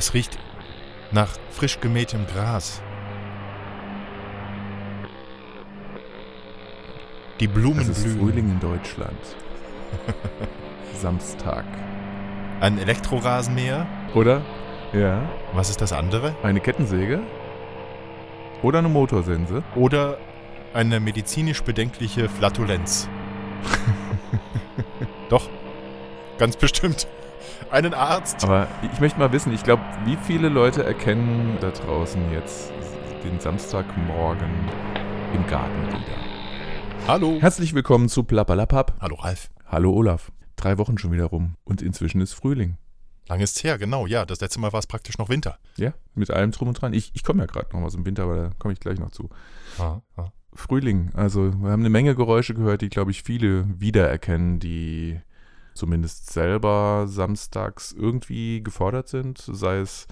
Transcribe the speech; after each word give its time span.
Es 0.00 0.14
riecht 0.14 0.38
nach 1.12 1.28
frisch 1.50 1.78
gemähtem 1.78 2.26
Gras. 2.26 2.80
Die 7.38 7.46
Blumen 7.46 7.80
Es 7.80 7.88
ist 7.90 8.04
blühen. 8.04 8.18
Frühling 8.18 8.50
in 8.52 8.60
Deutschland. 8.60 9.36
Samstag. 10.94 11.66
Ein 12.60 12.78
Elektrorasenmäher. 12.78 13.86
Oder? 14.14 14.40
Ja. 14.94 15.20
Was 15.52 15.68
ist 15.68 15.82
das 15.82 15.92
andere? 15.92 16.34
Eine 16.42 16.60
Kettensäge. 16.60 17.20
Oder 18.62 18.78
eine 18.78 18.88
Motorsense. 18.88 19.62
Oder 19.74 20.16
eine 20.72 20.98
medizinisch 20.98 21.62
bedenkliche 21.62 22.30
Flatulenz. 22.30 23.06
Doch, 25.28 25.46
ganz 26.40 26.56
bestimmt. 26.56 27.06
Einen 27.70 27.92
Arzt. 27.92 28.42
Aber 28.44 28.66
ich 28.92 28.98
möchte 28.98 29.18
mal 29.18 29.30
wissen, 29.30 29.52
ich 29.52 29.62
glaube, 29.62 29.82
wie 30.06 30.16
viele 30.16 30.48
Leute 30.48 30.82
erkennen 30.82 31.58
da 31.60 31.70
draußen 31.70 32.32
jetzt 32.32 32.72
den 33.22 33.38
Samstagmorgen 33.38 34.50
im 35.34 35.46
Garten 35.46 35.86
wieder? 35.88 37.06
Hallo. 37.06 37.36
Herzlich 37.40 37.74
willkommen 37.74 38.08
zu 38.08 38.24
Plappalapapp. 38.24 38.96
Hallo 39.00 39.16
Ralf. 39.16 39.50
Hallo 39.66 39.92
Olaf. 39.92 40.32
Drei 40.56 40.78
Wochen 40.78 40.96
schon 40.96 41.12
wieder 41.12 41.26
rum 41.26 41.56
und 41.64 41.82
inzwischen 41.82 42.22
ist 42.22 42.32
Frühling. 42.32 42.78
Lang 43.28 43.40
ist's 43.40 43.62
her, 43.62 43.76
genau. 43.76 44.06
Ja, 44.06 44.24
das 44.24 44.40
letzte 44.40 44.60
Mal 44.60 44.72
war 44.72 44.80
es 44.80 44.86
praktisch 44.86 45.18
noch 45.18 45.28
Winter. 45.28 45.58
Ja, 45.76 45.92
mit 46.14 46.30
allem 46.30 46.52
drum 46.52 46.68
und 46.68 46.80
dran. 46.80 46.94
Ich, 46.94 47.10
ich 47.12 47.22
komme 47.22 47.40
ja 47.40 47.46
gerade 47.46 47.68
noch 47.76 47.84
aus 47.84 47.92
dem 47.92 48.06
Winter, 48.06 48.22
aber 48.24 48.36
da 48.36 48.50
komme 48.58 48.72
ich 48.72 48.80
gleich 48.80 48.98
noch 48.98 49.10
zu. 49.10 49.28
Ah, 49.78 50.00
ah. 50.16 50.32
Frühling, 50.54 51.10
also 51.14 51.52
wir 51.62 51.70
haben 51.70 51.80
eine 51.80 51.90
Menge 51.90 52.14
Geräusche 52.14 52.54
gehört, 52.54 52.80
die, 52.80 52.88
glaube 52.88 53.10
ich, 53.10 53.22
viele 53.22 53.66
wiedererkennen, 53.78 54.58
die 54.58 55.20
zumindest 55.74 56.30
selber 56.32 57.06
samstags 57.08 57.92
irgendwie 57.92 58.62
gefordert 58.62 59.08
sind, 59.08 59.38
sei 59.38 59.78
es, 59.78 60.06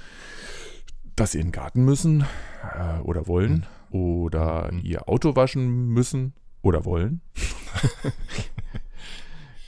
dass 1.16 1.32
sie 1.32 1.38
in 1.40 1.48
den 1.48 1.52
Garten 1.52 1.84
müssen 1.84 2.24
äh, 2.76 2.98
oder 3.00 3.26
wollen 3.26 3.66
oder 3.90 4.70
Mhm. 4.72 4.80
ihr 4.84 5.08
Auto 5.08 5.34
waschen 5.36 5.88
müssen 5.88 6.34
oder 6.62 6.84
wollen. 6.84 7.20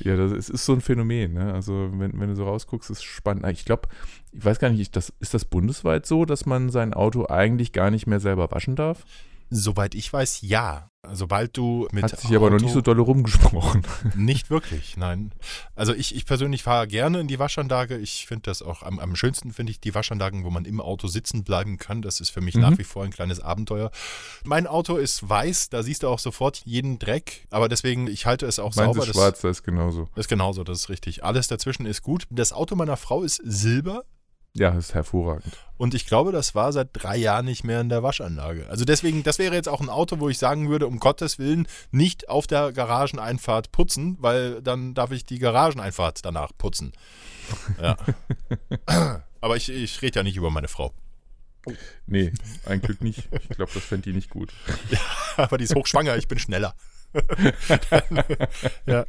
ja, 0.00 0.16
das 0.16 0.32
ist, 0.32 0.50
ist 0.50 0.64
so 0.64 0.72
ein 0.72 0.80
Phänomen. 0.80 1.34
Ne? 1.34 1.52
Also 1.52 1.91
wenn, 1.92 2.19
wenn 2.19 2.28
du 2.28 2.36
so 2.36 2.44
rausguckst, 2.44 2.91
ist 2.91 2.98
es 2.98 3.02
spannend. 3.04 3.47
Ich 3.48 3.64
glaube, 3.64 3.88
ich 4.32 4.44
weiß 4.44 4.58
gar 4.58 4.70
nicht, 4.70 4.97
das, 4.97 5.12
ist 5.20 5.34
das 5.34 5.44
bundesweit 5.44 6.06
so, 6.06 6.25
dass 6.25 6.47
man 6.47 6.70
sein 6.70 6.94
Auto 6.94 7.27
eigentlich 7.28 7.72
gar 7.72 7.91
nicht 7.91 8.06
mehr 8.06 8.20
selber 8.20 8.50
waschen 8.50 8.77
darf? 8.77 9.04
Soweit 9.50 9.94
ich 9.94 10.12
weiß, 10.12 10.42
ja. 10.42 10.89
Sobald 11.14 11.56
du 11.56 11.89
mit 11.92 12.05
Hat 12.05 12.19
sich 12.20 12.30
aber 12.36 12.50
noch 12.50 12.56
Auto- 12.56 12.64
nicht 12.64 12.72
so 12.75 12.80
dolle 12.80 13.03
rumgesprochen. 13.03 13.83
Nicht 14.16 14.50
wirklich, 14.50 14.97
nein. 14.97 15.33
Also 15.75 15.94
ich, 15.94 16.14
ich 16.14 16.27
persönlich 16.27 16.62
fahre 16.62 16.86
gerne 16.86 17.20
in 17.20 17.28
die 17.28 17.39
Waschanlage. 17.39 17.97
Ich 17.98 18.27
finde 18.27 18.42
das 18.44 18.62
auch 18.62 18.83
am, 18.83 18.98
am 18.98 19.16
schönsten, 19.16 19.53
finde 19.53 19.72
ich 19.72 19.81
die 19.81 19.94
Waschanlagen, 19.94 20.44
wo 20.44 20.50
man 20.50 20.64
im 20.64 20.81
Auto 20.81 21.06
sitzen 21.08 21.44
bleiben 21.44 21.78
kann. 21.78 22.03
Das 22.03 22.20
ist 22.20 22.31
für 22.31 22.41
mich 22.41 22.55
Mhm. 22.55 22.61
nach 22.62 22.78
wie 22.78 22.84
vor 22.84 23.05
ein 23.05 23.11
kleines 23.11 23.41
Abenteuer. 23.41 23.91
Mein 24.44 24.66
Auto 24.66 24.97
ist 24.97 25.28
weiß, 25.28 25.69
da 25.70 25.83
siehst 25.83 26.03
du 26.03 26.08
auch 26.08 26.19
sofort 26.19 26.62
jeden 26.64 26.98
Dreck. 26.98 27.47
Aber 27.50 27.69
deswegen, 27.69 28.06
ich 28.06 28.27
halte 28.27 28.47
es 28.47 28.58
auch 28.58 28.75
Meins 28.77 28.86
sauber. 28.94 29.00
ist 29.00 29.08
Das, 29.08 29.16
schwarz, 29.16 29.41
das 29.41 29.50
ist 29.58 29.62
genauso. 29.62 30.08
das 30.14 30.25
ist 30.27 30.28
genauso, 30.28 30.64
das 30.64 30.78
ist 30.81 30.88
richtig. 30.88 31.25
Alles 31.25 31.48
dazwischen 31.48 31.86
ist 31.86 32.03
gut. 32.03 32.27
Das 32.31 32.53
Auto 32.53 32.77
meiner 32.77 32.97
Frau 32.97 33.22
ist 33.22 33.41
silber. 33.44 34.05
Ja, 34.55 34.70
ist 34.70 34.95
hervorragend. 34.95 35.56
Und 35.77 35.95
ich 35.95 36.06
glaube, 36.06 36.33
das 36.33 36.55
war 36.55 36.73
seit 36.73 36.89
drei 36.93 37.17
Jahren 37.17 37.45
nicht 37.45 37.62
mehr 37.62 37.81
in 37.81 37.89
der 37.89 38.03
Waschanlage. 38.03 38.67
Also 38.69 38.84
deswegen, 38.84 39.23
das 39.23 39.39
wäre 39.39 39.55
jetzt 39.55 39.69
auch 39.69 39.81
ein 39.81 39.89
Auto, 39.89 40.19
wo 40.19 40.29
ich 40.29 40.39
sagen 40.39 40.69
würde, 40.69 40.87
um 40.87 40.98
Gottes 40.98 41.39
Willen 41.39 41.69
nicht 41.93 42.29
auf 42.29 42.47
der 42.47 42.73
Garageneinfahrt 42.73 43.71
putzen, 43.71 44.17
weil 44.21 44.60
dann 44.60 44.94
darf 44.94 45.12
ich 45.12 45.25
die 45.25 45.39
Garageneinfahrt 45.39 46.25
danach 46.25 46.50
putzen. 46.59 46.93
Ja. 47.81 47.97
Aber 49.41 49.56
ich, 49.56 49.71
ich 49.71 50.03
rede 50.03 50.19
ja 50.19 50.22
nicht 50.22 50.37
über 50.37 50.50
meine 50.50 50.69
Frau. 50.69 50.93
Nee, 52.06 52.33
ein 52.66 52.81
Glück 52.81 53.03
nicht. 53.03 53.28
Ich 53.49 53.56
glaube, 53.56 53.71
das 53.72 53.84
fände 53.84 54.10
die 54.10 54.16
nicht 54.16 54.31
gut. 54.31 54.53
Aber 55.37 55.59
die 55.59 55.65
ist 55.65 55.75
hochschwanger, 55.75 56.16
ich 56.16 56.27
bin 56.27 56.39
schneller. 56.39 56.75
ja. 58.87 59.05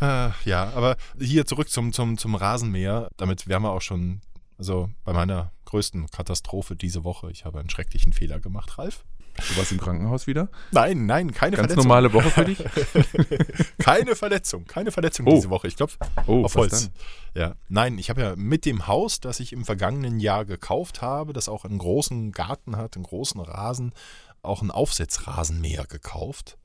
Ah, 0.00 0.32
ja, 0.44 0.72
aber 0.74 0.96
hier 1.18 1.46
zurück 1.46 1.70
zum, 1.70 1.92
zum, 1.92 2.18
zum 2.18 2.34
Rasenmäher. 2.34 3.08
Damit 3.16 3.48
wären 3.48 3.62
wir 3.62 3.70
auch 3.70 3.80
schon, 3.80 4.20
also 4.58 4.88
bei 5.04 5.12
meiner 5.12 5.52
größten 5.66 6.08
Katastrophe 6.10 6.76
diese 6.76 7.04
Woche. 7.04 7.30
Ich 7.30 7.44
habe 7.44 7.58
einen 7.60 7.70
schrecklichen 7.70 8.12
Fehler 8.12 8.40
gemacht, 8.40 8.78
Ralf. 8.78 9.04
Du 9.36 9.56
warst 9.58 9.70
im 9.70 9.78
Krankenhaus 9.78 10.26
wieder? 10.26 10.48
Nein, 10.70 11.04
nein, 11.04 11.30
keine 11.32 11.56
Ganz 11.56 11.66
Verletzung. 11.66 11.88
normale 11.88 12.12
Woche 12.14 12.30
für 12.30 12.44
dich? 12.46 12.58
keine 13.78 14.16
Verletzung, 14.16 14.64
keine 14.64 14.90
Verletzung 14.92 15.26
Oh. 15.26 15.34
diese 15.34 15.50
Woche. 15.50 15.68
Ich 15.68 15.76
glaube, 15.76 15.92
Oh, 16.26 16.44
auf 16.44 16.54
Holz. 16.54 16.90
Ja, 17.34 17.54
nein, 17.68 17.98
ich 17.98 18.08
habe 18.08 18.22
ja 18.22 18.34
mit 18.36 18.64
dem 18.64 18.86
Haus, 18.86 19.20
das 19.20 19.40
ich 19.40 19.52
im 19.52 19.66
vergangenen 19.66 20.20
Jahr 20.20 20.46
gekauft 20.46 21.02
habe, 21.02 21.34
das 21.34 21.50
auch 21.50 21.66
einen 21.66 21.76
großen 21.76 22.32
Garten 22.32 22.76
hat, 22.76 22.96
einen 22.96 23.04
großen 23.04 23.38
Rasen, 23.40 23.92
auch 24.42 24.62
einen 24.62 24.70
Aufsetzrasenmäher 24.70 25.84
gekauft 25.84 26.56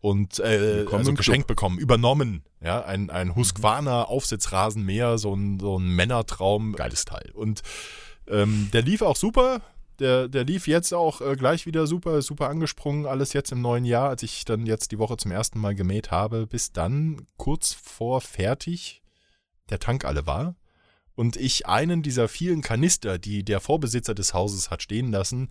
und 0.00 0.38
äh, 0.38 0.84
also 0.90 1.14
geschenkt 1.14 1.46
bekommen, 1.46 1.78
übernommen. 1.78 2.44
Ja, 2.60 2.84
ein, 2.84 3.10
ein 3.10 3.34
Husqvarna 3.34 4.04
Aufsetzrasenmäher, 4.04 5.18
so 5.18 5.34
ein, 5.34 5.58
so 5.60 5.78
ein 5.78 5.88
Männertraum, 5.88 6.74
geiles 6.74 7.04
Teil. 7.04 7.30
Und 7.34 7.62
ähm, 8.28 8.68
der 8.72 8.82
lief 8.82 9.02
auch 9.02 9.16
super. 9.16 9.60
Der, 9.98 10.28
der 10.28 10.44
lief 10.44 10.68
jetzt 10.68 10.94
auch 10.94 11.20
äh, 11.20 11.34
gleich 11.34 11.66
wieder 11.66 11.88
super, 11.88 12.22
super 12.22 12.48
angesprungen, 12.48 13.06
alles 13.06 13.32
jetzt 13.32 13.50
im 13.50 13.60
neuen 13.60 13.84
Jahr, 13.84 14.10
als 14.10 14.22
ich 14.22 14.44
dann 14.44 14.64
jetzt 14.64 14.92
die 14.92 14.98
Woche 14.98 15.16
zum 15.16 15.32
ersten 15.32 15.58
Mal 15.58 15.74
gemäht 15.74 16.12
habe, 16.12 16.46
bis 16.46 16.72
dann 16.72 17.26
kurz 17.36 17.72
vor 17.72 18.20
fertig 18.20 19.02
der 19.70 19.80
Tank 19.80 20.04
alle 20.04 20.24
war 20.26 20.54
und 21.18 21.36
ich 21.36 21.66
einen 21.66 22.02
dieser 22.02 22.28
vielen 22.28 22.62
Kanister, 22.62 23.18
die 23.18 23.42
der 23.42 23.58
Vorbesitzer 23.58 24.14
des 24.14 24.34
Hauses 24.34 24.70
hat 24.70 24.84
stehen 24.84 25.10
lassen, 25.10 25.48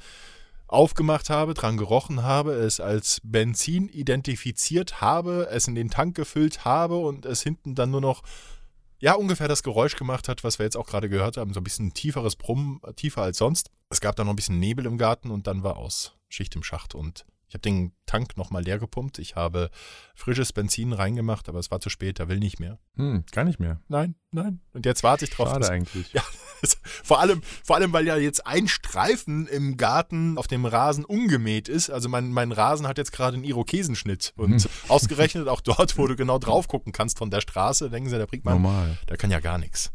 aufgemacht 0.68 1.30
habe, 1.30 1.54
dran 1.54 1.78
gerochen 1.78 2.24
habe, 2.24 2.54
es 2.54 2.80
als 2.80 3.22
Benzin 3.24 3.88
identifiziert 3.90 5.02
habe, 5.02 5.48
es 5.52 5.68
in 5.68 5.76
den 5.76 5.90
Tank 5.90 6.16
gefüllt 6.16 6.66
habe 6.66 6.98
und 6.98 7.26
es 7.26 7.42
hinten 7.42 7.76
dann 7.76 7.92
nur 7.92 8.02
noch 8.02 8.24
ja, 9.00 9.14
ungefähr 9.14 9.48
das 9.48 9.64
Geräusch 9.64 9.96
gemacht 9.96 10.28
hat, 10.28 10.44
was 10.44 10.60
wir 10.60 10.66
jetzt 10.66 10.76
auch 10.76 10.88
gerade 10.88 11.08
gehört 11.08 11.38
haben, 11.38 11.54
so 11.54 11.60
ein 11.60 11.64
bisschen 11.64 11.94
tieferes 11.94 12.36
Brummen, 12.36 12.82
tiefer 12.96 13.22
als 13.22 13.38
sonst. 13.38 13.70
Es 13.90 14.02
gab 14.02 14.16
dann 14.16 14.26
noch 14.26 14.34
ein 14.34 14.38
bisschen 14.38 14.60
Nebel 14.60 14.86
im 14.86 14.98
Garten 14.98 15.30
und 15.30 15.48
dann 15.48 15.64
war 15.64 15.78
aus. 15.78 16.14
Schicht 16.30 16.56
im 16.56 16.64
Schacht 16.64 16.96
und 16.96 17.26
ich 17.48 17.54
habe 17.54 17.62
den 17.62 17.94
Tank 18.06 18.36
nochmal 18.36 18.64
leer 18.64 18.78
gepumpt. 18.78 19.20
Ich 19.20 19.36
habe 19.36 19.70
frisches 20.16 20.52
Benzin 20.52 20.92
reingemacht, 20.92 21.48
aber 21.48 21.60
es 21.60 21.72
war 21.72 21.80
zu 21.80 21.90
spät, 21.90 22.20
er 22.20 22.28
will 22.28 22.40
nicht 22.40 22.60
mehr. 22.60 22.78
Hm, 22.98 23.24
gar 23.32 23.46
nicht 23.46 23.60
mehr. 23.60 23.80
Nein, 23.88 24.16
nein. 24.32 24.60
Und 24.74 24.86
jetzt 24.86 25.02
warte 25.04 25.24
ich 25.26 25.32
drauf. 25.32 25.50
Schade 25.50 25.70
eigentlich. 25.70 26.12
Ja, 26.12 26.22
vor 27.04 27.22
allem, 27.22 27.42
vor 27.64 27.78
allem, 27.78 27.94
weil 27.94 28.06
ja 28.06 28.18
jetzt 28.18 28.46
ein 28.46 28.68
Streifen 28.68 29.48
im 29.48 29.78
Garten 29.78 30.38
auf 30.38 30.48
dem 30.48 30.66
Rasen 30.66 31.06
ungemäht 31.06 31.70
ist. 31.70 31.90
Also 31.90 32.10
mein, 32.10 32.32
mein 32.32 32.52
Rasen 32.52 32.86
hat 32.86 32.98
jetzt 32.98 33.14
gerade 33.14 33.36
einen 33.36 33.46
Irokesenschnitt. 33.46 34.34
Und 34.36 34.68
ausgerechnet 34.90 35.48
auch 35.48 35.62
dort, 35.62 35.98
wo 35.98 36.06
du 36.08 36.18
genau 36.18 36.40
drauf 36.40 36.68
gucken 36.68 36.92
kannst 36.92 37.18
von 37.18 37.30
der 37.30 37.42
Straße, 37.42 37.90
denken 37.90 38.10
sie, 38.10 38.18
der 38.18 38.28
Brinkmann, 38.28 38.62
Normal. 38.62 38.98
der 39.08 39.16
kann 39.16 39.32
ja 39.32 39.40
gar 39.40 39.58
nichts. 39.58 39.92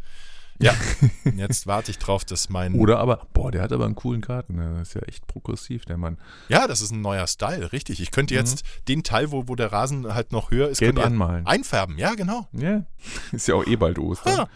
Ja, 0.59 0.75
jetzt 1.37 1.67
warte 1.67 1.91
ich 1.91 1.99
drauf, 1.99 2.25
dass 2.25 2.49
mein. 2.49 2.75
Oder 2.75 2.99
aber, 2.99 3.27
boah, 3.33 3.51
der 3.51 3.63
hat 3.63 3.73
aber 3.73 3.85
einen 3.87 3.95
coolen 3.97 4.21
Garten. 4.21 4.57
ne? 4.57 4.77
Das 4.79 4.89
ist 4.89 4.95
ja 4.95 5.01
echt 5.03 5.27
progressiv, 5.27 5.85
der 5.85 5.97
Mann. 5.97 6.19
Ja, 6.49 6.67
das 6.69 6.81
ist 6.81 6.93
ein 6.93 7.01
neuer 7.01 7.27
Style, 7.27 7.73
richtig. 7.73 8.01
Ich 8.01 8.11
könnte 8.11 8.35
jetzt 8.35 8.63
den 8.89 9.03
Teil, 9.03 9.33
wo, 9.33 9.49
wo 9.49 9.55
der 9.57 9.73
Rasen 9.73 10.15
halt 10.15 10.31
noch 10.33 10.51
höher 10.51 10.69
ist, 10.69 10.79
Gelb 10.79 10.99
anmalen. 11.05 11.47
einfärben. 11.47 11.99
Ja, 11.99 12.15
genau. 12.15 12.47
Ja, 12.53 12.85
ist 13.33 13.49
ja 13.49 13.55
auch 13.57 13.67
eh 13.67 13.77
bald 13.77 13.99
Ostern. 13.99 14.41
Ah. 14.41 14.49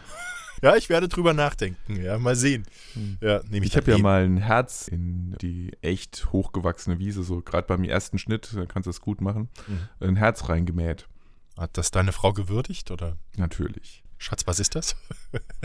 Ja, 0.62 0.74
ich 0.74 0.88
werde 0.88 1.06
drüber 1.08 1.34
nachdenken. 1.34 2.02
Ja, 2.02 2.18
mal 2.18 2.34
sehen. 2.34 2.66
Ja, 3.20 3.42
nehme 3.50 3.66
ich 3.66 3.72
Ich 3.72 3.76
habe 3.76 3.90
ja 3.90 3.98
eh. 3.98 4.00
mal 4.02 4.24
ein 4.24 4.38
Herz 4.38 4.88
in 4.88 5.36
die 5.42 5.72
echt 5.82 6.28
hochgewachsene 6.32 6.98
Wiese, 6.98 7.24
so 7.24 7.42
gerade 7.42 7.66
beim 7.66 7.84
ersten 7.84 8.18
Schnitt, 8.18 8.50
da 8.54 8.64
kannst 8.64 8.86
du 8.86 8.90
das 8.90 9.02
gut 9.02 9.20
machen, 9.20 9.50
Mhm. 9.66 9.78
ein 10.08 10.16
Herz 10.16 10.48
reingemäht. 10.48 11.08
Hat 11.58 11.76
das 11.76 11.90
deine 11.90 12.12
Frau 12.12 12.32
gewürdigt 12.32 12.90
oder? 12.90 13.18
Natürlich. 13.36 14.02
Schatz, 14.18 14.46
was 14.46 14.60
ist 14.60 14.74
das? 14.74 14.96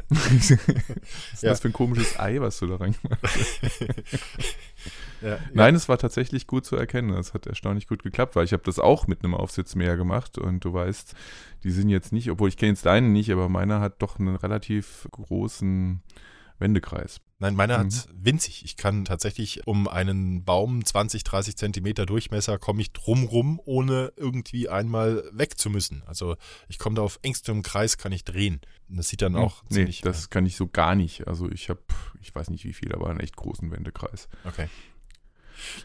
Was 0.09 0.51
ist 0.51 1.42
Ja. 1.42 1.50
das 1.50 1.62
für 1.62 1.69
ein 1.69 1.74
komisches 1.74 2.19
Ei, 2.19 2.39
was 2.42 2.59
du 2.59 2.68
da 2.68 2.75
reingemacht 2.77 3.21
hast? 3.24 3.62
Ja, 5.21 5.38
Nein, 5.53 5.75
es 5.75 5.88
war 5.88 6.00
tatsächlich 6.00 6.48
gut 6.48 6.65
zu 6.65 6.75
erkennen. 6.75 7.12
Es 7.12 7.36
hat 7.36 7.45
erstaunlich 7.45 7.88
gut 7.88 8.01
geklappt, 8.01 8.36
weil 8.36 8.44
ich 8.45 8.53
habe 8.53 8.63
das 8.63 8.80
auch 8.80 9.06
mit 9.06 9.24
einem 9.24 9.36
Aufsitzmäher 9.36 9.95
gemacht 9.95 10.39
und 10.39 10.65
du 10.65 10.74
weißt, 10.74 11.13
die 11.63 11.69
sind 11.69 11.89
jetzt 11.89 12.12
nicht, 12.12 12.31
obwohl 12.31 12.50
ich 12.50 12.57
kenne 12.57 12.71
jetzt 12.71 12.88
deinen 12.88 13.13
nicht, 13.13 13.30
aber 13.31 13.48
meiner 13.48 13.80
hat 13.81 14.01
doch 14.01 14.18
einen 14.18 14.36
relativ 14.36 15.07
großen 15.12 16.01
Wendekreis. 16.61 17.19
Nein, 17.39 17.55
meiner 17.55 17.79
Mhm. 17.79 17.83
hat 17.87 18.07
winzig. 18.13 18.63
Ich 18.63 18.77
kann 18.77 19.03
tatsächlich 19.03 19.65
um 19.67 19.87
einen 19.87 20.45
Baum 20.45 20.85
20, 20.85 21.23
30 21.23 21.57
Zentimeter 21.57 22.05
Durchmesser 22.05 22.59
komme 22.59 22.81
ich 22.81 22.93
drumrum, 22.93 23.59
ohne 23.65 24.13
irgendwie 24.15 24.69
einmal 24.69 25.23
weg 25.33 25.57
zu 25.57 25.69
müssen. 25.71 26.03
Also 26.05 26.37
ich 26.69 26.77
komme 26.79 26.95
da 26.95 27.01
auf 27.01 27.19
engstem 27.23 27.63
Kreis, 27.63 27.97
kann 27.97 28.11
ich 28.11 28.23
drehen. 28.23 28.61
Und 28.87 28.97
das 28.97 29.09
sieht 29.09 29.23
dann 29.23 29.35
auch 29.35 29.61
Hm, 29.61 29.67
nee, 29.69 29.75
ziemlich. 29.75 30.01
das 30.01 30.29
kann 30.29 30.45
ich 30.45 30.55
so 30.55 30.67
gar 30.67 30.93
nicht. 30.95 31.27
Also 31.27 31.49
ich 31.49 31.69
habe, 31.69 31.81
ich 32.21 32.33
weiß 32.33 32.51
nicht 32.51 32.63
wie 32.63 32.73
viel, 32.73 32.93
aber 32.93 33.09
einen 33.09 33.19
echt 33.19 33.35
großen 33.35 33.71
Wendekreis. 33.71 34.29
okay. 34.45 34.69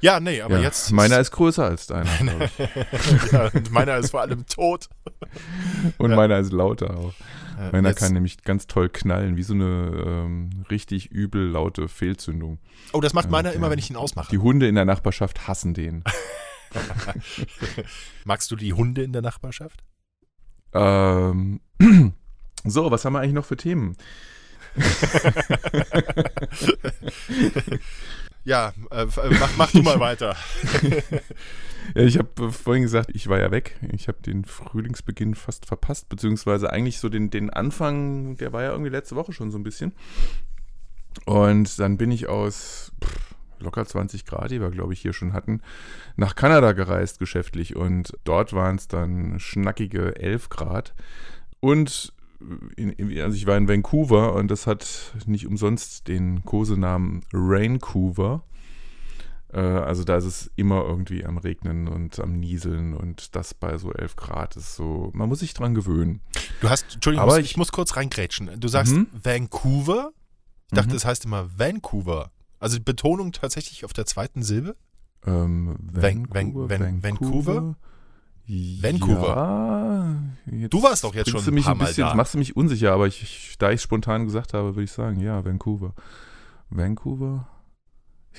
Ja, 0.00 0.20
nee, 0.20 0.40
aber 0.40 0.56
ja, 0.56 0.62
jetzt. 0.62 0.90
Meiner 0.92 1.18
ist 1.20 1.32
größer 1.32 1.64
als 1.66 1.86
deiner. 1.86 2.08
ja, 3.32 3.48
und 3.52 3.70
meiner 3.72 3.98
ist 3.98 4.10
vor 4.10 4.22
allem 4.22 4.46
tot. 4.46 4.88
Und 5.98 6.10
Ja. 6.10 6.16
meiner 6.16 6.38
ist 6.38 6.50
lauter 6.52 6.96
auch. 6.96 7.12
Äh, 7.58 7.70
Meiner 7.72 7.94
kann 7.94 8.12
nämlich 8.12 8.42
ganz 8.42 8.66
toll 8.66 8.88
knallen, 8.88 9.36
wie 9.36 9.42
so 9.42 9.54
eine 9.54 10.02
ähm, 10.06 10.50
richtig 10.70 11.10
übel 11.10 11.48
laute 11.48 11.88
Fehlzündung. 11.88 12.58
Oh, 12.92 13.00
das 13.00 13.14
macht 13.14 13.30
meiner 13.30 13.48
Okay. 13.50 13.58
immer, 13.58 13.70
wenn 13.70 13.78
ich 13.78 13.90
ihn 13.90 13.96
ausmache. 13.96 14.28
Die 14.30 14.38
Hunde 14.38 14.68
in 14.68 14.74
der 14.74 14.84
Nachbarschaft 14.84 15.48
hassen 15.48 15.72
den. 15.74 16.04
Magst 18.24 18.50
du 18.50 18.56
die 18.56 18.72
Hunde 18.74 19.02
in 19.02 19.12
der 19.12 19.22
Nachbarschaft? 19.22 19.82
ähm, 20.74 21.60
so, 22.64 22.90
was 22.90 23.04
haben 23.04 23.14
wir 23.14 23.20
eigentlich 23.20 23.32
noch 23.32 23.46
für 23.46 23.56
Themen? 23.56 23.96
Ja, 28.44 28.72
äh, 28.92 29.02
äh, 29.02 29.06
mach, 29.40 29.56
mach 29.56 29.72
du 29.72 29.82
mal 29.82 29.98
weiter. 29.98 30.36
Ja, 31.94 32.02
ich 32.02 32.18
habe 32.18 32.46
äh, 32.46 32.50
vorhin 32.50 32.82
gesagt, 32.82 33.10
ich 33.14 33.28
war 33.28 33.38
ja 33.38 33.50
weg. 33.50 33.78
Ich 33.92 34.08
habe 34.08 34.18
den 34.22 34.44
Frühlingsbeginn 34.44 35.34
fast 35.34 35.66
verpasst, 35.66 36.08
beziehungsweise 36.08 36.72
eigentlich 36.72 36.98
so 36.98 37.08
den, 37.08 37.30
den 37.30 37.50
Anfang, 37.50 38.36
der 38.36 38.52
war 38.52 38.62
ja 38.62 38.72
irgendwie 38.72 38.90
letzte 38.90 39.16
Woche 39.16 39.32
schon 39.32 39.50
so 39.50 39.58
ein 39.58 39.62
bisschen. 39.62 39.92
Und 41.24 41.78
dann 41.78 41.96
bin 41.96 42.10
ich 42.10 42.28
aus 42.28 42.92
pff, 43.02 43.34
locker 43.58 43.86
20 43.86 44.24
Grad, 44.26 44.50
die 44.50 44.60
wir, 44.60 44.70
glaube 44.70 44.92
ich, 44.92 45.00
hier 45.00 45.12
schon 45.12 45.32
hatten, 45.32 45.60
nach 46.16 46.34
Kanada 46.34 46.72
gereist 46.72 47.18
geschäftlich. 47.18 47.76
Und 47.76 48.12
dort 48.24 48.52
waren 48.52 48.76
es 48.76 48.88
dann 48.88 49.38
schnackige 49.40 50.16
11 50.16 50.48
Grad. 50.48 50.94
Und 51.60 52.12
in, 52.76 52.90
in, 52.90 53.20
also 53.20 53.36
ich 53.36 53.46
war 53.46 53.56
in 53.56 53.68
Vancouver 53.68 54.34
und 54.34 54.50
das 54.50 54.66
hat 54.66 55.14
nicht 55.26 55.46
umsonst 55.46 56.08
den 56.08 56.44
Kosenamen 56.44 57.22
Raincouver. 57.32 58.42
Äh, 59.52 59.60
also 59.60 60.02
da 60.04 60.16
ist 60.16 60.24
es 60.24 60.50
immer 60.56 60.82
irgendwie 60.84 61.24
am 61.24 61.38
Regnen 61.38 61.86
und 61.88 62.18
am 62.20 62.32
Nieseln 62.38 62.94
und 62.94 63.34
das 63.36 63.54
bei 63.54 63.78
so 63.78 63.92
11 63.92 64.16
Grad 64.16 64.56
ist 64.56 64.74
so, 64.76 65.10
man 65.14 65.28
muss 65.28 65.38
sich 65.40 65.54
dran 65.54 65.74
gewöhnen. 65.74 66.20
Du 66.60 66.68
hast, 66.68 66.94
Entschuldigung, 66.94 67.22
Aber 67.22 67.36
ich, 67.38 67.42
muss- 67.44 67.50
ich- 67.50 67.56
muss 67.56 67.72
kurz 67.72 67.96
reingrätschen. 67.96 68.50
Du 68.58 68.68
sagst 68.68 68.92
Mhm. 68.94 69.06
Vancouver? 69.12 70.12
Ich 70.70 70.74
dachte, 70.76 70.88
Mhm. 70.88 70.94
das 70.94 71.04
heißt 71.04 71.24
immer 71.26 71.48
Vancouver. 71.58 72.30
Also 72.58 72.76
die 72.78 72.82
Betonung 72.84 73.32
tatsächlich 73.32 73.84
auf 73.84 73.92
der 73.92 74.06
zweiten 74.06 74.42
Silbe? 74.42 74.76
Ähm, 75.24 75.76
Van- 75.92 76.26
Van- 76.30 76.54
Van- 76.68 77.02
Vancouver? 77.02 77.76
Vancouver. 78.48 80.16
Ja, 80.52 80.68
Du 80.68 80.82
warst 80.82 81.04
doch 81.04 81.14
jetzt 81.14 81.30
schon 81.30 81.44
du 81.44 81.52
mich 81.52 81.64
ein 81.64 81.66
paar 81.66 81.74
ein 81.74 81.78
Mal 81.78 81.86
bisschen, 81.86 82.06
da. 82.08 82.14
machst 82.14 82.34
du 82.34 82.38
mich 82.38 82.56
unsicher, 82.56 82.92
aber 82.92 83.06
ich, 83.06 83.22
ich, 83.22 83.58
da 83.58 83.70
ich 83.70 83.80
spontan 83.82 84.24
gesagt 84.24 84.54
habe, 84.54 84.74
würde 84.76 84.84
ich 84.84 84.92
sagen, 84.92 85.20
ja, 85.20 85.44
Vancouver. 85.44 85.94
Vancouver? 86.70 87.48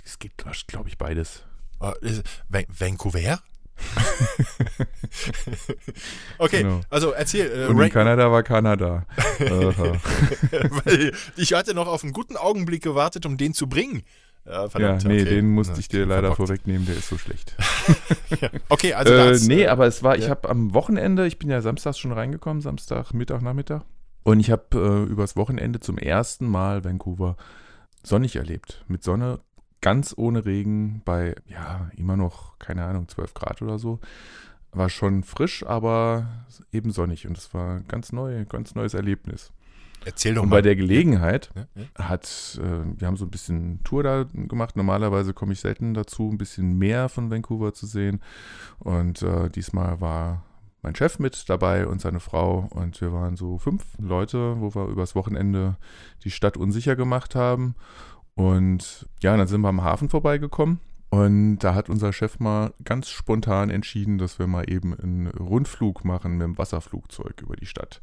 Es 0.06 0.20
geht, 0.20 0.34
glaube 0.38 0.90
ich, 0.90 0.98
beides. 0.98 1.44
Van 1.80 2.66
Vancouver? 2.70 3.40
okay, 6.40 6.64
Genau. 6.64 6.82
also 6.90 7.12
erzähl. 7.12 7.52
Äh, 7.52 7.68
Und 7.68 7.80
in 7.80 7.90
Kanada 7.92 8.32
war 8.32 8.44
Kanada. 8.44 9.06
Weil 9.40 11.14
ich 11.36 11.54
hatte 11.54 11.74
noch 11.74 11.88
auf 11.88 12.04
einen 12.04 12.14
guten 12.14 12.38
Augenblick 12.38 12.84
gewartet, 12.84 13.26
um 13.26 13.38
den 13.38 13.54
zu 13.54 13.68
bringen. 13.68 14.04
Ja, 14.46 14.64
ja, 14.64 14.70
verdammt, 14.70 15.04
nee, 15.06 15.22
okay. 15.22 15.30
den 15.30 15.50
musste 15.50 15.74
Na, 15.74 15.80
ich 15.80 15.90
dir 15.90 16.06
leider 16.06 16.30
verbockt. 16.30 16.38
vorwegnehmen, 16.38 16.86
der 16.88 16.96
ist 16.96 17.10
so 17.10 17.18
schlecht. 17.18 17.56
Okay, 18.70 18.94
also 18.94 19.14
äh, 19.14 19.38
nee, 19.42 19.64
äh, 19.64 19.68
aber 19.68 19.88
es 19.88 20.04
war, 20.04 20.16
ich 20.18 20.24
ja. 20.24 20.30
habe 20.30 20.50
am 20.50 20.74
Wochenende, 20.74 21.28
ich 21.28 21.38
bin 21.38 21.50
ja 21.50 21.60
samstags 21.62 22.00
schon 22.00 22.14
reingekommen, 22.14 22.62
Samstag, 22.62 23.14
Mittag, 23.14 23.42
Nachmittag. 23.42 23.84
Und 24.24 24.40
ich 24.40 24.50
habe 24.50 24.64
äh, 24.74 25.12
übers 25.12 25.36
Wochenende 25.36 25.82
zum 25.82 25.98
ersten 25.98 26.48
Mal 26.48 26.86
Vancouver 26.86 27.36
sonnig 28.04 28.38
erlebt. 28.38 28.86
Mit 28.88 29.04
Sonne, 29.04 29.40
ganz 29.88 30.14
ohne 30.18 30.44
Regen, 30.46 31.02
bei, 31.06 31.34
ja, 31.48 31.90
immer 31.96 32.18
noch, 32.18 32.60
keine 32.60 32.84
Ahnung, 32.84 33.08
12 33.08 33.34
Grad 33.34 33.62
oder 33.62 33.80
so. 33.80 34.02
War 34.74 34.90
schon 34.90 35.24
frisch, 35.24 35.66
aber 35.66 36.28
eben 36.74 36.92
sonnig. 36.92 37.26
Und 37.26 37.38
es 37.38 37.54
war 37.54 37.78
ein 37.78 37.88
ganz 37.88 38.12
neu, 38.12 38.44
ganz 38.44 38.76
neues 38.76 38.94
Erlebnis. 38.94 39.54
Erzähl 40.04 40.34
doch 40.36 40.44
Und 40.44 40.50
mal. 40.50 40.58
bei 40.58 40.62
der 40.62 40.76
Gelegenheit 40.76 41.52
Ja, 41.56 41.68
ja. 41.76 42.10
hat, 42.10 42.60
äh, 42.62 43.00
wir 43.00 43.08
haben 43.08 43.16
so 43.16 43.24
ein 43.24 43.32
bisschen 43.32 43.82
Tour 43.86 44.04
da 44.04 44.24
gemacht. 44.34 44.76
Normalerweise 44.76 45.34
komme 45.34 45.54
ich 45.54 45.62
selten 45.62 45.94
dazu, 45.94 46.30
ein 46.30 46.38
bisschen 46.38 46.78
mehr 46.78 47.08
von 47.08 47.32
Vancouver 47.32 47.74
zu 47.74 47.86
sehen. 47.86 48.22
Und 48.80 49.22
äh, 49.22 49.50
diesmal 49.50 50.02
war 50.02 50.44
mein 50.82 50.96
Chef 50.96 51.18
mit 51.18 51.48
dabei 51.50 51.88
und 51.88 52.02
seine 52.02 52.20
Frau. 52.20 52.68
Und 52.72 53.00
wir 53.00 53.14
waren 53.14 53.38
so 53.38 53.58
fünf 53.58 53.86
Leute, 54.00 54.60
wo 54.60 54.76
wir 54.76 54.90
übers 54.90 55.16
Wochenende 55.16 55.78
die 56.26 56.32
Stadt 56.32 56.58
unsicher 56.58 56.98
gemacht 56.98 57.36
haben. 57.36 57.76
Und 58.38 59.08
ja, 59.22 59.36
dann 59.36 59.48
sind 59.48 59.62
wir 59.62 59.70
am 59.70 59.84
Hafen 59.84 60.10
vorbeigekommen. 60.10 60.80
Und 61.10 61.60
da 61.60 61.74
hat 61.74 61.90
unser 61.90 62.14
Chef 62.14 62.40
mal 62.40 62.74
ganz 62.84 63.10
spontan 63.10 63.70
entschieden, 63.70 64.20
dass 64.20 64.40
wir 64.40 64.46
mal 64.46 64.70
eben 64.70 64.94
einen 64.94 65.28
Rundflug 65.28 66.06
machen 66.06 66.38
mit 66.38 66.46
dem 66.46 66.58
Wasserflugzeug 66.58 67.42
über 67.42 67.56
die 67.56 67.66
Stadt. 67.66 68.00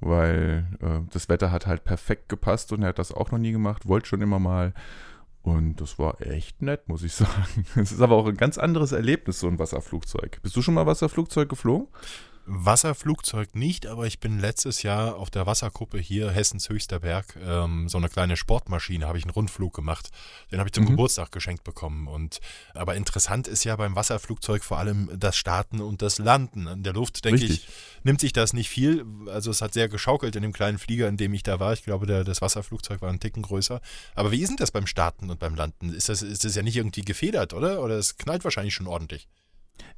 Weil 0.00 0.66
äh, 0.80 1.00
das 1.10 1.28
Wetter 1.30 1.50
hat 1.50 1.66
halt 1.66 1.84
perfekt 1.84 2.28
gepasst 2.28 2.72
und 2.72 2.82
er 2.82 2.90
hat 2.90 2.98
das 2.98 3.12
auch 3.12 3.30
noch 3.30 3.38
nie 3.38 3.52
gemacht, 3.52 3.88
wollte 3.88 4.06
schon 4.06 4.20
immer 4.20 4.38
mal. 4.38 4.74
Und 5.42 5.80
das 5.80 5.98
war 5.98 6.20
echt 6.20 6.60
nett, 6.60 6.88
muss 6.88 7.02
ich 7.02 7.12
sagen. 7.14 7.64
Es 7.76 7.92
ist 7.92 8.02
aber 8.02 8.16
auch 8.16 8.26
ein 8.26 8.36
ganz 8.36 8.58
anderes 8.58 8.92
Erlebnis, 8.92 9.40
so 9.40 9.48
ein 9.48 9.58
Wasserflugzeug. 9.58 10.42
Bist 10.42 10.56
du 10.56 10.60
schon 10.60 10.74
mal 10.74 10.86
Wasserflugzeug 10.86 11.48
geflogen? 11.48 11.88
Wasserflugzeug 12.52 13.54
nicht, 13.54 13.86
aber 13.86 14.06
ich 14.06 14.18
bin 14.18 14.38
letztes 14.40 14.82
Jahr 14.82 15.16
auf 15.16 15.30
der 15.30 15.46
Wasserkuppe 15.46 15.98
hier, 15.98 16.30
Hessens 16.30 16.68
höchster 16.68 17.00
Berg, 17.00 17.36
ähm, 17.40 17.88
so 17.88 17.96
eine 17.98 18.08
kleine 18.08 18.36
Sportmaschine, 18.36 19.06
habe 19.06 19.18
ich 19.18 19.24
einen 19.24 19.30
Rundflug 19.32 19.72
gemacht. 19.74 20.10
Den 20.50 20.58
habe 20.58 20.68
ich 20.68 20.72
zum 20.72 20.84
Mhm. 20.84 20.88
Geburtstag 20.90 21.30
geschenkt 21.32 21.64
bekommen. 21.64 22.08
Und 22.08 22.40
aber 22.74 22.96
interessant 22.96 23.46
ist 23.48 23.64
ja 23.64 23.76
beim 23.76 23.94
Wasserflugzeug 23.94 24.64
vor 24.64 24.78
allem 24.78 25.10
das 25.16 25.36
Starten 25.36 25.80
und 25.80 26.02
das 26.02 26.18
Landen. 26.18 26.66
In 26.66 26.82
der 26.82 26.92
Luft, 26.92 27.24
denke 27.24 27.44
ich, 27.44 27.68
nimmt 28.02 28.20
sich 28.20 28.32
das 28.32 28.52
nicht 28.52 28.68
viel. 28.68 29.04
Also 29.28 29.50
es 29.50 29.62
hat 29.62 29.72
sehr 29.72 29.88
geschaukelt 29.88 30.34
in 30.36 30.42
dem 30.42 30.52
kleinen 30.52 30.78
Flieger, 30.78 31.08
in 31.08 31.16
dem 31.16 31.32
ich 31.34 31.42
da 31.42 31.60
war. 31.60 31.72
Ich 31.72 31.84
glaube, 31.84 32.06
der, 32.06 32.24
das 32.24 32.42
Wasserflugzeug 32.42 33.00
war 33.00 33.10
ein 33.10 33.20
Ticken 33.20 33.42
größer. 33.42 33.80
Aber 34.14 34.32
wie 34.32 34.40
ist 34.40 34.48
denn 34.48 34.56
das 34.56 34.70
beim 34.72 34.86
Starten 34.86 35.30
und 35.30 35.38
beim 35.38 35.54
Landen? 35.54 35.92
Ist 35.92 36.08
das, 36.08 36.22
ist 36.22 36.44
das 36.44 36.56
ja 36.56 36.62
nicht 36.62 36.76
irgendwie 36.76 37.02
gefedert, 37.02 37.54
oder? 37.54 37.82
Oder 37.82 37.94
es 37.96 38.16
knallt 38.16 38.44
wahrscheinlich 38.44 38.74
schon 38.74 38.86
ordentlich. 38.86 39.28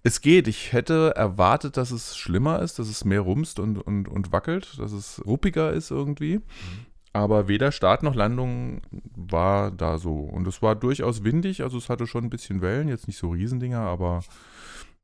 Es 0.03 0.21
geht. 0.21 0.49
Ich 0.49 0.73
hätte 0.73 1.15
erwartet, 1.17 1.77
dass 1.77 1.91
es 1.91 2.17
schlimmer 2.17 2.61
ist, 2.61 2.79
dass 2.79 2.89
es 2.89 3.05
mehr 3.05 3.21
rumst 3.21 3.59
und, 3.59 3.79
und, 3.79 4.09
und 4.09 4.33
wackelt, 4.33 4.79
dass 4.79 4.93
es 4.93 5.23
ruppiger 5.25 5.73
ist 5.73 5.91
irgendwie. 5.91 6.41
Aber 7.13 7.47
weder 7.47 7.73
Start 7.73 8.03
noch 8.03 8.15
Landung 8.15 8.81
war 9.15 9.71
da 9.71 9.99
so. 9.99 10.15
Und 10.21 10.47
es 10.47 10.63
war 10.63 10.75
durchaus 10.75 11.25
windig, 11.25 11.63
also 11.63 11.77
es 11.77 11.89
hatte 11.89 12.07
schon 12.07 12.25
ein 12.25 12.31
bisschen 12.31 12.63
Wellen, 12.63 12.89
jetzt 12.89 13.07
nicht 13.07 13.19
so 13.19 13.31
Riesendinger, 13.31 13.81
aber 13.81 14.21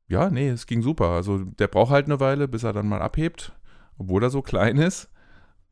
ja, 0.07 0.29
nee, 0.29 0.49
es 0.49 0.65
ging 0.65 0.81
super. 0.81 1.09
Also 1.09 1.37
der 1.37 1.67
braucht 1.67 1.91
halt 1.91 2.07
eine 2.07 2.19
Weile, 2.19 2.47
bis 2.47 2.63
er 2.63 2.73
dann 2.73 2.89
mal 2.89 3.01
abhebt, 3.01 3.53
obwohl 3.97 4.23
er 4.23 4.31
so 4.31 4.41
klein 4.41 4.77
ist. 4.77 5.09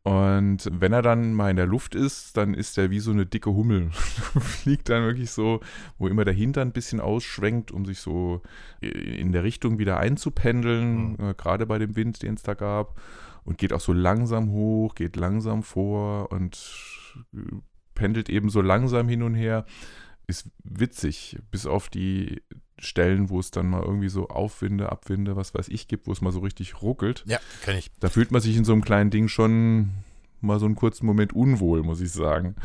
Und 0.08 0.70
wenn 0.72 0.94
er 0.94 1.02
dann 1.02 1.34
mal 1.34 1.50
in 1.50 1.58
der 1.58 1.66
Luft 1.66 1.94
ist, 1.94 2.38
dann 2.38 2.54
ist 2.54 2.78
er 2.78 2.90
wie 2.92 3.02
so 3.02 3.12
eine 3.12 3.26
dicke 3.26 3.50
Hummel. 3.50 3.90
Fliegt 3.92 4.88
dann 4.88 5.04
wirklich 5.04 5.32
so, 5.32 5.60
wo 5.98 6.08
immer 6.08 6.24
der 6.24 6.34
Hintern 6.34 6.70
ein 6.70 6.72
bisschen 6.72 7.02
ausschwenkt, 7.02 7.74
um 7.74 7.86
sich 7.86 8.00
so 8.00 8.42
in 8.80 9.34
der 9.34 9.44
Richtung 9.44 9.80
wieder 9.80 9.98
einzupendeln, 9.98 11.20
äh, 11.20 11.34
gerade 11.34 11.66
bei 11.66 11.78
dem 11.78 11.98
Wind, 11.98 12.24
den 12.24 12.36
es 12.36 12.44
da 12.44 12.54
gab. 12.54 12.98
Und 13.44 13.58
geht 13.58 13.74
auch 13.74 13.82
so 13.82 13.92
langsam 13.92 14.50
hoch, 14.50 14.96
geht 14.96 15.18
langsam 15.18 15.62
vor 15.62 16.32
und 16.32 16.58
äh, 17.34 17.58
pendelt 17.94 18.30
eben 18.30 18.50
so 18.50 18.62
langsam 18.62 19.10
hin 19.10 19.24
und 19.24 19.36
her. 19.36 19.66
Ist 20.26 20.50
witzig, 20.64 21.38
bis 21.52 21.66
auf 21.66 21.90
die 21.90 22.42
Stellen, 22.80 23.30
wo 23.30 23.40
es 23.40 23.52
dann 23.52 23.70
mal 23.70 23.82
irgendwie 23.82 24.10
so 24.10 24.28
Aufwinde, 24.30 24.92
Abwinde, 24.92 25.36
was 25.36 25.54
weiß 25.54 25.68
ich 25.70 25.88
gibt, 25.88 26.08
wo 26.08 26.12
es 26.12 26.22
mal 26.22 26.32
so 26.32 26.40
richtig 26.40 26.82
ruckelt. 26.82 27.24
Ja, 27.28 27.40
kenne 27.64 27.80
ich. 27.80 27.92
Da 28.00 28.10
fühlt 28.10 28.32
man 28.32 28.42
sich 28.42 28.56
in 28.56 28.66
so 28.66 28.74
einem 28.74 28.84
kleinen 28.84 29.10
Ding 29.10 29.28
schon 29.28 29.92
mal 30.42 30.60
so 30.60 30.66
einen 30.66 30.76
kurzen 30.76 31.06
Moment 31.06 31.34
unwohl, 31.34 31.84
muss 31.84 32.02
ich 32.02 32.12
sagen. 32.12 32.56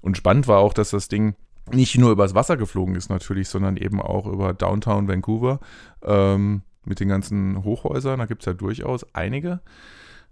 Und 0.00 0.16
spannend 0.16 0.48
war 0.48 0.58
auch, 0.58 0.72
dass 0.72 0.90
das 0.90 1.08
Ding 1.08 1.34
nicht 1.70 1.96
nur 1.98 2.10
übers 2.10 2.34
Wasser 2.34 2.56
geflogen 2.56 2.96
ist 2.96 3.08
natürlich, 3.08 3.48
sondern 3.48 3.76
eben 3.76 4.00
auch 4.00 4.26
über 4.26 4.52
Downtown 4.52 5.06
Vancouver 5.06 5.60
ähm, 6.02 6.62
mit 6.84 7.00
den 7.00 7.08
ganzen 7.08 7.62
Hochhäusern. 7.62 8.18
Da 8.18 8.26
gibt 8.26 8.42
es 8.42 8.46
ja 8.46 8.54
durchaus 8.54 9.06
einige. 9.14 9.60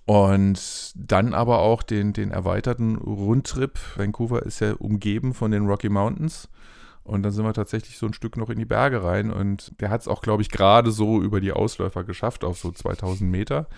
Und 0.07 0.93
dann 0.97 1.35
aber 1.35 1.61
auch 1.61 1.83
den, 1.83 2.13
den 2.13 2.33
erweiterten 2.33 2.97
Rundtrip. 2.97 3.79
Vancouver 3.97 4.45
ist 4.45 4.61
ja 4.61 4.73
umgeben 4.73 5.35
von 5.35 5.53
den 5.53 5.67
Rocky 5.67 5.89
Mountains. 5.89 6.49
Und 7.03 7.23
dann 7.23 7.33
sind 7.33 7.45
wir 7.45 7.55
tatsächlich 7.55 7.99
so 7.99 8.07
ein 8.07 8.15
Stück 8.15 8.37
noch 8.37 8.51
in 8.51 8.59
die 8.59 8.65
Berge 8.65 9.03
rein. 9.03 9.31
Und 9.31 9.73
der 9.81 9.91
hat 9.91 10.03
es 10.03 10.09
auch, 10.09 10.23
glaube 10.23 10.43
ich, 10.43 10.51
gerade 10.51 10.91
so 10.93 11.21
über 11.21 11.41
die 11.41 11.53
Ausläufer 11.53 12.05
geschafft, 12.05 12.45
auf 12.45 12.59
so 12.59 12.71
2000 12.71 13.31
Meter. 13.31 13.69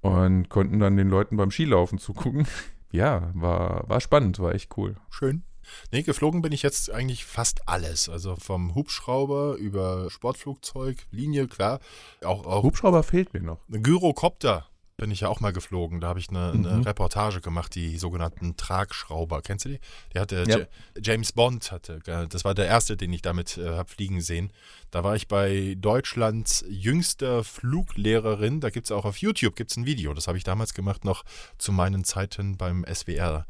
Und 0.00 0.48
konnten 0.48 0.80
dann 0.80 0.96
den 0.96 1.08
Leuten 1.08 1.36
beim 1.36 1.50
Skilaufen 1.50 1.98
zugucken. 1.98 2.46
Ja, 2.92 3.32
war, 3.34 3.88
war 3.88 4.00
spannend, 4.00 4.38
war 4.38 4.54
echt 4.54 4.76
cool. 4.76 4.94
Schön. 5.10 5.42
Nee, 5.90 6.02
geflogen 6.02 6.42
bin 6.42 6.52
ich 6.52 6.62
jetzt 6.62 6.92
eigentlich 6.92 7.24
fast 7.24 7.68
alles. 7.68 8.08
Also 8.08 8.36
vom 8.36 8.76
Hubschrauber 8.76 9.56
über 9.56 10.10
Sportflugzeug, 10.10 10.98
Linie, 11.10 11.48
klar. 11.48 11.80
Auch, 12.22 12.46
auch 12.46 12.62
Hubschrauber 12.62 13.02
fehlt 13.02 13.34
mir 13.34 13.42
noch. 13.42 13.58
Gyrocopter. 13.68 14.68
Bin 14.96 15.10
ich 15.10 15.20
ja 15.20 15.28
auch 15.28 15.40
mal 15.40 15.52
geflogen. 15.52 16.00
Da 16.00 16.08
habe 16.08 16.20
ich 16.20 16.28
eine, 16.28 16.52
eine 16.52 16.68
Mhm. 16.76 16.82
Reportage 16.82 17.40
gemacht, 17.40 17.74
die 17.74 17.98
sogenannten 17.98 18.56
Tragschrauber. 18.56 19.42
Kennst 19.42 19.64
du 19.64 19.70
die? 19.70 19.80
Die 20.14 20.20
hatte 20.20 20.44
Ja. 20.46 20.58
Ja- 20.58 20.66
James 21.02 21.32
Bond 21.32 21.72
hatte. 21.72 22.00
äh, 22.06 22.28
Das 22.28 22.44
war 22.44 22.54
der 22.54 22.66
erste, 22.66 22.96
den 22.96 23.12
ich 23.12 23.20
damit 23.22 23.58
äh, 23.58 23.70
habe 23.70 23.90
fliegen 23.90 24.20
sehen. 24.20 24.52
Da 24.92 25.02
war 25.02 25.16
ich 25.16 25.26
bei 25.26 25.74
Deutschlands 25.78 26.64
jüngster 26.68 27.42
Fluglehrerin. 27.42 28.60
Da 28.60 28.70
gibt 28.70 28.86
es 28.86 28.92
auch 28.92 29.04
auf 29.04 29.16
YouTube 29.18 29.56
gibt's 29.56 29.76
ein 29.76 29.84
Video. 29.86 30.14
Das 30.14 30.28
habe 30.28 30.38
ich 30.38 30.44
damals 30.44 30.74
gemacht, 30.74 31.04
noch 31.04 31.24
zu 31.58 31.72
meinen 31.72 32.04
Zeiten 32.04 32.56
beim 32.56 32.84
SWR. 32.84 33.46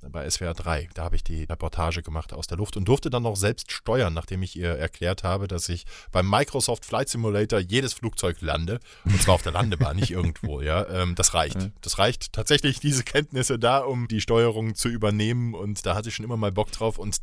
Bei 0.00 0.28
SWR 0.28 0.54
3, 0.54 0.88
da 0.94 1.04
habe 1.04 1.16
ich 1.16 1.24
die 1.24 1.44
Reportage 1.44 2.02
gemacht 2.02 2.32
aus 2.32 2.46
der 2.46 2.56
Luft 2.56 2.76
und 2.76 2.86
durfte 2.86 3.10
dann 3.10 3.24
noch 3.24 3.36
selbst 3.36 3.72
steuern, 3.72 4.14
nachdem 4.14 4.42
ich 4.42 4.56
ihr 4.56 4.70
erklärt 4.70 5.24
habe, 5.24 5.48
dass 5.48 5.68
ich 5.68 5.86
beim 6.12 6.28
Microsoft 6.28 6.84
Flight 6.84 7.08
Simulator 7.08 7.58
jedes 7.58 7.94
Flugzeug 7.94 8.40
lande. 8.40 8.78
Und 9.04 9.20
zwar 9.20 9.34
auf 9.34 9.42
der 9.42 9.52
Landebahn, 9.52 9.96
nicht 9.96 10.10
irgendwo, 10.10 10.60
ja. 10.60 10.86
Ähm, 10.88 11.14
das 11.14 11.34
reicht. 11.34 11.70
Das 11.80 11.98
reicht 11.98 12.32
tatsächlich, 12.32 12.80
diese 12.80 13.02
Kenntnisse 13.02 13.58
da, 13.58 13.78
um 13.78 14.08
die 14.08 14.20
Steuerung 14.20 14.74
zu 14.74 14.88
übernehmen. 14.88 15.54
Und 15.54 15.84
da 15.84 15.94
hatte 15.94 16.10
ich 16.10 16.14
schon 16.14 16.24
immer 16.24 16.36
mal 16.36 16.52
Bock 16.52 16.70
drauf. 16.70 16.98
Und 16.98 17.16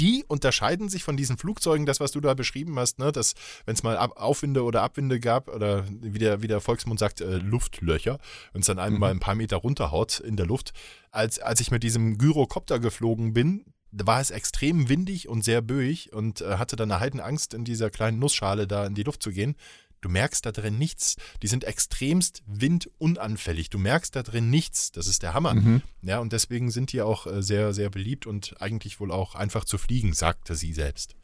die 0.00 0.24
unterscheiden 0.26 0.88
sich 0.88 1.04
von 1.04 1.16
diesen 1.16 1.38
Flugzeugen, 1.38 1.86
das, 1.86 2.00
was 2.00 2.12
du 2.12 2.20
da 2.20 2.34
beschrieben 2.34 2.78
hast, 2.78 2.98
ne? 2.98 3.12
dass, 3.12 3.34
wenn 3.64 3.74
es 3.74 3.82
mal 3.82 3.96
Ab 3.96 4.12
Aufwinde 4.16 4.64
oder 4.64 4.82
Abwinde 4.82 5.20
gab, 5.20 5.48
oder 5.48 5.84
wie 5.88 6.18
der, 6.18 6.42
wie 6.42 6.48
der 6.48 6.60
Volksmund 6.60 6.98
sagt, 6.98 7.20
äh, 7.20 7.36
Luftlöcher, 7.36 8.18
wenn 8.52 8.60
es 8.60 8.66
dann 8.66 8.78
einem 8.78 8.94
Mhm. 8.94 9.00
mal 9.00 9.10
ein 9.10 9.20
paar 9.20 9.34
Meter 9.34 9.56
runterhaut 9.56 10.20
in 10.20 10.36
der 10.36 10.46
Luft. 10.46 10.72
Als, 11.10 11.38
als 11.38 11.60
ich 11.60 11.70
mit 11.70 11.82
diesem 11.82 12.18
Gyrocopter 12.18 12.78
geflogen 12.78 13.32
bin, 13.32 13.64
da 13.92 14.06
war 14.06 14.20
es 14.20 14.30
extrem 14.30 14.88
windig 14.88 15.28
und 15.28 15.42
sehr 15.42 15.62
böig 15.62 16.12
und 16.12 16.40
äh, 16.40 16.58
hatte 16.58 16.76
dann 16.76 16.90
eine 16.90 17.00
Heidenangst, 17.00 17.54
in 17.54 17.64
dieser 17.64 17.88
kleinen 17.88 18.18
Nussschale 18.18 18.66
da 18.66 18.86
in 18.86 18.94
die 18.94 19.04
Luft 19.04 19.22
zu 19.22 19.30
gehen. 19.30 19.56
Du 20.00 20.08
merkst 20.08 20.44
da 20.44 20.52
drin 20.52 20.78
nichts. 20.78 21.16
Die 21.42 21.46
sind 21.46 21.64
extremst 21.64 22.42
windunanfällig. 22.46 23.70
Du 23.70 23.78
merkst 23.78 24.14
da 24.14 24.22
drin 24.22 24.50
nichts. 24.50 24.92
Das 24.92 25.06
ist 25.06 25.22
der 25.22 25.34
Hammer. 25.34 25.54
Mhm. 25.54 25.82
Ja, 26.02 26.18
und 26.18 26.32
deswegen 26.32 26.70
sind 26.70 26.92
die 26.92 27.02
auch 27.02 27.26
äh, 27.26 27.42
sehr, 27.42 27.72
sehr 27.72 27.90
beliebt 27.90 28.26
und 28.26 28.60
eigentlich 28.60 29.00
wohl 29.00 29.10
auch 29.10 29.34
einfach 29.34 29.64
zu 29.64 29.78
fliegen, 29.78 30.12
sagte 30.12 30.54
sie 30.54 30.72
selbst. 30.72 31.16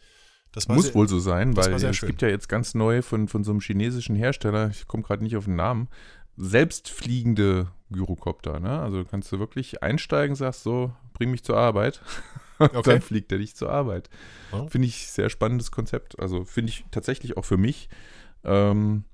Das 0.52 0.68
Muss 0.68 0.86
sehr, 0.86 0.94
wohl 0.94 1.08
so 1.08 1.18
sein, 1.18 1.56
weil 1.56 1.72
es 1.72 1.96
schön. 1.96 2.08
gibt 2.08 2.20
ja 2.22 2.28
jetzt 2.28 2.48
ganz 2.48 2.74
neu 2.74 3.00
von, 3.00 3.26
von 3.26 3.42
so 3.42 3.52
einem 3.52 3.60
chinesischen 3.60 4.14
Hersteller, 4.14 4.68
ich 4.68 4.86
komme 4.86 5.02
gerade 5.02 5.22
nicht 5.22 5.36
auf 5.36 5.46
den 5.46 5.56
Namen, 5.56 5.88
selbstfliegende 6.36 7.72
Gyrocopter. 7.90 8.60
Ne? 8.60 8.80
Also 8.80 9.04
kannst 9.04 9.32
du 9.32 9.38
wirklich 9.38 9.82
einsteigen, 9.82 10.36
sagst 10.36 10.62
so, 10.62 10.92
bring 11.14 11.30
mich 11.30 11.42
zur 11.42 11.56
Arbeit. 11.56 12.00
Und 12.58 12.76
Okay. 12.76 12.90
Dann 12.90 13.00
fliegt 13.00 13.32
er 13.32 13.38
dich 13.38 13.56
zur 13.56 13.70
Arbeit. 13.70 14.08
Ja. 14.52 14.66
Finde 14.68 14.86
ich 14.86 15.08
sehr 15.08 15.30
spannendes 15.30 15.72
Konzept. 15.72 16.20
Also 16.20 16.44
finde 16.44 16.70
ich 16.70 16.84
tatsächlich 16.92 17.36
auch 17.36 17.44
für 17.44 17.56
mich. 17.56 17.88
Ähm, 18.44 19.04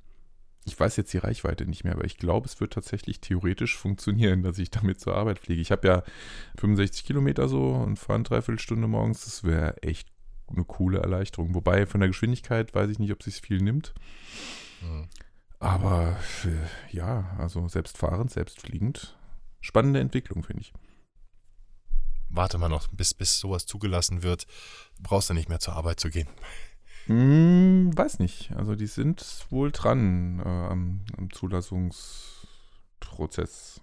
ich 0.65 0.79
weiß 0.79 0.97
jetzt 0.97 1.13
die 1.13 1.19
Reichweite 1.19 1.67
nicht 1.67 1.85
mehr, 1.85 1.95
aber 1.95 2.05
ich 2.05 2.19
glaube, 2.19 2.47
es 2.47 2.61
wird 2.61 2.75
tatsächlich 2.75 3.21
theoretisch 3.21 3.77
funktionieren, 3.77 4.43
dass 4.45 4.59
ich 4.59 4.71
damit 4.71 5.01
zur 5.01 5.17
Arbeit 5.17 5.39
fliege. 5.39 5.61
Ich 5.61 5.71
habe 5.71 5.89
ja 5.89 6.03
65 6.59 7.05
Kilometer 7.05 7.49
so 7.49 7.73
und 7.73 7.99
fahre 7.99 8.17
eine 8.17 8.25
Dreiviertelstunde 8.25 8.87
morgens. 8.87 9.25
Das 9.25 9.45
wäre 9.45 9.83
echt 9.83 10.09
eine 10.49 10.65
coole 10.65 10.99
Erleichterung. 10.99 11.55
Wobei 11.55 11.87
von 11.87 12.01
der 12.01 12.09
Geschwindigkeit 12.09 12.75
weiß 12.75 12.91
ich 12.91 12.99
nicht, 12.99 13.13
ob 13.13 13.23
sich 13.23 13.41
viel 13.41 13.59
nimmt. 13.59 13.95
Hm. 14.81 15.09
Aber 15.59 16.17
äh, 16.45 16.95
ja, 16.97 17.37
also 17.39 17.67
selbst 17.69 17.99
fahrend, 17.99 18.31
selbst 18.31 18.61
fliegend. 18.61 19.19
Spannende 19.61 20.01
Entwicklung, 20.01 20.45
finde 20.45 20.63
ich. 20.63 20.73
Warte 22.31 22.59
mal 22.59 22.69
noch, 22.69 22.89
bis, 22.89 23.15
bis 23.15 23.41
sowas 23.41 23.67
zugelassen 23.67 24.23
wird. 24.23 24.47
Du 24.97 25.03
brauchst 25.03 25.31
ja 25.31 25.35
nicht 25.35 25.49
mehr 25.49 25.61
zur 25.61 25.75
Arbeit 25.75 25.99
zu 25.99 26.11
gehen. 26.11 26.29
Hm, 27.09 27.91
weiß 27.97 28.19
nicht. 28.19 28.51
Also 28.55 28.75
die 28.75 28.87
sind 28.87 29.25
wohl 29.51 29.73
dran 29.73 30.41
äh, 30.45 30.49
am, 30.49 31.01
am 31.17 31.33
Zulassungsprozess. 31.33 33.81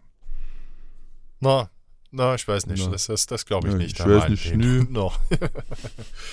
Na, 1.40 1.72
na, 2.12 2.36
ich 2.36 2.48
weiß 2.48 2.68
nicht. 2.68 2.86
Na. 2.86 2.92
Das, 2.92 3.08
das, 3.08 3.26
das 3.26 3.48
glaube 3.48 3.68
ich 3.68 3.74
Ja, 3.74 3.80
nicht. 3.80 4.00
ich 4.00 4.06
weiß 4.06 4.30
nicht, 4.30 4.56
nö. 4.56 4.86
Noch. 4.90 5.20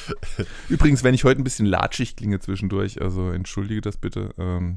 Übrigens, 0.69 1.03
wenn 1.03 1.15
ich 1.15 1.25
heute 1.25 1.41
ein 1.41 1.45
bisschen 1.45 1.65
latschig 1.67 2.15
klinge 2.15 2.41
zwischendurch, 2.41 3.01
also 3.01 3.31
entschuldige 3.31 3.81
das 3.81 3.97
bitte. 3.97 4.35
Ähm, 4.39 4.77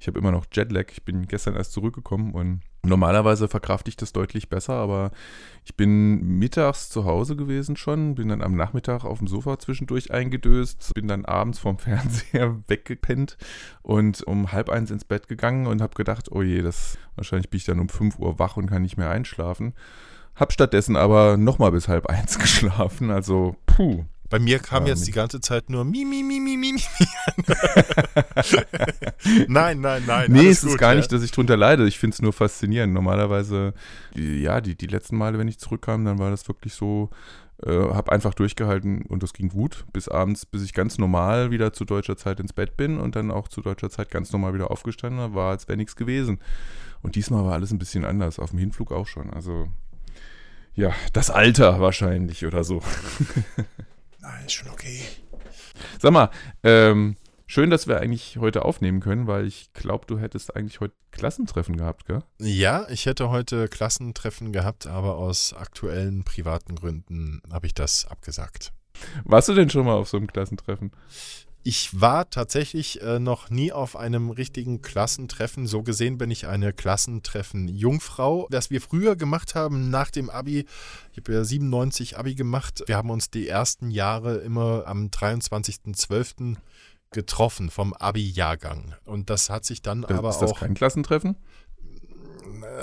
ich 0.00 0.06
habe 0.06 0.18
immer 0.18 0.32
noch 0.32 0.46
Jetlag. 0.50 0.86
Ich 0.92 1.04
bin 1.04 1.26
gestern 1.26 1.54
erst 1.54 1.72
zurückgekommen 1.72 2.32
und 2.32 2.62
normalerweise 2.82 3.48
verkrafte 3.48 3.90
ich 3.90 3.96
das 3.96 4.14
deutlich 4.14 4.48
besser, 4.48 4.72
aber 4.72 5.10
ich 5.64 5.76
bin 5.76 6.38
mittags 6.38 6.88
zu 6.88 7.04
Hause 7.04 7.36
gewesen 7.36 7.76
schon, 7.76 8.14
bin 8.14 8.28
dann 8.28 8.40
am 8.40 8.56
Nachmittag 8.56 9.04
auf 9.04 9.18
dem 9.18 9.28
Sofa 9.28 9.58
zwischendurch 9.58 10.10
eingedöst, 10.10 10.92
bin 10.94 11.06
dann 11.06 11.26
abends 11.26 11.58
vom 11.58 11.78
Fernseher 11.78 12.56
weggepennt 12.66 13.36
und 13.82 14.22
um 14.22 14.52
halb 14.52 14.70
eins 14.70 14.90
ins 14.90 15.04
Bett 15.04 15.28
gegangen 15.28 15.66
und 15.66 15.82
habe 15.82 15.94
gedacht, 15.94 16.32
oh 16.32 16.42
je, 16.42 16.62
das 16.62 16.96
wahrscheinlich 17.16 17.50
bin 17.50 17.58
ich 17.58 17.66
dann 17.66 17.78
um 17.78 17.90
5 17.90 18.18
Uhr 18.18 18.38
wach 18.38 18.56
und 18.56 18.70
kann 18.70 18.82
nicht 18.82 18.96
mehr 18.96 19.10
einschlafen. 19.10 19.74
Hab 20.34 20.52
stattdessen 20.52 20.96
aber 20.96 21.36
nochmal 21.36 21.72
bis 21.72 21.88
halb 21.88 22.06
eins 22.06 22.38
geschlafen, 22.38 23.10
also 23.10 23.56
puh. 23.66 24.04
Bei 24.30 24.38
mir 24.38 24.60
kam 24.60 24.84
Ja, 24.84 24.90
jetzt 24.90 25.08
die 25.08 25.12
ganze 25.12 25.40
Zeit 25.40 25.68
nur 25.70 25.84
mi, 25.84 26.04
mi, 26.04 26.22
mi, 26.22 26.38
mi, 26.38 26.56
mi, 26.56 26.72
mi. 26.72 26.82
nein, 29.48 29.80
nein, 29.80 30.04
nein. 30.06 30.30
Nee, 30.30 30.48
es 30.48 30.62
ist 30.62 30.70
gut, 30.70 30.78
gar 30.78 30.92
ja. 30.92 30.98
nicht, 30.98 31.10
dass 31.10 31.24
ich 31.24 31.32
drunter 31.32 31.56
leide. 31.56 31.86
Ich 31.88 31.98
finde 31.98 32.14
es 32.14 32.22
nur 32.22 32.32
faszinierend. 32.32 32.94
Normalerweise, 32.94 33.74
ja, 34.14 34.60
die, 34.60 34.76
die 34.76 34.86
letzten 34.86 35.16
Male, 35.16 35.36
wenn 35.38 35.48
ich 35.48 35.58
zurückkam, 35.58 36.04
dann 36.04 36.20
war 36.20 36.30
das 36.30 36.46
wirklich 36.46 36.74
so, 36.74 37.10
äh, 37.66 37.72
habe 37.72 38.12
einfach 38.12 38.32
durchgehalten 38.32 39.02
und 39.02 39.24
das 39.24 39.32
ging 39.32 39.48
gut. 39.48 39.84
Bis 39.92 40.08
abends, 40.08 40.46
bis 40.46 40.62
ich 40.62 40.74
ganz 40.74 40.96
normal 40.96 41.50
wieder 41.50 41.72
zu 41.72 41.84
deutscher 41.84 42.16
Zeit 42.16 42.38
ins 42.38 42.52
Bett 42.52 42.76
bin 42.76 43.00
und 43.00 43.16
dann 43.16 43.32
auch 43.32 43.48
zu 43.48 43.62
deutscher 43.62 43.90
Zeit 43.90 44.10
ganz 44.10 44.32
normal 44.32 44.54
wieder 44.54 44.70
aufgestanden 44.70 45.34
war, 45.34 45.50
als 45.50 45.66
wäre 45.66 45.76
nichts 45.76 45.96
gewesen. 45.96 46.38
Und 47.02 47.16
diesmal 47.16 47.44
war 47.44 47.54
alles 47.54 47.72
ein 47.72 47.78
bisschen 47.78 48.04
anders. 48.04 48.38
Auf 48.38 48.50
dem 48.50 48.60
Hinflug 48.60 48.92
auch 48.92 49.08
schon. 49.08 49.30
Also, 49.30 49.66
ja, 50.74 50.92
das 51.12 51.30
Alter 51.30 51.80
wahrscheinlich 51.80 52.46
oder 52.46 52.62
so. 52.62 52.80
Nein, 54.30 54.46
ist 54.46 54.52
schon 54.52 54.70
okay. 54.70 55.02
Sag 55.98 56.12
mal, 56.12 56.30
ähm, 56.62 57.16
schön, 57.46 57.68
dass 57.68 57.88
wir 57.88 57.98
eigentlich 57.98 58.36
heute 58.38 58.64
aufnehmen 58.64 59.00
können, 59.00 59.26
weil 59.26 59.44
ich 59.46 59.72
glaube, 59.72 60.06
du 60.06 60.18
hättest 60.18 60.54
eigentlich 60.54 60.78
heute 60.78 60.94
Klassentreffen 61.10 61.76
gehabt, 61.76 62.06
gell? 62.06 62.22
Ja, 62.38 62.86
ich 62.90 63.06
hätte 63.06 63.30
heute 63.30 63.66
Klassentreffen 63.66 64.52
gehabt, 64.52 64.86
aber 64.86 65.16
aus 65.16 65.52
aktuellen 65.52 66.22
privaten 66.22 66.76
Gründen 66.76 67.42
habe 67.52 67.66
ich 67.66 67.74
das 67.74 68.06
abgesagt. 68.06 68.72
Warst 69.24 69.48
du 69.48 69.54
denn 69.54 69.70
schon 69.70 69.84
mal 69.84 69.94
auf 69.94 70.08
so 70.08 70.16
einem 70.16 70.28
Klassentreffen? 70.28 70.92
Ich 71.62 72.00
war 72.00 72.30
tatsächlich 72.30 73.02
äh, 73.02 73.18
noch 73.18 73.50
nie 73.50 73.70
auf 73.70 73.94
einem 73.94 74.30
richtigen 74.30 74.80
Klassentreffen. 74.80 75.66
So 75.66 75.82
gesehen 75.82 76.16
bin 76.16 76.30
ich 76.30 76.46
eine 76.46 76.72
Klassentreffen-Jungfrau. 76.72 78.48
Was 78.50 78.70
wir 78.70 78.80
früher 78.80 79.14
gemacht 79.14 79.54
haben 79.54 79.90
nach 79.90 80.10
dem 80.10 80.30
Abi, 80.30 80.64
ich 81.12 81.18
habe 81.18 81.32
ja 81.34 81.44
97 81.44 82.18
Abi 82.18 82.34
gemacht, 82.34 82.82
wir 82.86 82.96
haben 82.96 83.10
uns 83.10 83.30
die 83.30 83.46
ersten 83.46 83.90
Jahre 83.90 84.36
immer 84.36 84.86
am 84.86 85.08
23.12. 85.08 86.56
getroffen 87.10 87.70
vom 87.70 87.92
Abi-Jahrgang. 87.92 88.94
Und 89.04 89.28
das 89.28 89.50
hat 89.50 89.66
sich 89.66 89.82
dann 89.82 90.02
Das, 90.02 90.16
aber 90.18 90.30
ist 90.30 90.38
das 90.38 90.52
auch 90.52 90.60
kein 90.60 90.74
Klassentreffen? 90.74 91.36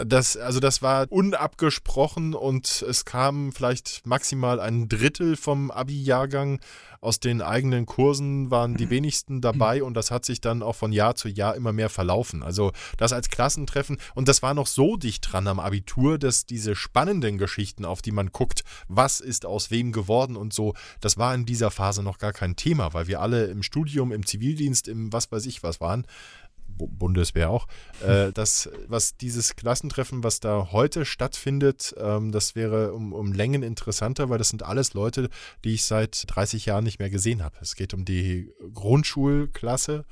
Das, 0.06 0.38
also 0.38 0.60
das 0.60 0.82
war 0.82 1.08
unabgesprochen 1.10 2.34
und 2.34 2.84
es 2.88 3.06
kam 3.06 3.52
vielleicht 3.52 4.06
maximal 4.06 4.60
ein 4.60 4.90
Drittel 4.90 5.36
vom 5.36 5.72
Abi-Jahrgang. 5.72 6.60
Aus 7.00 7.20
den 7.20 7.44
eigenen 7.44 7.86
Kursen 7.86 8.50
waren 8.50 8.76
die 8.76 8.90
wenigsten 8.90 9.40
dabei 9.40 9.84
und 9.84 9.94
das 9.94 10.10
hat 10.10 10.26
sich 10.26 10.42
dann 10.42 10.64
auch 10.64 10.76
von 10.76 10.92
Jahr 10.92 11.16
zu 11.16 11.30
Jahr 11.30 11.56
immer 11.56 11.72
mehr 11.72 11.90
verlaufen. 11.90 12.42
Also 12.42 12.72
das 12.98 13.14
als 13.14 13.30
Klassentreffen 13.30 13.98
und 14.16 14.28
das 14.28 14.42
war 14.42 14.56
noch 14.56 14.66
so 14.66 14.98
dicht 14.98 15.32
dran 15.32 15.48
am 15.48 15.60
Abitur, 15.60 16.18
dass 16.18 16.46
diese 16.46 16.76
spannenden 16.76 17.38
Geschichten, 17.38 17.86
auf 17.86 18.02
die 18.02 18.12
man 18.12 18.32
guckt, 18.32 18.64
was 18.88 19.20
ist 19.20 19.46
aus 19.46 19.70
wem 19.70 19.92
geworden 19.92 20.36
und 20.36 20.54
so, 20.54 20.74
das 21.00 21.18
war 21.18 21.36
in 21.36 21.46
dieser 21.46 21.70
Phase 21.70 22.02
noch 22.02 22.18
gar 22.18 22.34
kein 22.34 22.56
Thema, 22.56 22.94
weil 22.96 23.08
wir 23.08 23.22
alle 23.22 23.46
im 23.46 23.62
Studium, 23.62 24.12
im 24.12 24.26
Zivildienst, 24.26 24.88
im 24.88 25.14
was 25.14 25.32
weiß 25.32 25.46
ich 25.46 25.62
was 25.62 25.80
waren. 25.80 26.06
Bu- 26.78 26.88
Bundeswehr 26.88 27.50
auch. 27.50 27.68
Äh, 28.06 28.32
das, 28.34 28.70
was 28.88 29.18
dieses 29.18 29.56
Klassentreffen, 29.56 30.24
was 30.24 30.40
da 30.40 30.70
heute 30.72 31.06
stattfindet, 31.06 31.96
ähm, 32.00 32.32
das 32.32 32.56
wäre 32.56 32.94
um, 32.94 33.14
um 33.14 33.34
Längen 33.34 33.64
interessanter, 33.64 34.30
weil 34.30 34.38
das 34.38 34.50
sind 34.50 34.64
alles 34.64 34.94
Leute, 34.94 35.30
die 35.64 35.74
ich 35.74 35.84
seit 35.84 36.24
30 36.28 36.66
Jahren 36.68 36.84
nicht 36.84 37.00
mehr 37.00 37.10
gesehen 37.10 37.44
habe. 37.44 37.56
Es 37.62 37.76
geht 37.76 37.94
um 37.94 38.06
die 38.06 38.52
Grundschulklasse 38.74 40.06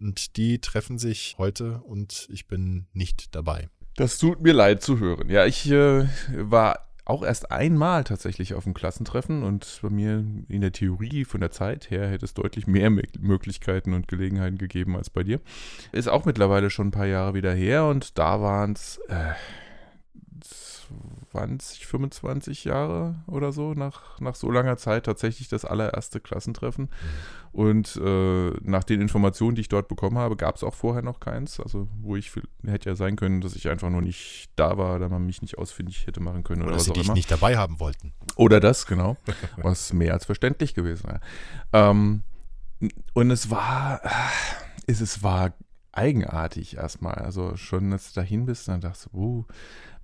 und 0.00 0.36
die 0.36 0.58
treffen 0.60 0.98
sich 0.98 1.36
heute 1.38 1.80
und 1.82 2.28
ich 2.30 2.46
bin 2.46 2.86
nicht 2.92 3.34
dabei. 3.34 3.68
Das 3.96 4.18
tut 4.18 4.40
mir 4.42 4.52
leid 4.52 4.82
zu 4.82 4.98
hören. 4.98 5.28
Ja, 5.28 5.44
ich 5.46 5.70
äh, 5.70 6.06
war 6.32 6.88
auch 7.04 7.24
erst 7.24 7.50
einmal 7.50 8.04
tatsächlich 8.04 8.54
auf 8.54 8.64
dem 8.64 8.74
Klassentreffen 8.74 9.42
und 9.42 9.80
bei 9.82 9.90
mir 9.90 10.24
in 10.48 10.60
der 10.60 10.72
Theorie 10.72 11.24
von 11.24 11.40
der 11.40 11.50
Zeit 11.50 11.90
her 11.90 12.08
hätte 12.08 12.24
es 12.24 12.34
deutlich 12.34 12.66
mehr 12.66 12.90
Mö- 12.90 13.08
Möglichkeiten 13.18 13.92
und 13.92 14.08
Gelegenheiten 14.08 14.58
gegeben 14.58 14.96
als 14.96 15.10
bei 15.10 15.22
dir. 15.24 15.40
Ist 15.90 16.08
auch 16.08 16.24
mittlerweile 16.24 16.70
schon 16.70 16.88
ein 16.88 16.92
paar 16.92 17.06
Jahre 17.06 17.34
wieder 17.34 17.52
her 17.52 17.86
und 17.86 18.18
da 18.18 18.40
waren 18.40 18.72
es 18.72 18.98
äh, 19.08 19.32
20, 21.32 21.86
25 21.86 22.64
Jahre 22.64 23.14
oder 23.26 23.52
so, 23.52 23.72
nach, 23.72 24.20
nach 24.20 24.34
so 24.34 24.50
langer 24.50 24.76
Zeit 24.76 25.06
tatsächlich 25.06 25.48
das 25.48 25.64
allererste 25.64 26.20
Klassentreffen. 26.20 26.84
Mhm. 26.84 27.58
Und 27.58 27.96
äh, 27.96 28.50
nach 28.62 28.84
den 28.84 29.00
Informationen, 29.00 29.54
die 29.54 29.62
ich 29.62 29.68
dort 29.68 29.88
bekommen 29.88 30.18
habe, 30.18 30.36
gab 30.36 30.56
es 30.56 30.62
auch 30.62 30.74
vorher 30.74 31.02
noch 31.02 31.20
keins. 31.20 31.58
Also, 31.58 31.88
wo 32.00 32.16
ich 32.16 32.32
hätte 32.66 32.90
ja 32.90 32.96
sein 32.96 33.16
können, 33.16 33.40
dass 33.40 33.56
ich 33.56 33.68
einfach 33.68 33.88
nur 33.88 34.02
nicht 34.02 34.50
da 34.56 34.76
war, 34.76 34.98
da 34.98 35.08
man 35.08 35.24
mich 35.24 35.40
nicht 35.40 35.56
ausfindig 35.56 36.06
hätte 36.06 36.20
machen 36.20 36.44
können. 36.44 36.62
Oder, 36.62 36.72
oder 36.72 36.76
dass 36.76 36.84
sie 36.84 36.92
dich 36.92 37.06
immer. 37.06 37.14
nicht 37.14 37.30
dabei 37.30 37.56
haben 37.56 37.80
wollten. 37.80 38.12
Oder 38.36 38.60
das, 38.60 38.86
genau. 38.86 39.16
was 39.56 39.92
mehr 39.94 40.12
als 40.12 40.26
verständlich 40.26 40.74
gewesen 40.74 41.08
wäre. 41.08 41.20
Ähm, 41.72 42.22
und 43.14 43.30
es 43.30 43.50
war, 43.50 44.04
äh, 44.04 44.08
es 44.86 45.22
war 45.22 45.54
eigenartig 45.92 46.76
erstmal. 46.76 47.14
Also 47.14 47.56
schon, 47.56 47.92
als 47.92 48.12
du 48.12 48.20
dahin 48.20 48.46
bist, 48.46 48.68
dann 48.68 48.80
dachtest 48.80 49.10
du, 49.12 49.18
uh, 49.18 49.44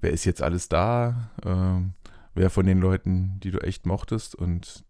wer 0.01 0.11
ist 0.11 0.25
jetzt 0.25 0.43
alles 0.43 0.69
da? 0.69 1.31
Ähm, 1.45 1.95
wer 2.35 2.51
von 2.51 2.67
den 2.67 2.79
Leuten, 2.79 3.41
die 3.41 3.51
du 3.51 3.59
echt 3.59 3.87
mochtest 3.87 4.35
und 4.35 4.85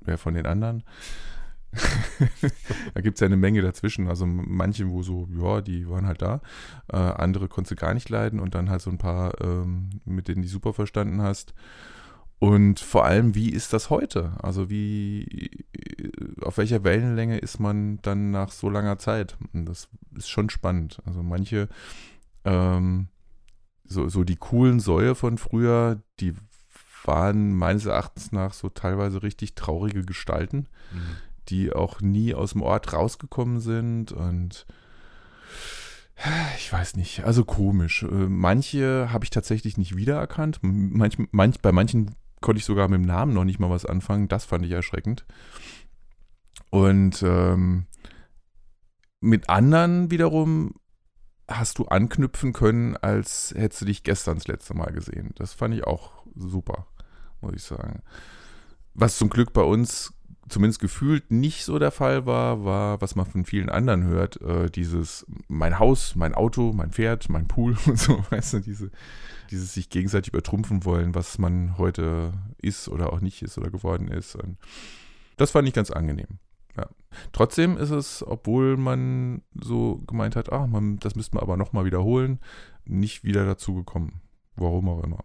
wer 0.00 0.18
von 0.18 0.34
den 0.34 0.46
anderen? 0.46 0.84
da 2.94 3.00
gibt 3.00 3.16
es 3.16 3.20
ja 3.20 3.26
eine 3.26 3.36
Menge 3.36 3.62
dazwischen. 3.62 4.08
Also 4.08 4.26
manche, 4.26 4.88
wo 4.90 5.02
so, 5.02 5.28
ja, 5.30 5.60
die 5.60 5.88
waren 5.88 6.06
halt 6.06 6.22
da. 6.22 6.40
Äh, 6.92 6.96
andere 6.96 7.48
konntest 7.48 7.72
du 7.72 7.76
gar 7.76 7.94
nicht 7.94 8.08
leiden 8.08 8.40
und 8.40 8.54
dann 8.54 8.70
halt 8.70 8.82
so 8.82 8.90
ein 8.90 8.98
paar, 8.98 9.40
ähm, 9.40 9.90
mit 10.04 10.28
denen 10.28 10.42
du 10.42 10.48
super 10.48 10.72
verstanden 10.72 11.22
hast. 11.22 11.54
Und 12.38 12.80
vor 12.80 13.04
allem, 13.04 13.34
wie 13.34 13.50
ist 13.50 13.74
das 13.74 13.90
heute? 13.90 14.32
Also 14.42 14.70
wie, 14.70 15.50
auf 16.40 16.56
welcher 16.56 16.84
Wellenlänge 16.84 17.38
ist 17.38 17.60
man 17.60 17.98
dann 18.00 18.30
nach 18.30 18.50
so 18.50 18.70
langer 18.70 18.98
Zeit? 18.98 19.36
Und 19.52 19.66
das 19.66 19.88
ist 20.16 20.30
schon 20.30 20.48
spannend. 20.48 21.02
Also 21.04 21.22
manche, 21.22 21.68
ähm, 22.46 23.08
so, 23.90 24.08
so 24.08 24.24
die 24.24 24.36
coolen 24.36 24.80
Säue 24.80 25.14
von 25.14 25.36
früher, 25.36 26.00
die 26.20 26.34
waren 27.04 27.52
meines 27.54 27.86
Erachtens 27.86 28.32
nach 28.32 28.52
so 28.52 28.68
teilweise 28.68 29.22
richtig 29.22 29.54
traurige 29.54 30.04
Gestalten, 30.04 30.68
mhm. 30.92 31.16
die 31.48 31.72
auch 31.72 32.00
nie 32.00 32.34
aus 32.34 32.52
dem 32.52 32.62
Ort 32.62 32.92
rausgekommen 32.92 33.60
sind 33.60 34.12
und 34.12 34.66
ich 36.58 36.70
weiß 36.70 36.96
nicht, 36.96 37.24
also 37.24 37.44
komisch. 37.44 38.02
Äh, 38.02 38.06
manche 38.28 39.10
habe 39.10 39.24
ich 39.24 39.30
tatsächlich 39.30 39.78
nicht 39.78 39.96
wiedererkannt. 39.96 40.58
Manch, 40.60 41.16
manch, 41.30 41.60
bei 41.60 41.72
manchen 41.72 42.14
konnte 42.42 42.58
ich 42.58 42.66
sogar 42.66 42.88
mit 42.88 43.00
dem 43.00 43.06
Namen 43.06 43.32
noch 43.32 43.44
nicht 43.44 43.58
mal 43.58 43.70
was 43.70 43.86
anfangen. 43.86 44.28
Das 44.28 44.44
fand 44.44 44.66
ich 44.66 44.70
erschreckend. 44.70 45.24
Und 46.68 47.22
ähm, 47.22 47.86
mit 49.20 49.48
anderen 49.48 50.10
wiederum 50.10 50.74
hast 51.50 51.78
du 51.78 51.86
anknüpfen 51.86 52.52
können, 52.52 52.96
als 52.96 53.52
hättest 53.56 53.82
du 53.82 53.86
dich 53.86 54.02
gestern 54.02 54.36
das 54.36 54.48
letzte 54.48 54.74
Mal 54.74 54.92
gesehen. 54.92 55.32
Das 55.36 55.52
fand 55.52 55.74
ich 55.74 55.84
auch 55.84 56.12
super, 56.34 56.86
muss 57.40 57.54
ich 57.54 57.62
sagen. 57.62 58.02
Was 58.94 59.18
zum 59.18 59.30
Glück 59.30 59.52
bei 59.52 59.62
uns 59.62 60.12
zumindest 60.48 60.80
gefühlt 60.80 61.30
nicht 61.30 61.64
so 61.64 61.78
der 61.78 61.90
Fall 61.90 62.26
war, 62.26 62.64
war, 62.64 63.00
was 63.00 63.14
man 63.14 63.26
von 63.26 63.44
vielen 63.44 63.68
anderen 63.68 64.04
hört, 64.04 64.40
äh, 64.42 64.68
dieses 64.68 65.26
mein 65.48 65.78
Haus, 65.78 66.16
mein 66.16 66.34
Auto, 66.34 66.72
mein 66.72 66.90
Pferd, 66.90 67.28
mein 67.28 67.46
Pool 67.46 67.76
und 67.86 67.98
so, 67.98 68.24
weißt 68.30 68.54
du, 68.54 68.60
diese, 68.60 68.90
dieses 69.50 69.74
sich 69.74 69.88
gegenseitig 69.88 70.32
übertrumpfen 70.32 70.84
wollen, 70.84 71.14
was 71.14 71.38
man 71.38 71.78
heute 71.78 72.32
ist 72.60 72.88
oder 72.88 73.12
auch 73.12 73.20
nicht 73.20 73.42
ist 73.42 73.58
oder 73.58 73.70
geworden 73.70 74.08
ist. 74.08 74.34
Und 74.36 74.58
das 75.36 75.52
fand 75.52 75.68
ich 75.68 75.74
ganz 75.74 75.90
angenehm. 75.90 76.38
Ja. 76.76 76.88
Trotzdem 77.32 77.76
ist 77.76 77.90
es, 77.90 78.24
obwohl 78.26 78.76
man 78.76 79.42
so 79.54 79.98
gemeint 80.06 80.36
hat, 80.36 80.52
ah, 80.52 80.66
man, 80.66 80.98
das 80.98 81.16
müsste 81.16 81.36
man 81.36 81.42
aber 81.42 81.56
nochmal 81.56 81.84
wiederholen, 81.84 82.40
nicht 82.84 83.24
wieder 83.24 83.44
dazu 83.44 83.74
gekommen. 83.74 84.20
Warum 84.56 84.88
auch 84.88 85.02
immer. 85.02 85.24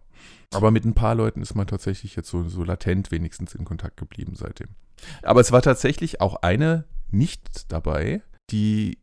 Aber 0.54 0.70
mit 0.70 0.84
ein 0.84 0.94
paar 0.94 1.14
Leuten 1.14 1.42
ist 1.42 1.54
man 1.54 1.66
tatsächlich 1.66 2.16
jetzt 2.16 2.28
so, 2.28 2.48
so 2.48 2.64
latent 2.64 3.10
wenigstens 3.10 3.54
in 3.54 3.64
Kontakt 3.64 3.96
geblieben 3.96 4.34
seitdem. 4.34 4.68
Aber 5.22 5.40
es 5.40 5.52
war 5.52 5.62
tatsächlich 5.62 6.20
auch 6.20 6.36
eine 6.36 6.84
nicht 7.10 7.70
dabei, 7.70 8.22
die 8.50 8.98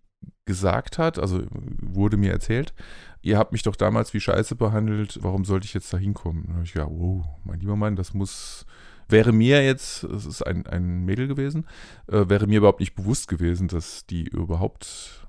gesagt 0.45 0.97
hat, 0.97 1.19
also 1.19 1.43
wurde 1.51 2.17
mir 2.17 2.31
erzählt, 2.31 2.73
ihr 3.21 3.37
habt 3.37 3.51
mich 3.51 3.63
doch 3.63 3.75
damals 3.75 4.13
wie 4.13 4.19
Scheiße 4.19 4.55
behandelt, 4.55 5.19
warum 5.21 5.45
sollte 5.45 5.65
ich 5.65 5.73
jetzt 5.73 5.93
da 5.93 5.97
hinkommen? 5.97 6.45
Da 6.47 6.53
habe 6.55 6.63
ich 6.63 6.73
gedacht, 6.73 6.91
wow, 6.91 7.25
mein 7.43 7.59
lieber 7.59 7.75
Mann, 7.75 7.95
das 7.95 8.13
muss, 8.13 8.65
wäre 9.13 9.31
mir 9.31 9.63
jetzt, 9.63 10.03
es 10.03 10.25
ist 10.25 10.41
ein, 10.41 10.67
ein 10.67 11.05
Mädel 11.05 11.27
gewesen, 11.27 11.65
äh, 12.07 12.27
wäre 12.27 12.47
mir 12.47 12.57
überhaupt 12.57 12.81
nicht 12.81 12.95
bewusst 12.95 13.29
gewesen, 13.29 13.69
dass 13.69 14.05
die 14.05 14.23
überhaupt 14.27 15.25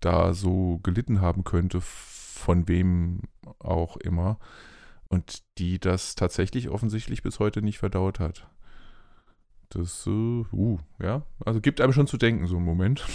da 0.00 0.34
so 0.34 0.80
gelitten 0.82 1.22
haben 1.22 1.44
könnte, 1.44 1.80
von 1.80 2.68
wem 2.68 3.20
auch 3.58 3.96
immer. 3.96 4.38
Und 5.08 5.42
die 5.58 5.78
das 5.78 6.14
tatsächlich 6.14 6.68
offensichtlich 6.68 7.22
bis 7.22 7.38
heute 7.38 7.62
nicht 7.62 7.78
verdaut 7.78 8.18
hat. 8.18 8.48
Das, 9.68 10.06
äh, 10.06 10.10
uh, 10.10 10.78
ja, 11.00 11.22
also 11.44 11.60
gibt 11.60 11.80
einem 11.80 11.92
schon 11.92 12.06
zu 12.06 12.18
denken, 12.18 12.46
so 12.46 12.56
ein 12.56 12.64
Moment. 12.64 13.06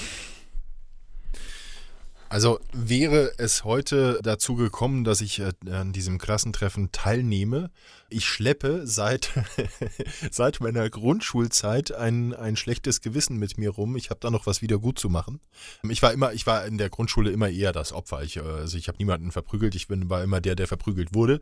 Also 2.30 2.60
wäre 2.74 3.32
es 3.38 3.64
heute 3.64 4.20
dazu 4.22 4.56
gekommen, 4.56 5.04
dass 5.06 5.22
ich 5.22 5.40
äh, 5.40 5.54
an 5.72 5.94
diesem 5.94 6.18
Klassentreffen 6.18 6.92
teilnehme, 6.92 7.72
ich 8.10 8.26
schleppe 8.26 8.88
seit, 8.88 9.32
seit 10.32 10.60
meiner 10.62 10.90
Grundschulzeit 10.90 11.94
ein, 11.94 12.34
ein 12.34 12.56
schlechtes 12.56 13.02
Gewissen 13.02 13.38
mit 13.38 13.58
mir 13.58 13.70
rum. 13.70 13.96
Ich 13.98 14.10
habe 14.10 14.20
da 14.22 14.30
noch 14.30 14.46
was 14.46 14.62
wieder 14.62 14.78
gut 14.78 14.98
zu 14.98 15.10
machen. 15.10 15.42
Ich 15.90 16.02
war 16.02 16.14
immer, 16.14 16.34
ich 16.34 16.48
war 16.48 16.66
in 16.66 16.78
der 16.78 16.90
Grundschule 16.90 17.32
immer 17.32 17.50
eher 17.50 17.74
das 17.74 17.92
Opfer. 17.92 18.24
Ich, 18.24 18.38
äh, 18.38 18.42
also 18.42 18.78
ich 18.78 18.88
habe 18.88 18.98
niemanden 18.98 19.32
verprügelt, 19.32 19.76
ich 19.76 19.88
bin, 19.88 20.10
war 20.10 20.24
immer 20.24 20.42
der, 20.42 20.56
der 20.56 20.68
verprügelt 20.68 21.14
wurde. 21.14 21.42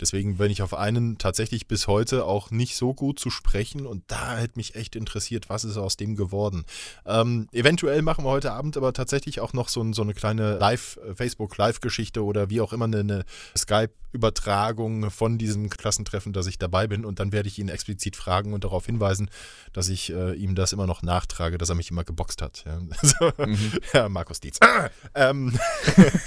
Deswegen 0.00 0.38
bin 0.38 0.50
ich 0.50 0.62
auf 0.62 0.74
einen 0.74 1.18
tatsächlich 1.18 1.68
bis 1.68 1.86
heute 1.86 2.24
auch 2.24 2.50
nicht 2.50 2.76
so 2.76 2.94
gut 2.94 3.18
zu 3.18 3.30
sprechen 3.30 3.86
und 3.86 4.04
da 4.08 4.36
hätte 4.36 4.56
mich 4.56 4.74
echt 4.74 4.96
interessiert, 4.96 5.48
was 5.48 5.64
ist 5.64 5.76
aus 5.76 5.96
dem 5.96 6.16
geworden. 6.16 6.64
Ähm, 7.06 7.48
eventuell 7.52 8.02
machen 8.02 8.24
wir 8.24 8.30
heute 8.30 8.52
Abend 8.52 8.76
aber 8.76 8.92
tatsächlich 8.92 9.40
auch 9.40 9.52
noch 9.52 9.68
so, 9.68 9.92
so 9.92 10.02
eine 10.02 10.14
kleine 10.24 10.56
Live, 10.56 10.98
äh, 11.06 11.14
Facebook-Live-Geschichte 11.14 12.24
oder 12.24 12.48
wie 12.48 12.62
auch 12.62 12.72
immer 12.72 12.86
eine, 12.86 13.00
eine 13.00 13.24
Skype-Übertragung 13.54 15.10
von 15.10 15.36
diesem 15.36 15.68
Klassentreffen, 15.68 16.32
dass 16.32 16.46
ich 16.46 16.56
dabei 16.56 16.86
bin 16.86 17.04
und 17.04 17.20
dann 17.20 17.30
werde 17.30 17.46
ich 17.48 17.58
ihn 17.58 17.68
explizit 17.68 18.16
fragen 18.16 18.54
und 18.54 18.64
darauf 18.64 18.86
hinweisen, 18.86 19.28
dass 19.74 19.90
ich 19.90 20.10
äh, 20.10 20.32
ihm 20.32 20.54
das 20.54 20.72
immer 20.72 20.86
noch 20.86 21.02
nachtrage, 21.02 21.58
dass 21.58 21.68
er 21.68 21.74
mich 21.74 21.90
immer 21.90 22.04
geboxt 22.04 22.40
hat. 22.40 22.64
Ja, 22.64 22.80
also, 23.02 23.32
mhm. 23.36 23.72
ja 23.92 24.08
Markus 24.08 24.40
Dietz. 24.40 24.58
ähm, 25.14 25.58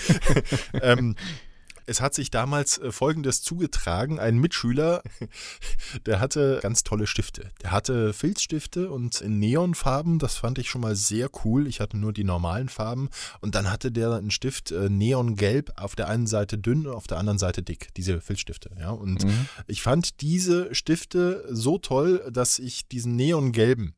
ähm, 0.73 1.15
es 1.87 2.01
hat 2.01 2.13
sich 2.13 2.29
damals 2.29 2.77
äh, 2.77 2.91
Folgendes 2.91 3.41
zugetragen. 3.41 4.19
Ein 4.19 4.37
Mitschüler, 4.37 5.01
der 6.05 6.19
hatte 6.19 6.59
ganz 6.61 6.83
tolle 6.83 7.07
Stifte. 7.07 7.49
Der 7.63 7.71
hatte 7.71 8.13
Filzstifte 8.13 8.91
und 8.91 9.21
in 9.21 9.39
Neonfarben. 9.39 10.19
Das 10.19 10.35
fand 10.35 10.59
ich 10.59 10.69
schon 10.69 10.81
mal 10.81 10.95
sehr 10.95 11.29
cool. 11.43 11.65
Ich 11.65 11.79
hatte 11.79 11.97
nur 11.97 12.13
die 12.13 12.25
normalen 12.25 12.69
Farben. 12.69 13.09
Und 13.39 13.55
dann 13.55 13.71
hatte 13.71 13.91
der 13.91 14.11
einen 14.11 14.31
Stift 14.31 14.71
äh, 14.71 14.89
Neongelb, 14.89 15.71
auf 15.77 15.95
der 15.95 16.09
einen 16.09 16.27
Seite 16.27 16.57
dünn, 16.57 16.87
auf 16.87 17.07
der 17.07 17.17
anderen 17.17 17.39
Seite 17.39 17.63
dick. 17.63 17.87
Diese 17.95 18.19
Filzstifte. 18.21 18.69
Ja? 18.77 18.91
Und 18.91 19.23
mhm. 19.23 19.47
ich 19.65 19.81
fand 19.81 20.21
diese 20.21 20.75
Stifte 20.75 21.45
so 21.49 21.77
toll, 21.77 22.29
dass 22.31 22.59
ich 22.59 22.87
diesen 22.89 23.15
Neongelben, 23.15 23.95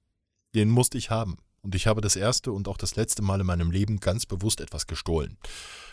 den 0.53 0.69
musste 0.69 0.97
ich 0.99 1.09
haben. 1.09 1.37
Und 1.61 1.75
ich 1.75 1.87
habe 1.87 2.01
das 2.01 2.15
erste 2.15 2.51
und 2.51 2.67
auch 2.67 2.77
das 2.77 2.95
letzte 2.95 3.21
Mal 3.21 3.41
in 3.41 3.45
meinem 3.45 3.71
Leben 3.71 3.99
ganz 3.99 4.25
bewusst 4.25 4.61
etwas 4.61 4.87
gestohlen 4.87 5.37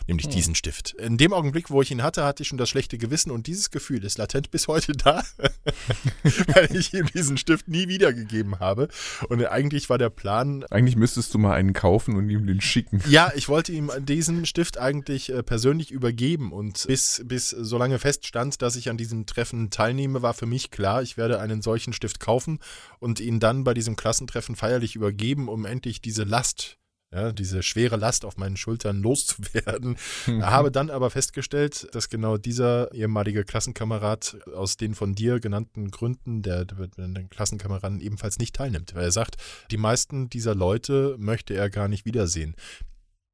nämlich 0.07 0.25
hm. 0.25 0.33
diesen 0.33 0.55
Stift. 0.55 0.93
In 0.93 1.17
dem 1.17 1.33
Augenblick, 1.33 1.69
wo 1.69 1.81
ich 1.81 1.91
ihn 1.91 2.03
hatte, 2.03 2.23
hatte 2.23 2.43
ich 2.43 2.49
schon 2.49 2.57
das 2.57 2.69
schlechte 2.69 2.97
Gewissen 2.97 3.31
und 3.31 3.47
dieses 3.47 3.71
Gefühl 3.71 4.03
ist 4.03 4.17
latent 4.17 4.51
bis 4.51 4.67
heute 4.67 4.93
da, 4.93 5.23
weil 6.23 6.75
ich 6.75 6.93
ihm 6.93 7.05
diesen 7.07 7.37
Stift 7.37 7.67
nie 7.67 7.87
wiedergegeben 7.87 8.59
habe. 8.59 8.87
Und 9.29 9.45
eigentlich 9.45 9.89
war 9.89 9.97
der 9.97 10.09
Plan. 10.09 10.63
Eigentlich 10.69 10.95
müsstest 10.95 11.33
du 11.33 11.37
mal 11.37 11.53
einen 11.53 11.73
kaufen 11.73 12.15
und 12.15 12.29
ihm 12.29 12.47
den 12.47 12.61
schicken. 12.61 13.03
Ja, 13.07 13.31
ich 13.35 13.49
wollte 13.49 13.71
ihm 13.71 13.91
diesen 13.99 14.45
Stift 14.45 14.77
eigentlich 14.77 15.29
äh, 15.29 15.43
persönlich 15.43 15.91
übergeben 15.91 16.51
und 16.51 16.85
bis, 16.87 17.21
bis 17.25 17.49
solange 17.49 17.99
feststand, 17.99 18.61
dass 18.61 18.75
ich 18.75 18.89
an 18.89 18.97
diesem 18.97 19.25
Treffen 19.25 19.69
teilnehme, 19.69 20.21
war 20.21 20.33
für 20.33 20.45
mich 20.45 20.71
klar, 20.71 21.01
ich 21.01 21.17
werde 21.17 21.39
einen 21.39 21.61
solchen 21.61 21.93
Stift 21.93 22.19
kaufen 22.19 22.59
und 22.99 23.19
ihn 23.19 23.39
dann 23.39 23.63
bei 23.63 23.73
diesem 23.73 23.95
Klassentreffen 23.95 24.55
feierlich 24.55 24.95
übergeben, 24.95 25.49
um 25.49 25.65
endlich 25.65 26.01
diese 26.01 26.23
Last 26.23 26.77
ja, 27.13 27.31
diese 27.31 27.63
schwere 27.63 27.95
Last 27.95 28.25
auf 28.25 28.37
meinen 28.37 28.57
Schultern 28.57 29.01
loszuwerden. 29.01 29.97
Mhm. 30.25 30.45
Habe 30.45 30.71
dann 30.71 30.89
aber 30.89 31.09
festgestellt, 31.09 31.87
dass 31.93 32.09
genau 32.09 32.37
dieser 32.37 32.91
ehemalige 32.93 33.43
Klassenkamerad 33.45 34.37
aus 34.53 34.77
den 34.77 34.95
von 34.95 35.15
dir 35.15 35.39
genannten 35.39 35.89
Gründen 35.91 36.41
der, 36.41 36.65
der, 36.65 36.87
der 36.97 37.23
Klassenkameraden 37.25 38.01
ebenfalls 38.01 38.39
nicht 38.39 38.55
teilnimmt, 38.55 38.93
weil 38.95 39.05
er 39.05 39.11
sagt, 39.11 39.37
die 39.71 39.77
meisten 39.77 40.29
dieser 40.29 40.55
Leute 40.55 41.15
möchte 41.17 41.53
er 41.53 41.69
gar 41.69 41.87
nicht 41.87 42.05
wiedersehen. 42.05 42.55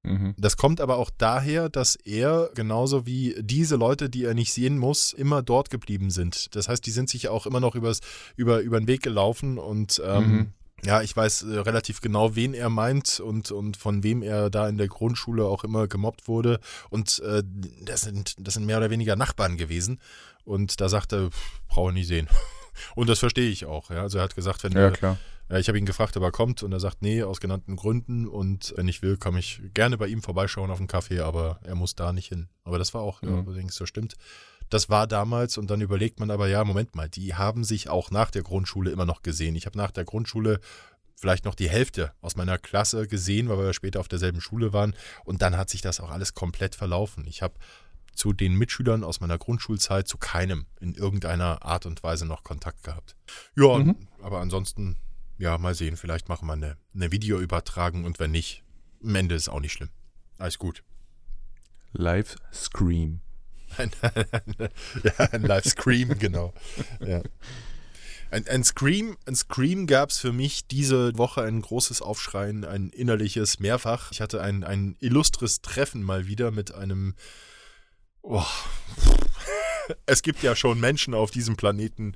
Mhm. 0.06 0.36
Das 0.38 0.58
kommt 0.58 0.82
aber 0.82 0.98
auch 0.98 1.10
daher, 1.18 1.70
dass 1.70 1.96
er 1.96 2.50
genauso 2.54 3.06
wie 3.06 3.36
diese 3.40 3.78
Leute, 3.78 4.10
die 4.10 4.26
er 4.26 4.34
nicht 4.34 4.52
sehen 4.52 4.78
muss, 4.78 5.14
immer 5.14 5.42
dort 5.42 5.70
geblieben 5.70 6.12
sind. 6.12 6.54
Das 6.56 6.68
heißt, 6.68 6.86
die 6.86 6.92
sind 6.92 7.10
sich 7.10 7.30
auch 7.30 7.46
immer 7.46 7.62
noch 7.62 7.74
übers, 7.74 8.02
über, 8.36 8.60
über 8.60 8.80
den 8.80 8.88
Weg 8.88 9.02
gelaufen 9.02 9.58
und 9.58 10.02
ähm, 10.06 10.32
mhm 10.32 10.54
Ja, 10.86 11.02
ich 11.02 11.16
weiß 11.16 11.44
äh, 11.44 11.60
relativ 11.60 12.02
genau, 12.02 12.36
wen 12.36 12.54
er 12.54 12.70
meint 12.70 13.20
und, 13.20 13.52
und 13.52 13.78
von 13.78 14.04
wem 14.04 14.22
er 14.22 14.50
da 14.50 14.68
in 14.68 14.78
der 14.78 14.88
Grundschule 14.88 15.46
auch 15.46 15.64
immer 15.64 15.88
gemobbt 15.88 16.28
wurde. 16.28 16.60
Und 16.90 17.20
äh, 17.20 17.44
das, 17.84 18.02
sind, 18.02 18.36
das 18.40 18.56
sind 18.56 18.66
mehr 18.66 18.78
oder 18.78 18.90
weniger 18.90 19.16
Nachbarn 19.16 19.58
gewesen. 19.58 20.00
Und 20.46 20.82
da 20.82 20.90
sagt 20.90 21.14
er, 21.14 21.30
brauche 21.70 21.92
ich 21.92 21.96
nie 21.96 22.04
sehen. 22.04 22.28
Und 22.96 23.08
das 23.08 23.20
verstehe 23.20 23.50
ich 23.50 23.66
auch. 23.66 23.92
Ja. 23.92 24.02
Also 24.02 24.18
er 24.18 24.24
hat 24.24 24.36
gesagt, 24.36 24.64
wenn 24.64 24.72
Ja, 24.74 24.80
er, 24.86 24.92
klar. 24.92 25.18
ja, 25.48 25.58
ich 25.60 25.68
habe 25.68 25.78
ihn 25.78 25.86
gefragt, 25.86 26.18
ob 26.18 26.24
er 26.24 26.32
kommt 26.32 26.64
und 26.64 26.72
er 26.72 26.80
sagt, 26.80 27.04
nee, 27.04 27.22
aus 27.22 27.40
genannten 27.40 27.76
Gründen. 27.76 28.28
Und 28.28 28.74
wenn 28.76 28.88
ich 28.88 29.04
will, 29.04 29.16
komme 29.16 29.38
ich 29.40 29.62
gerne 29.76 29.96
bei 29.98 30.08
ihm 30.08 30.24
vorbeischauen 30.24 30.72
auf 30.72 30.80
einen 30.80 30.88
Kaffee, 30.88 31.20
aber 31.20 31.60
er 31.64 31.76
muss 31.76 31.94
da 31.96 32.12
nicht 32.14 32.30
hin. 32.30 32.50
Aber 32.64 32.80
das 32.80 32.94
war 32.96 33.02
auch 33.04 33.22
Mhm. 33.22 33.40
übrigens 33.42 33.76
so 33.76 33.86
stimmt. 33.86 34.16
Das 34.74 34.90
war 34.90 35.06
damals 35.06 35.60
und 35.60 35.70
dann 35.70 35.82
überlegt 35.82 36.20
man 36.20 36.32
aber, 36.32 36.48
ja, 36.48 36.64
Moment 36.64 36.96
mal, 36.96 37.08
die 37.08 37.36
haben 37.36 37.64
sich 37.64 37.90
auch 37.90 38.10
nach 38.10 38.32
der 38.32 38.42
Grundschule 38.42 38.90
immer 38.90 39.06
noch 39.06 39.22
gesehen. 39.22 39.56
Ich 39.56 39.68
habe 39.68 39.78
nach 39.78 39.92
der 39.92 40.04
Grundschule 40.04 40.60
vielleicht 41.16 41.46
noch 41.46 41.54
die 41.54 41.70
Hälfte 41.70 42.12
aus 42.22 42.36
meiner 42.36 42.58
Klasse 42.58 43.08
gesehen, 43.08 43.50
weil 43.50 43.60
wir 43.60 43.74
später 43.74 44.00
auf 44.00 44.08
derselben 44.08 44.42
Schule 44.42 44.74
waren. 44.74 44.96
Und 45.26 45.44
dann 45.44 45.58
hat 45.58 45.70
sich 45.70 45.82
das 45.82 46.00
auch 46.00 46.10
alles 46.10 46.34
komplett 46.34 46.74
verlaufen. 46.74 47.28
Ich 47.28 47.44
habe 47.44 47.54
zu 48.16 48.34
den 48.34 48.56
Mitschülern 48.56 49.04
aus 49.04 49.22
meiner 49.22 49.38
Grundschulzeit 49.38 50.08
zu 50.08 50.18
keinem 50.18 50.66
in 50.80 50.96
irgendeiner 50.96 51.64
Art 51.64 51.86
und 51.86 52.02
Weise 52.02 52.26
noch 52.26 52.44
Kontakt 52.44 52.82
gehabt. 52.82 53.16
Ja, 53.56 53.78
Mhm. 53.78 54.08
aber 54.24 54.40
ansonsten, 54.40 54.98
ja, 55.38 55.60
mal 55.60 55.76
sehen. 55.76 55.98
Vielleicht 55.98 56.30
machen 56.30 56.48
wir 56.48 56.54
eine, 56.54 56.78
eine 56.96 57.12
Videoübertragung 57.12 58.06
und 58.06 58.20
wenn 58.20 58.32
nicht, 58.32 58.64
am 59.04 59.14
Ende 59.14 59.36
ist 59.36 59.50
auch 59.50 59.60
nicht 59.60 59.74
schlimm. 59.74 59.90
Alles 60.40 60.58
gut. 60.58 60.84
Live 61.92 62.38
Scream. 62.52 63.22
Ein, 63.78 63.92
ja, 65.04 65.26
ein 65.32 65.44
Live-Scream, 65.44 66.18
genau. 66.20 66.54
Ja. 67.00 67.22
Ein, 68.34 68.48
ein 68.48 68.64
Scream, 68.64 69.16
ein 69.28 69.36
Scream 69.36 69.86
gab 69.86 70.10
es 70.10 70.18
für 70.18 70.32
mich 70.32 70.66
diese 70.66 71.16
Woche 71.20 71.44
ein 71.44 71.62
großes 71.62 72.02
Aufschreien, 72.02 72.66
ein 72.66 72.90
innerliches 72.90 73.60
Mehrfach. 73.60 74.12
Ich 74.12 74.22
hatte 74.22 74.42
ein, 74.42 74.64
ein 74.64 74.96
illustres 75.00 75.62
Treffen 75.62 76.02
mal 76.02 76.26
wieder 76.26 76.50
mit 76.50 76.74
einem. 76.74 77.14
Oh. 78.22 78.44
Es 80.06 80.22
gibt 80.22 80.42
ja 80.44 80.56
schon 80.56 80.80
Menschen 80.80 81.14
auf 81.14 81.30
diesem 81.30 81.58
Planeten, 81.58 82.16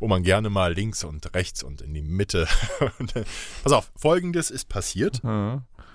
wo 0.00 0.08
man 0.08 0.24
gerne 0.24 0.50
mal 0.50 0.74
links 0.74 1.04
und 1.04 1.32
rechts 1.34 1.62
und 1.62 1.80
in 1.80 1.94
die 1.94 2.02
Mitte. 2.02 2.48
Pass 3.62 3.72
auf, 3.72 3.92
folgendes 3.94 4.50
ist 4.50 4.68
passiert. 4.68 5.22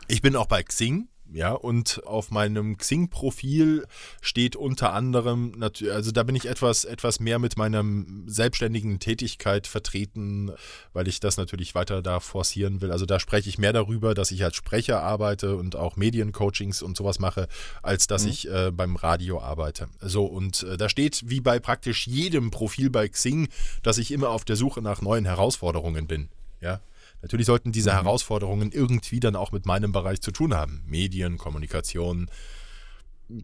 Ich 0.07 0.21
bin 0.21 0.37
auch 0.37 0.45
bei 0.45 0.63
Xing, 0.63 1.09
ja, 1.33 1.53
und 1.53 2.01
auf 2.05 2.31
meinem 2.31 2.77
Xing-Profil 2.77 3.85
steht 4.21 4.55
unter 4.55 4.93
anderem, 4.93 5.63
also 5.91 6.11
da 6.11 6.23
bin 6.23 6.35
ich 6.35 6.45
etwas, 6.45 6.83
etwas 6.85 7.19
mehr 7.19 7.39
mit 7.39 7.57
meiner 7.57 7.83
selbstständigen 8.25 8.99
Tätigkeit 8.99 9.67
vertreten, 9.67 10.51
weil 10.93 11.07
ich 11.07 11.19
das 11.19 11.37
natürlich 11.37 11.73
weiter 11.75 12.01
da 12.01 12.19
forcieren 12.19 12.81
will. 12.81 12.91
Also 12.91 13.05
da 13.05 13.19
spreche 13.19 13.49
ich 13.49 13.57
mehr 13.57 13.73
darüber, 13.73 14.13
dass 14.13 14.31
ich 14.31 14.43
als 14.43 14.55
Sprecher 14.55 15.01
arbeite 15.01 15.55
und 15.55 15.75
auch 15.75 15.95
Mediencoachings 15.95 16.81
und 16.81 16.97
sowas 16.97 17.19
mache, 17.19 17.47
als 17.81 18.07
dass 18.07 18.23
Mhm. 18.23 18.29
ich 18.29 18.49
äh, 18.49 18.71
beim 18.71 18.95
Radio 18.95 19.41
arbeite. 19.41 19.87
So, 20.01 20.25
und 20.25 20.63
äh, 20.63 20.77
da 20.77 20.89
steht 20.89 21.29
wie 21.29 21.41
bei 21.41 21.59
praktisch 21.59 22.07
jedem 22.07 22.51
Profil 22.51 22.89
bei 22.89 23.07
Xing, 23.07 23.47
dass 23.83 23.97
ich 23.97 24.11
immer 24.11 24.29
auf 24.29 24.45
der 24.45 24.55
Suche 24.55 24.81
nach 24.81 25.01
neuen 25.01 25.25
Herausforderungen 25.25 26.07
bin. 26.07 26.29
Ja, 26.59 26.79
Natürlich 27.21 27.45
sollten 27.45 27.71
diese 27.71 27.91
Mhm. 27.91 27.95
Herausforderungen 27.95 28.71
irgendwie 28.71 29.19
dann 29.19 29.35
auch 29.35 29.51
mit 29.51 29.65
meinem 29.65 29.91
Bereich 29.91 30.21
zu 30.21 30.31
tun 30.31 30.53
haben. 30.53 30.83
Medien, 30.87 31.37
Kommunikation. 31.37 32.29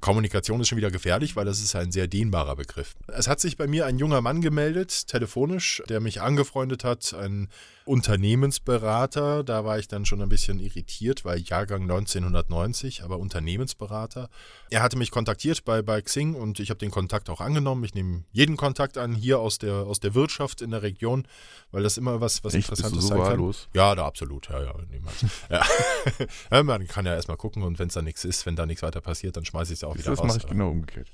Kommunikation 0.02 0.60
ist 0.60 0.68
schon 0.68 0.78
wieder 0.78 0.92
gefährlich, 0.92 1.36
weil 1.36 1.46
das 1.46 1.62
ist 1.62 1.76
ein 1.76 1.92
sehr 1.92 2.08
dehnbarer 2.08 2.58
Begriff. 2.58 2.96
Es 3.08 3.28
hat 3.28 3.40
sich 3.40 3.56
bei 3.56 3.68
mir 3.68 3.86
ein 3.86 4.00
junger 4.00 4.20
Mann 4.22 4.42
gemeldet, 4.42 5.08
telefonisch, 5.08 5.82
der 5.88 6.02
mich 6.02 6.22
angefreundet 6.22 6.84
hat, 6.84 7.14
ein 7.14 7.48
Unternehmensberater. 7.88 9.44
Da 9.44 9.66
war 9.66 9.80
ich 9.80 9.88
dann 9.88 10.06
schon 10.06 10.22
ein 10.22 10.30
bisschen 10.30 10.60
irritiert, 10.60 11.26
weil 11.26 11.40
Jahrgang 11.40 11.84
1990, 11.84 13.04
aber 13.04 13.20
Unternehmensberater. 13.20 14.30
Er 14.70 14.82
hatte 14.82 14.98
mich 14.98 15.12
kontaktiert 15.12 15.64
bei, 15.66 15.82
bei 15.82 16.02
Xing 16.02 16.36
und 16.36 16.60
ich 16.60 16.70
habe 16.70 16.80
den 16.80 16.92
Kontakt 16.92 17.30
auch 17.30 17.42
angenommen. 17.42 17.84
Ich 17.84 17.94
nehme 17.94 18.24
jeden 18.32 18.58
Kontakt 18.58 18.98
an, 18.98 19.16
hier 19.16 19.40
aus 19.40 19.58
der, 19.58 19.74
aus 19.74 20.00
der 20.00 20.14
Wirtschaft 20.16 20.62
in 20.62 20.72
der 20.72 20.82
Region, 20.82 21.28
weil 21.72 21.84
das 21.84 21.98
immer 21.98 22.22
was, 22.22 22.44
was 22.44 22.54
Echt, 22.54 22.70
bist 22.70 22.82
du 22.82 22.88
Interessantes 22.88 23.10
so 23.10 23.24
sein 23.24 23.38
kann. 23.38 23.70
Ja, 23.74 23.96
da 23.96 24.06
absolut, 24.06 24.50
ja, 24.50 24.64
ja, 24.64 24.74
niemals. 24.92 25.26
ja. 25.50 25.66
ja, 26.52 26.64
man 26.64 26.88
kann 26.88 27.06
ja 27.06 27.14
erstmal 27.14 27.38
gucken 27.38 27.64
und 27.64 27.80
wenn 27.80 27.88
es 27.88 27.94
da 27.94 28.02
nichts 28.02 28.26
ist, 28.26 28.46
wenn 28.46 28.56
da 28.56 28.66
nichts 28.66 28.84
weiter 28.84 29.02
passiert, 29.02 29.38
dann 29.38 29.46
schmeiße 29.46 29.74
ich 29.74 29.80
es 29.80 29.84
auch 29.84 29.96
wieder 29.96 30.12
Das 30.12 30.20
raus. 30.20 30.28
mache 30.28 30.40
ich 30.40 30.48
genau 30.48 30.70
umgekehrt. 30.70 31.08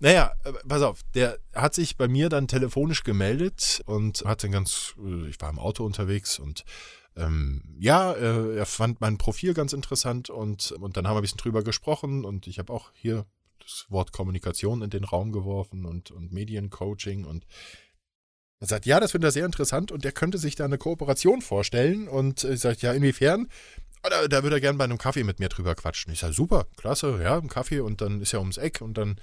Naja, 0.00 0.32
äh, 0.44 0.52
pass 0.66 0.82
auf, 0.82 1.02
der 1.14 1.38
hat 1.54 1.74
sich 1.74 1.96
bei 1.96 2.08
mir 2.08 2.30
dann 2.30 2.48
telefonisch 2.48 3.04
gemeldet 3.04 3.82
und 3.84 4.24
hat 4.24 4.42
dann 4.42 4.50
ganz, 4.50 4.94
äh, 4.98 5.28
ich 5.28 5.40
war 5.40 5.50
im 5.50 5.58
Auto 5.58 5.84
unterwegs 5.84 6.38
und 6.38 6.64
ähm, 7.16 7.62
ja, 7.78 8.12
äh, 8.12 8.56
er 8.56 8.66
fand 8.66 9.02
mein 9.02 9.18
Profil 9.18 9.52
ganz 9.52 9.74
interessant 9.74 10.30
und, 10.30 10.72
und 10.72 10.96
dann 10.96 11.06
haben 11.06 11.14
wir 11.14 11.20
ein 11.20 11.22
bisschen 11.22 11.38
drüber 11.38 11.62
gesprochen 11.62 12.24
und 12.24 12.46
ich 12.46 12.58
habe 12.58 12.72
auch 12.72 12.92
hier 12.94 13.26
das 13.58 13.86
Wort 13.90 14.12
Kommunikation 14.12 14.80
in 14.80 14.90
den 14.90 15.04
Raum 15.04 15.32
geworfen 15.32 15.84
und, 15.84 16.10
und 16.10 16.32
Mediencoaching 16.32 17.26
und 17.26 17.46
er 18.58 18.68
sagt, 18.68 18.86
ja, 18.86 19.00
das 19.00 19.12
findet 19.12 19.28
er 19.28 19.32
sehr 19.32 19.46
interessant 19.46 19.92
und 19.92 20.04
der 20.04 20.12
könnte 20.12 20.38
sich 20.38 20.54
da 20.54 20.64
eine 20.64 20.78
Kooperation 20.78 21.42
vorstellen 21.42 22.08
und 22.08 22.44
ich 22.44 22.60
sage, 22.60 22.78
ja, 22.80 22.92
inwiefern? 22.92 23.48
"Ah, 24.02 24.10
Da, 24.10 24.28
da 24.28 24.42
würde 24.42 24.56
er 24.56 24.60
gerne 24.60 24.78
bei 24.78 24.84
einem 24.84 24.98
Kaffee 24.98 25.24
mit 25.24 25.40
mir 25.40 25.48
drüber 25.48 25.74
quatschen. 25.74 26.12
Ich 26.12 26.20
sage, 26.20 26.32
super, 26.32 26.66
klasse, 26.76 27.20
ja, 27.22 27.36
ein 27.36 27.48
Kaffee 27.48 27.80
und 27.80 28.00
dann 28.00 28.20
ist 28.20 28.32
er 28.32 28.40
ums 28.40 28.56
Eck 28.56 28.80
und 28.80 28.96
dann 28.96 29.20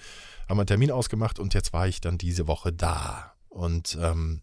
haben 0.47 0.57
wir 0.57 0.61
einen 0.61 0.67
Termin 0.67 0.91
ausgemacht 0.91 1.39
und 1.39 1.53
jetzt 1.53 1.73
war 1.73 1.87
ich 1.87 2.01
dann 2.01 2.17
diese 2.17 2.47
Woche 2.47 2.71
da. 2.71 3.33
Und 3.49 3.97
ähm, 3.99 4.41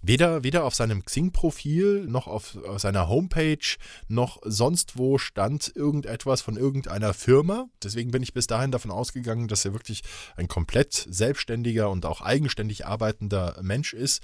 weder, 0.00 0.42
weder 0.44 0.64
auf 0.64 0.74
seinem 0.74 1.04
Xing-Profil 1.04 2.06
noch 2.06 2.26
auf, 2.26 2.56
auf 2.64 2.80
seiner 2.80 3.08
Homepage 3.08 3.76
noch 4.08 4.38
sonst 4.44 4.96
wo 4.96 5.18
stand 5.18 5.72
irgendetwas 5.74 6.42
von 6.42 6.56
irgendeiner 6.56 7.14
Firma. 7.14 7.66
Deswegen 7.82 8.10
bin 8.10 8.22
ich 8.22 8.32
bis 8.32 8.46
dahin 8.46 8.70
davon 8.70 8.90
ausgegangen, 8.90 9.48
dass 9.48 9.64
er 9.64 9.72
wirklich 9.72 10.02
ein 10.36 10.48
komplett 10.48 10.92
selbstständiger 10.92 11.90
und 11.90 12.06
auch 12.06 12.20
eigenständig 12.20 12.86
arbeitender 12.86 13.58
Mensch 13.62 13.92
ist. 13.94 14.22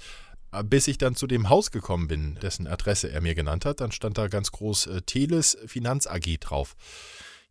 Bis 0.65 0.87
ich 0.87 0.97
dann 0.97 1.15
zu 1.15 1.27
dem 1.27 1.49
Haus 1.49 1.71
gekommen 1.71 2.07
bin, 2.07 2.35
dessen 2.41 2.67
Adresse 2.67 3.11
er 3.11 3.21
mir 3.21 3.35
genannt 3.35 3.65
hat, 3.65 3.81
dann 3.81 3.91
stand 3.91 4.17
da 4.17 4.27
ganz 4.27 4.51
groß 4.51 4.87
äh, 4.87 5.01
Teles 5.03 5.57
Finanz 5.65 6.07
AG 6.07 6.39
drauf. 6.39 6.75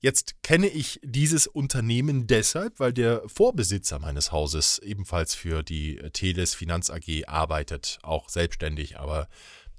Jetzt 0.01 0.43
kenne 0.43 0.69
ich 0.69 1.01
dieses 1.03 1.49
Unternehmen 1.49 2.29
deshalb, 2.29 2.79
weil 2.79 2.93
der 2.93 3.23
Vorbesitzer 3.27 3.99
meines 3.99 4.31
Hauses 4.31 4.79
ebenfalls 4.79 5.35
für 5.35 5.63
die 5.63 5.99
äh, 5.99 6.11
Teles 6.11 6.55
Finanz 6.55 6.91
AG 6.91 7.27
arbeitet, 7.27 7.99
auch 8.03 8.29
selbstständig, 8.29 8.99
aber 8.99 9.29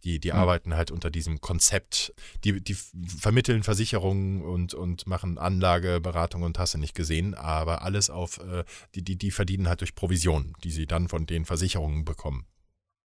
die, 0.03 0.19
die 0.19 0.31
Hm. 0.31 0.39
arbeiten 0.39 0.75
halt 0.75 0.91
unter 0.91 1.09
diesem 1.09 1.41
Konzept. 1.41 2.13
Die, 2.43 2.61
die 2.61 2.73
vermitteln 2.73 3.63
Versicherungen 3.63 4.41
und, 4.41 4.73
und 4.73 5.07
machen 5.07 5.37
Anlageberatung 5.37 6.43
und 6.43 6.59
hast 6.59 6.73
du 6.73 6.77
nicht 6.77 6.95
gesehen, 6.95 7.33
aber 7.33 7.81
alles 7.81 8.09
auf, 8.09 8.39
äh, 8.39 8.63
die, 8.95 9.03
die, 9.03 9.17
die 9.17 9.31
verdienen 9.31 9.67
halt 9.67 9.81
durch 9.81 9.95
Provisionen, 9.95 10.53
die 10.63 10.71
sie 10.71 10.85
dann 10.85 11.07
von 11.07 11.25
den 11.25 11.45
Versicherungen 11.45 12.05
bekommen. 12.05 12.45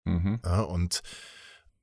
Mhm. 0.05 0.41
Ja, 0.45 0.63
und 0.63 1.03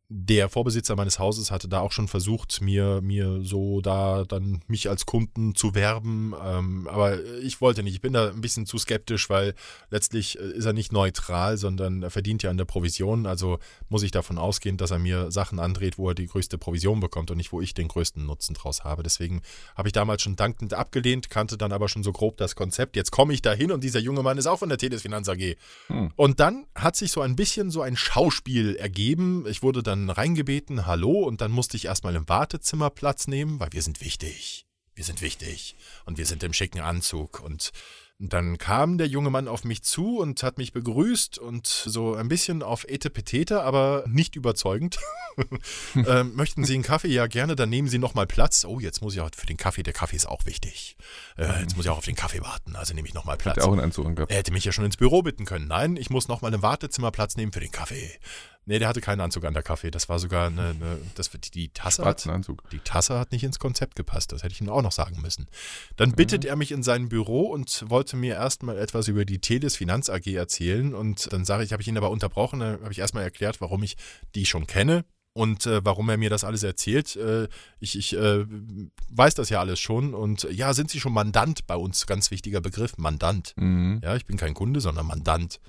der 0.09 0.47
Vorbesitzer 0.47 0.95
meines 0.95 1.19
Hauses 1.19 1.51
hatte 1.51 1.67
da 1.67 1.81
auch 1.81 1.91
schon 1.91 2.07
versucht, 2.07 2.61
mir, 2.61 3.01
mir 3.01 3.41
so 3.43 3.81
da 3.81 4.23
dann 4.23 4.61
mich 4.67 4.89
als 4.89 5.05
Kunden 5.05 5.53
zu 5.53 5.75
werben. 5.75 6.33
Ähm, 6.41 6.87
aber 6.87 7.21
ich 7.41 7.59
wollte 7.59 7.83
nicht. 7.83 7.95
Ich 7.95 8.01
bin 8.01 8.13
da 8.13 8.29
ein 8.29 8.39
bisschen 8.39 8.65
zu 8.65 8.77
skeptisch, 8.77 9.29
weil 9.29 9.53
letztlich 9.89 10.39
äh, 10.39 10.43
ist 10.43 10.63
er 10.63 10.71
nicht 10.71 10.93
neutral, 10.93 11.57
sondern 11.57 12.03
er 12.03 12.09
verdient 12.09 12.41
ja 12.41 12.49
an 12.49 12.57
der 12.57 12.63
Provision. 12.63 13.25
Also 13.25 13.59
muss 13.89 14.01
ich 14.01 14.11
davon 14.11 14.37
ausgehen, 14.37 14.77
dass 14.77 14.91
er 14.91 14.99
mir 14.99 15.29
Sachen 15.29 15.59
andreht, 15.59 15.97
wo 15.97 16.07
er 16.07 16.15
die 16.15 16.27
größte 16.27 16.57
Provision 16.57 17.01
bekommt 17.01 17.29
und 17.29 17.35
nicht, 17.35 17.51
wo 17.51 17.59
ich 17.59 17.73
den 17.73 17.89
größten 17.89 18.25
Nutzen 18.25 18.53
draus 18.53 18.85
habe. 18.85 19.03
Deswegen 19.03 19.41
habe 19.75 19.89
ich 19.89 19.93
damals 19.93 20.21
schon 20.21 20.37
dankend 20.37 20.73
abgelehnt, 20.73 21.29
kannte 21.29 21.57
dann 21.57 21.73
aber 21.73 21.89
schon 21.89 22.03
so 22.03 22.13
grob 22.13 22.37
das 22.37 22.55
Konzept. 22.55 22.95
Jetzt 22.95 23.11
komme 23.11 23.33
ich 23.33 23.41
da 23.41 23.51
hin 23.51 23.73
und 23.73 23.83
dieser 23.83 23.99
junge 23.99 24.23
Mann 24.23 24.37
ist 24.37 24.47
auch 24.47 24.59
von 24.59 24.69
der 24.69 24.77
Teles 24.77 25.01
Finanz 25.01 25.27
AG. 25.27 25.57
Hm. 25.87 26.11
Und 26.15 26.39
dann 26.39 26.65
hat 26.75 26.95
sich 26.95 27.11
so 27.11 27.19
ein 27.19 27.35
bisschen 27.35 27.71
so 27.71 27.81
ein 27.81 27.97
Schauspiel 27.97 28.77
ergeben. 28.77 29.45
Ich 29.49 29.63
wurde 29.63 29.83
dann 29.83 29.96
reingebeten, 30.09 30.85
hallo, 30.85 31.23
und 31.23 31.41
dann 31.41 31.51
musste 31.51 31.77
ich 31.77 31.85
erstmal 31.85 32.15
im 32.15 32.29
Wartezimmer 32.29 32.89
Platz 32.89 33.27
nehmen, 33.27 33.59
weil 33.59 33.69
wir 33.71 33.81
sind 33.81 34.01
wichtig. 34.01 34.65
Wir 34.95 35.03
sind 35.03 35.21
wichtig. 35.21 35.75
Und 36.05 36.17
wir 36.17 36.25
sind 36.25 36.43
im 36.43 36.53
schicken 36.53 36.79
Anzug. 36.79 37.39
Und 37.39 37.71
dann 38.19 38.57
kam 38.57 38.97
der 38.97 39.07
junge 39.07 39.29
Mann 39.29 39.47
auf 39.47 39.63
mich 39.63 39.83
zu 39.83 40.17
und 40.17 40.41
hat 40.41 40.57
mich 40.57 40.73
begrüßt 40.73 41.37
und 41.37 41.67
so 41.67 42.15
ein 42.15 42.27
bisschen 42.27 42.63
auf 42.63 42.83
Etepetete, 42.85 43.61
aber 43.61 44.05
nicht 44.07 44.35
überzeugend. 44.35 44.97
ähm, 45.95 46.33
möchten 46.33 46.63
Sie 46.63 46.73
einen 46.73 46.81
Kaffee? 46.81 47.09
Ja, 47.09 47.27
gerne, 47.27 47.55
dann 47.55 47.69
nehmen 47.69 47.87
Sie 47.87 47.99
nochmal 47.99 48.25
Platz. 48.25 48.65
Oh, 48.65 48.79
jetzt 48.79 49.03
muss 49.03 49.13
ich 49.13 49.21
auch 49.21 49.29
für 49.35 49.45
den 49.45 49.57
Kaffee, 49.57 49.83
der 49.83 49.93
Kaffee 49.93 50.15
ist 50.15 50.27
auch 50.27 50.47
wichtig. 50.47 50.97
Äh, 51.37 51.61
jetzt 51.61 51.75
muss 51.75 51.85
ich 51.85 51.91
auch 51.91 51.99
auf 51.99 52.05
den 52.05 52.15
Kaffee 52.15 52.41
warten, 52.41 52.75
also 52.75 52.95
nehme 52.95 53.07
ich 53.07 53.13
nochmal 53.13 53.37
Platz. 53.37 53.57
Er 53.57 53.67
auch 53.67 53.71
einen 53.71 53.81
Anzug 53.81 54.07
angehabt. 54.07 54.31
Er 54.31 54.39
hätte 54.39 54.51
mich 54.51 54.65
ja 54.65 54.71
schon 54.71 54.85
ins 54.85 54.97
Büro 54.97 55.21
bitten 55.21 55.45
können. 55.45 55.67
Nein, 55.67 55.95
ich 55.95 56.09
muss 56.09 56.27
noch 56.27 56.41
mal 56.41 56.51
im 56.51 56.63
Wartezimmer 56.63 57.11
Platz 57.11 57.37
nehmen 57.37 57.51
für 57.51 57.59
den 57.59 57.71
Kaffee. 57.71 58.17
Nee, 58.69 58.79
der 58.79 58.89
hatte 58.89 58.99
keinen 58.99 59.21
Anzug 59.21 59.45
an 59.45 59.53
der 59.53 59.63
Kaffee. 59.63 59.91
Das 59.91 60.09
war 60.09 60.19
sogar 60.19 60.47
eine, 60.47 60.71
eine 60.71 60.97
das 61.15 61.29
die, 61.29 61.51
die 61.51 61.69
Tasse 61.69 62.03
hat, 62.03 62.27
die 62.73 62.79
Tasse 62.79 63.17
hat 63.17 63.31
nicht 63.31 63.45
ins 63.45 63.59
Konzept 63.59 63.95
gepasst. 63.95 64.33
Das 64.33 64.43
hätte 64.43 64.53
ich 64.53 64.59
ihm 64.59 64.67
auch 64.67 64.81
noch 64.81 64.91
sagen 64.91 65.21
müssen. 65.21 65.47
Dann 65.95 66.11
bittet 66.11 66.43
er 66.43 66.57
mich 66.57 66.73
in 66.73 66.83
sein 66.83 67.07
Büro 67.07 67.43
und 67.43 67.85
wollte 67.87 68.17
mir 68.17 68.33
erstmal 68.35 68.77
etwas 68.77 69.07
über 69.07 69.23
die 69.23 69.39
Teles 69.39 69.77
Finanz 69.77 70.09
AG 70.09 70.27
erzählen. 70.27 70.93
Und 70.93 71.31
dann 71.31 71.45
sage 71.45 71.63
ich, 71.63 71.71
habe 71.71 71.81
ich 71.81 71.87
ihn 71.87 71.97
aber 71.97 72.11
unterbrochen. 72.11 72.59
Dann 72.59 72.81
habe 72.81 72.91
ich 72.91 72.99
erstmal 72.99 73.23
erklärt, 73.23 73.61
warum 73.61 73.83
ich 73.83 73.95
die 74.35 74.45
schon 74.45 74.67
kenne 74.67 75.05
Und 75.31 75.65
äh, 75.65 75.85
warum 75.85 76.09
er 76.09 76.17
mir 76.17 76.29
das 76.29 76.43
alles 76.43 76.63
erzählt, 76.63 77.15
äh, 77.15 77.47
ich, 77.79 77.97
ich 77.97 78.17
äh, 78.17 78.43
weiß 79.09 79.35
das 79.35 79.47
ja 79.49 79.61
alles 79.61 79.79
schon. 79.79 80.13
Und 80.13 80.43
ja, 80.51 80.73
sind 80.73 80.89
Sie 80.89 80.99
schon 80.99 81.13
Mandant 81.13 81.67
bei 81.67 81.77
uns? 81.77 82.05
Ganz 82.05 82.31
wichtiger 82.31 82.59
Begriff, 82.59 82.97
Mandant. 82.97 83.53
Mhm. 83.55 84.01
Ja, 84.03 84.17
ich 84.17 84.25
bin 84.25 84.35
kein 84.35 84.53
Kunde, 84.53 84.81
sondern 84.81 85.05
Mandant. 85.05 85.61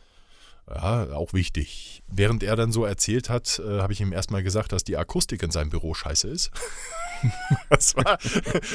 Ja, 0.71 1.13
auch 1.13 1.33
wichtig. 1.33 2.03
Während 2.09 2.43
er 2.43 2.55
dann 2.57 2.73
so 2.73 2.85
erzählt 2.85 3.31
hat, 3.31 3.59
äh, 3.65 3.81
habe 3.81 3.93
ich 3.93 4.01
ihm 4.01 4.13
erstmal 4.13 4.43
gesagt, 4.43 4.73
dass 4.73 4.85
die 4.85 4.97
Akustik 4.97 5.43
in 5.43 5.51
seinem 5.51 5.71
Büro 5.71 5.95
scheiße 5.95 6.29
ist. 6.29 6.51
das, 7.71 7.97
war, 7.97 8.19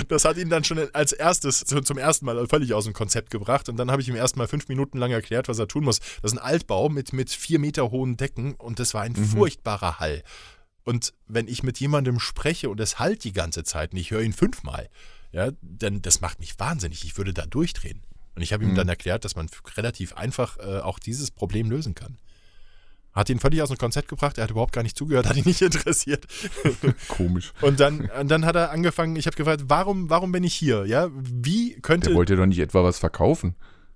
das 0.08 0.26
hat 0.26 0.38
ihn 0.38 0.50
dann 0.50 0.64
schon 0.64 0.80
als 0.94 1.14
erstes, 1.14 1.60
zum 1.60 1.98
ersten 1.98 2.26
Mal 2.26 2.48
völlig 2.48 2.74
aus 2.74 2.86
dem 2.86 2.94
Konzept 2.94 3.30
gebracht. 3.30 3.70
Und 3.70 3.78
dann 3.78 3.92
habe 3.92 4.02
ich 4.02 4.08
ihm 4.10 4.16
erstmal 4.16 4.48
fünf 4.48 4.68
Minuten 4.70 4.98
lang 4.98 5.12
erklärt, 5.12 5.48
was 5.48 5.60
er 5.60 5.68
tun 5.68 5.84
muss. 5.84 6.00
Das 6.22 6.32
ist 6.32 6.38
ein 6.40 6.44
Altbau 6.44 6.90
mit, 6.90 7.14
mit 7.14 7.30
vier 7.30 7.60
Meter 7.60 7.92
hohen 7.92 8.18
Decken 8.18 8.56
und 8.56 8.80
das 8.80 8.94
war 8.94 9.04
ein 9.04 9.14
Mhm. 9.14 9.26
furchtbarer 9.26 10.00
Hall. 10.00 10.24
Und 10.84 11.14
wenn 11.28 11.48
ich 11.48 11.64
mit 11.64 11.80
jemandem 11.80 12.20
spreche 12.20 12.70
und 12.70 12.80
es 12.80 13.00
halt 13.00 13.24
die 13.24 13.34
ganze 13.34 13.64
Zeit 13.64 13.94
nicht, 13.94 14.06
ich 14.08 14.12
höre 14.12 14.22
ihn 14.22 14.34
fünfmal, 14.34 14.90
ja, 15.32 15.52
dann 15.62 16.02
das 16.02 16.22
macht 16.22 16.40
mich 16.40 16.60
wahnsinnig. 16.60 17.06
Ich 17.06 17.18
würde 17.18 17.34
da 17.34 17.46
durchdrehen. 17.46 18.02
Und 18.36 18.42
ich 18.42 18.54
habe 18.54 18.64
ihm 18.64 18.72
Mhm. 18.72 18.76
dann 18.76 18.90
erklärt, 18.90 19.26
dass 19.26 19.36
man 19.36 19.48
relativ 19.78 20.14
einfach 20.14 20.58
äh, 20.58 20.80
auch 20.80 21.00
dieses 21.00 21.32
Problem 21.32 21.70
lösen 21.70 21.94
kann. 21.96 22.18
Hat 23.14 23.30
ihn 23.30 23.40
völlig 23.40 23.62
aus 23.62 23.70
dem 23.70 23.78
Konzept 23.78 24.08
gebracht, 24.08 24.40
er 24.40 24.46
hat 24.46 24.52
überhaupt 24.52 24.74
gar 24.74 24.82
nicht 24.82 24.98
zugehört, 24.98 25.26
hat 25.30 25.36
ihn 25.38 25.44
nicht 25.46 25.62
interessiert. 25.62 26.26
Komisch. 27.08 27.54
Und 27.62 27.80
dann, 27.80 28.10
und 28.20 28.30
dann 28.30 28.46
hat 28.46 28.56
er 28.56 28.72
angefangen, 28.72 29.16
ich 29.16 29.28
habe 29.28 29.36
gefragt, 29.36 29.66
warum, 29.68 30.10
warum 30.10 30.32
bin 30.32 30.44
ich 30.44 30.56
hier? 30.56 30.86
Ja, 30.86 31.10
wie 31.14 31.76
könnte. 31.82 32.10
Der 32.10 32.18
wollte 32.18 32.36
doch 32.36 32.46
nicht 32.48 32.60
etwa 32.60 32.84
was 32.84 32.98
verkaufen. 33.00 33.56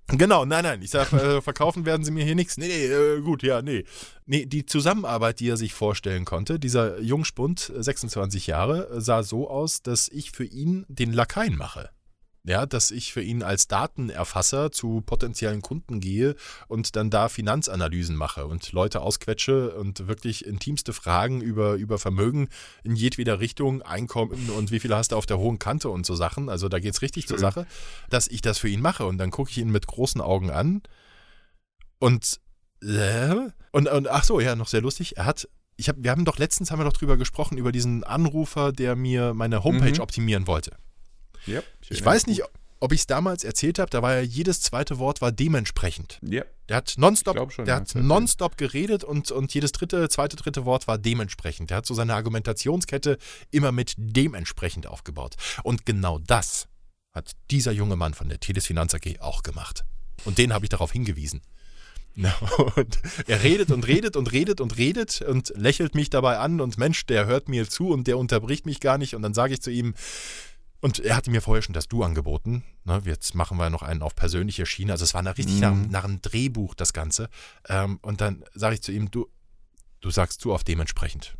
Genau, 0.09 0.45
nein, 0.45 0.63
nein. 0.63 0.81
Ich 0.83 0.91
sage, 0.91 1.17
äh, 1.17 1.41
verkaufen 1.41 1.85
werden 1.85 2.05
sie 2.05 2.11
mir 2.11 2.23
hier 2.23 2.35
nichts. 2.35 2.57
Nee, 2.57 2.67
nee, 2.67 2.85
äh, 2.85 3.19
gut, 3.21 3.43
ja, 3.43 3.61
nee. 3.61 3.83
Nee, 4.25 4.45
die 4.45 4.65
Zusammenarbeit, 4.65 5.41
die 5.41 5.49
er 5.49 5.57
sich 5.57 5.73
vorstellen 5.73 6.23
konnte, 6.23 6.59
dieser 6.59 7.01
Jungspund, 7.01 7.73
äh, 7.75 7.83
26 7.83 8.47
Jahre, 8.47 8.87
äh, 8.89 9.01
sah 9.01 9.23
so 9.23 9.49
aus, 9.49 9.81
dass 9.81 10.07
ich 10.07 10.31
für 10.31 10.45
ihn 10.45 10.85
den 10.87 11.11
Lakaien 11.11 11.57
mache. 11.57 11.89
Ja, 12.47 12.65
dass 12.65 12.91
ich 12.91 13.11
für 13.11 13.21
ihn 13.21 13.43
als 13.43 13.67
Datenerfasser 13.67 14.71
zu 14.71 15.01
potenziellen 15.01 15.61
Kunden 15.61 15.99
gehe 15.99 16.35
und 16.69 16.95
dann 16.95 17.09
da 17.09 17.27
Finanzanalysen 17.27 18.15
mache 18.15 18.45
und 18.45 18.71
Leute 18.71 19.01
ausquetsche 19.01 19.75
und 19.75 20.07
wirklich 20.07 20.45
intimste 20.45 20.93
Fragen 20.93 21.41
über, 21.41 21.73
über 21.73 21.99
Vermögen 21.99 22.47
in 22.85 22.95
jedweder 22.95 23.41
Richtung, 23.41 23.81
Einkommen 23.81 24.49
und 24.51 24.71
wie 24.71 24.79
viel 24.79 24.95
hast 24.95 25.11
du 25.11 25.17
auf 25.17 25.25
der 25.25 25.39
hohen 25.39 25.59
Kante 25.59 25.89
und 25.89 26.05
so 26.05 26.15
Sachen. 26.15 26.47
Also 26.47 26.69
da 26.69 26.79
geht 26.79 26.93
es 26.93 27.01
richtig 27.01 27.27
zur 27.27 27.37
Schön. 27.37 27.41
Sache, 27.41 27.67
dass 28.09 28.27
ich 28.27 28.41
das 28.41 28.59
für 28.59 28.69
ihn 28.69 28.79
mache. 28.81 29.05
Und 29.05 29.17
dann 29.17 29.29
gucke 29.29 29.51
ich 29.51 29.57
ihn 29.57 29.69
mit 29.69 29.85
großen 29.85 30.21
Augen 30.21 30.49
an 30.49 30.81
und, 31.99 32.39
äh, 32.81 33.35
und, 33.71 33.87
und 33.89 34.07
ach 34.07 34.23
so, 34.23 34.39
ja, 34.39 34.55
noch 34.55 34.67
sehr 34.69 34.81
lustig. 34.81 35.17
Er 35.17 35.25
hat, 35.25 35.49
ich 35.75 35.89
hab, 35.89 35.97
wir 35.99 36.11
haben 36.11 36.23
doch 36.25 36.37
letztens 36.37 36.71
haben 36.71 36.79
wir 36.79 36.85
doch 36.85 36.93
drüber 36.93 37.17
gesprochen, 37.17 37.57
über 37.57 37.71
diesen 37.71 38.03
Anrufer, 38.03 38.71
der 38.71 38.95
mir 38.95 39.33
meine 39.33 39.63
Homepage 39.63 39.91
Mhm. 39.91 39.99
optimieren 39.99 40.47
wollte. 40.47 40.71
Ja, 41.47 41.61
Ich 41.89 42.03
weiß 42.03 42.27
nicht, 42.27 42.43
ob 42.79 42.91
ich 42.91 43.01
es 43.01 43.07
damals 43.07 43.43
erzählt 43.43 43.79
habe, 43.79 43.89
da 43.89 44.01
war 44.01 44.15
ja 44.15 44.21
jedes 44.21 44.61
zweite 44.61 44.99
Wort 44.99 45.21
war 45.21 45.31
dementsprechend. 45.31 46.19
Ja, 46.21 46.43
Der 46.69 46.77
hat 46.77 46.95
nonstop, 46.97 47.51
schon, 47.51 47.65
der 47.65 47.75
ja, 47.75 47.81
hat 47.81 47.95
nonstop 47.95 48.57
geredet 48.57 49.03
und, 49.03 49.31
und 49.31 49.53
jedes 49.53 49.71
dritte, 49.71 50.07
zweite, 50.09 50.35
dritte 50.35 50.65
Wort 50.65 50.87
war 50.87 50.97
dementsprechend. 50.97 51.69
Der 51.69 51.77
hat 51.77 51.85
so 51.85 51.93
seine 51.93 52.13
Argumentationskette 52.13 53.17
immer 53.51 53.71
mit 53.71 53.93
dementsprechend 53.97 54.85
aufgebaut. 54.87 55.35
Und 55.63 55.85
genau 55.85 56.19
das 56.19 56.67
hat 57.13 57.31
dieser 57.49 57.71
junge 57.71 57.95
Mann 57.95 58.13
von 58.13 58.29
der 58.29 58.39
Teles 58.39 58.67
Finanz 58.67 58.93
AG 58.93 59.19
auch 59.19 59.41
gemacht. 59.43 59.83
Und 60.25 60.37
den 60.37 60.53
habe 60.53 60.65
ich 60.65 60.69
darauf 60.69 60.91
hingewiesen. 60.91 61.41
Und 62.75 62.99
er 63.27 63.43
redet 63.43 63.69
und 63.69 63.85
redet 63.85 64.15
und 64.15 64.31
redet 64.31 64.59
und 64.59 64.75
redet 64.75 65.21
und 65.21 65.53
lächelt 65.55 65.93
mich 65.93 66.09
dabei 66.09 66.39
an 66.39 66.61
und 66.61 66.79
Mensch, 66.79 67.05
der 67.05 67.27
hört 67.27 67.47
mir 67.47 67.69
zu 67.69 67.89
und 67.89 68.07
der 68.07 68.17
unterbricht 68.17 68.65
mich 68.65 68.79
gar 68.79 68.97
nicht. 68.97 69.13
Und 69.13 69.21
dann 69.21 69.35
sage 69.35 69.53
ich 69.53 69.61
zu 69.61 69.69
ihm, 69.69 69.93
und 70.79 70.99
er 70.99 71.15
hatte 71.15 71.31
mir 71.31 71.41
vorher 71.41 71.61
schon 71.61 71.73
das 71.73 71.87
Du 71.87 72.03
angeboten. 72.03 72.63
Ne, 72.83 73.01
jetzt 73.05 73.35
machen 73.35 73.57
wir 73.57 73.69
noch 73.69 73.81
einen 73.81 74.01
auf 74.01 74.15
persönlicher 74.15 74.65
Schiene. 74.65 74.91
Also 74.91 75.03
es 75.03 75.13
war 75.13 75.21
nach, 75.21 75.37
richtig 75.37 75.55
Mhm. 75.55 75.61
nach, 75.61 75.87
nach 75.87 76.03
einem 76.03 76.21
Drehbuch, 76.21 76.75
das 76.75 76.93
Ganze. 76.93 77.29
Ähm, 77.67 77.99
und 78.01 78.21
dann 78.21 78.43
sage 78.53 78.75
ich 78.75 78.81
zu 78.81 78.91
ihm, 78.91 79.09
du, 79.11 79.27
du 80.01 80.09
sagst 80.11 80.41
zu 80.41 80.53
auf 80.53 80.63
dementsprechend. 80.63 81.35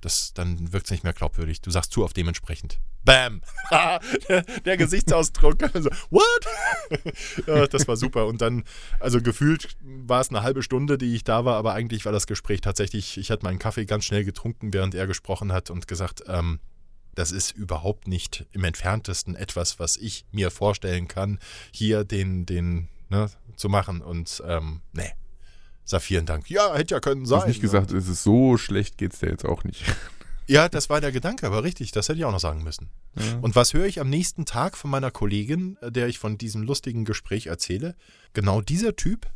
Das, 0.00 0.34
dann 0.34 0.72
wirkt 0.72 0.86
es 0.86 0.90
nicht 0.90 1.04
mehr 1.04 1.12
glaubwürdig. 1.12 1.60
Du 1.60 1.70
sagst 1.70 1.92
zu 1.92 2.02
auf 2.04 2.12
dementsprechend. 2.12 2.80
Bam! 3.04 3.40
der, 4.28 4.42
der 4.64 4.76
Gesichtsausdruck. 4.76 5.58
Also, 5.74 5.90
what? 6.10 6.46
ja, 7.46 7.66
das 7.66 7.86
war 7.86 7.96
super. 7.96 8.26
Und 8.26 8.40
dann, 8.40 8.64
also 9.00 9.20
gefühlt 9.22 9.76
war 9.80 10.20
es 10.20 10.30
eine 10.30 10.42
halbe 10.42 10.62
Stunde, 10.62 10.98
die 10.98 11.14
ich 11.14 11.24
da 11.24 11.44
war, 11.44 11.56
aber 11.56 11.74
eigentlich 11.74 12.04
war 12.04 12.12
das 12.12 12.26
Gespräch 12.26 12.60
tatsächlich, 12.60 13.16
ich 13.16 13.30
hatte 13.30 13.44
meinen 13.44 13.58
Kaffee 13.60 13.84
ganz 13.86 14.04
schnell 14.04 14.24
getrunken, 14.24 14.72
während 14.72 14.94
er 14.94 15.06
gesprochen 15.06 15.52
hat 15.52 15.70
und 15.70 15.86
gesagt, 15.86 16.24
ähm, 16.26 16.58
das 17.14 17.32
ist 17.32 17.52
überhaupt 17.52 18.08
nicht 18.08 18.46
im 18.52 18.64
entferntesten 18.64 19.34
etwas, 19.36 19.78
was 19.78 19.96
ich 19.96 20.24
mir 20.30 20.50
vorstellen 20.50 21.08
kann, 21.08 21.38
hier 21.72 22.04
den, 22.04 22.46
den, 22.46 22.88
ne, 23.08 23.30
zu 23.56 23.68
machen. 23.68 24.00
Und 24.00 24.42
ähm, 24.46 24.80
nee. 24.92 25.10
Sag 25.84 26.02
vielen 26.02 26.26
Dank. 26.26 26.48
Ja, 26.48 26.74
hätte 26.74 26.94
ja 26.94 27.00
können 27.00 27.24
Du 27.24 27.28
sein. 27.30 27.40
hast 27.40 27.48
nicht 27.48 27.60
gesagt, 27.60 27.90
es 27.92 28.08
ist 28.08 28.22
so 28.22 28.56
schlecht, 28.56 28.98
geht's 28.98 29.18
dir 29.18 29.30
jetzt 29.30 29.44
auch 29.44 29.64
nicht. 29.64 29.82
Ja, 30.48 30.68
das 30.68 30.90
war 30.90 31.00
der 31.00 31.12
Gedanke, 31.12 31.46
aber 31.46 31.62
richtig, 31.62 31.92
das 31.92 32.08
hätte 32.08 32.18
ich 32.18 32.24
auch 32.24 32.32
noch 32.32 32.40
sagen 32.40 32.62
müssen. 32.62 32.90
Ja. 33.16 33.38
Und 33.40 33.54
was 33.54 33.74
höre 33.74 33.86
ich 33.86 34.00
am 34.00 34.10
nächsten 34.10 34.44
Tag 34.44 34.76
von 34.76 34.90
meiner 34.90 35.10
Kollegin, 35.10 35.78
der 35.82 36.08
ich 36.08 36.18
von 36.18 36.36
diesem 36.36 36.62
lustigen 36.62 37.04
Gespräch 37.04 37.46
erzähle? 37.46 37.94
Genau 38.32 38.60
dieser 38.60 38.96
Typ 38.96 39.30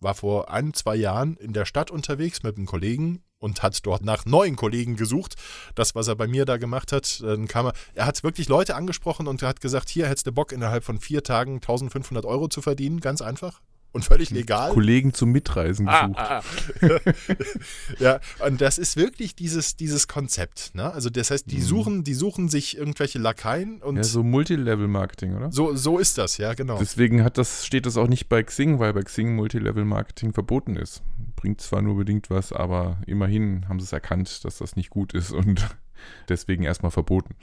war 0.00 0.14
vor 0.14 0.50
ein, 0.50 0.72
zwei 0.72 0.96
Jahren 0.96 1.36
in 1.36 1.52
der 1.52 1.64
Stadt 1.64 1.90
unterwegs 1.90 2.42
mit 2.42 2.56
einem 2.56 2.66
Kollegen 2.66 3.22
und 3.38 3.62
hat 3.62 3.84
dort 3.86 4.04
nach 4.04 4.24
neuen 4.24 4.56
Kollegen 4.56 4.96
gesucht. 4.96 5.34
Das, 5.74 5.94
was 5.94 6.08
er 6.08 6.16
bei 6.16 6.26
mir 6.26 6.44
da 6.44 6.56
gemacht 6.56 6.92
hat, 6.92 7.20
dann 7.22 7.48
kam 7.48 7.66
er, 7.66 7.72
er 7.94 8.06
hat 8.06 8.22
wirklich 8.22 8.48
Leute 8.48 8.74
angesprochen 8.74 9.26
und 9.26 9.42
hat 9.42 9.60
gesagt, 9.60 9.88
hier 9.88 10.08
hättest 10.08 10.26
du 10.26 10.32
Bock, 10.32 10.52
innerhalb 10.52 10.84
von 10.84 10.98
vier 10.98 11.22
Tagen 11.22 11.56
1500 11.56 12.24
Euro 12.24 12.48
zu 12.48 12.62
verdienen, 12.62 13.00
ganz 13.00 13.22
einfach 13.22 13.60
und 13.96 14.04
völlig 14.04 14.30
legal. 14.30 14.72
Kollegen 14.72 15.12
zum 15.12 15.32
Mitreisen 15.32 15.86
gesucht. 15.86 16.12
Ah, 16.16 16.40
ah. 16.40 16.42
ja, 17.98 18.20
und 18.46 18.60
das 18.60 18.78
ist 18.78 18.96
wirklich 18.96 19.34
dieses, 19.34 19.76
dieses 19.76 20.06
Konzept. 20.08 20.74
Ne? 20.74 20.92
Also 20.92 21.10
das 21.10 21.30
heißt, 21.30 21.50
die 21.50 21.56
Mhm. 21.56 21.62
suchen, 21.62 22.04
die 22.04 22.14
suchen 22.14 22.48
sich 22.48 22.76
irgendwelche 22.76 23.18
Lakaien 23.18 23.82
und 23.82 23.96
Ja, 23.96 24.04
so 24.04 24.22
Multilevel-Marketing, 24.22 25.34
oder? 25.34 25.50
so, 25.50 25.74
so 25.74 25.98
ist 25.98 26.18
das, 26.18 26.38
ja, 26.38 26.54
genau. 26.54 26.78
Deswegen 26.78 27.24
hat 27.24 27.38
das, 27.38 27.64
steht 27.66 27.86
das 27.86 27.96
auch 27.96 28.08
nicht 28.08 28.28
bei 28.28 28.42
Xing, 28.42 28.78
weil 28.78 28.92
bei 28.92 29.02
Xing 29.02 29.34
Multilevel-Marketing 29.34 30.32
verboten 30.32 30.76
ist. 30.76 31.02
Bringt 31.36 31.60
zwar 31.60 31.82
nur 31.82 31.96
bedingt 31.96 32.30
was, 32.30 32.52
aber 32.52 32.98
immerhin 33.06 33.68
haben 33.68 33.80
sie 33.80 33.84
es 33.86 33.92
erkannt, 33.92 34.44
dass 34.44 34.58
das 34.58 34.76
nicht 34.76 34.90
gut 34.90 35.14
ist 35.14 35.32
und 35.32 35.66
deswegen 36.28 36.62
erstmal 36.64 36.90
verboten. 36.90 37.34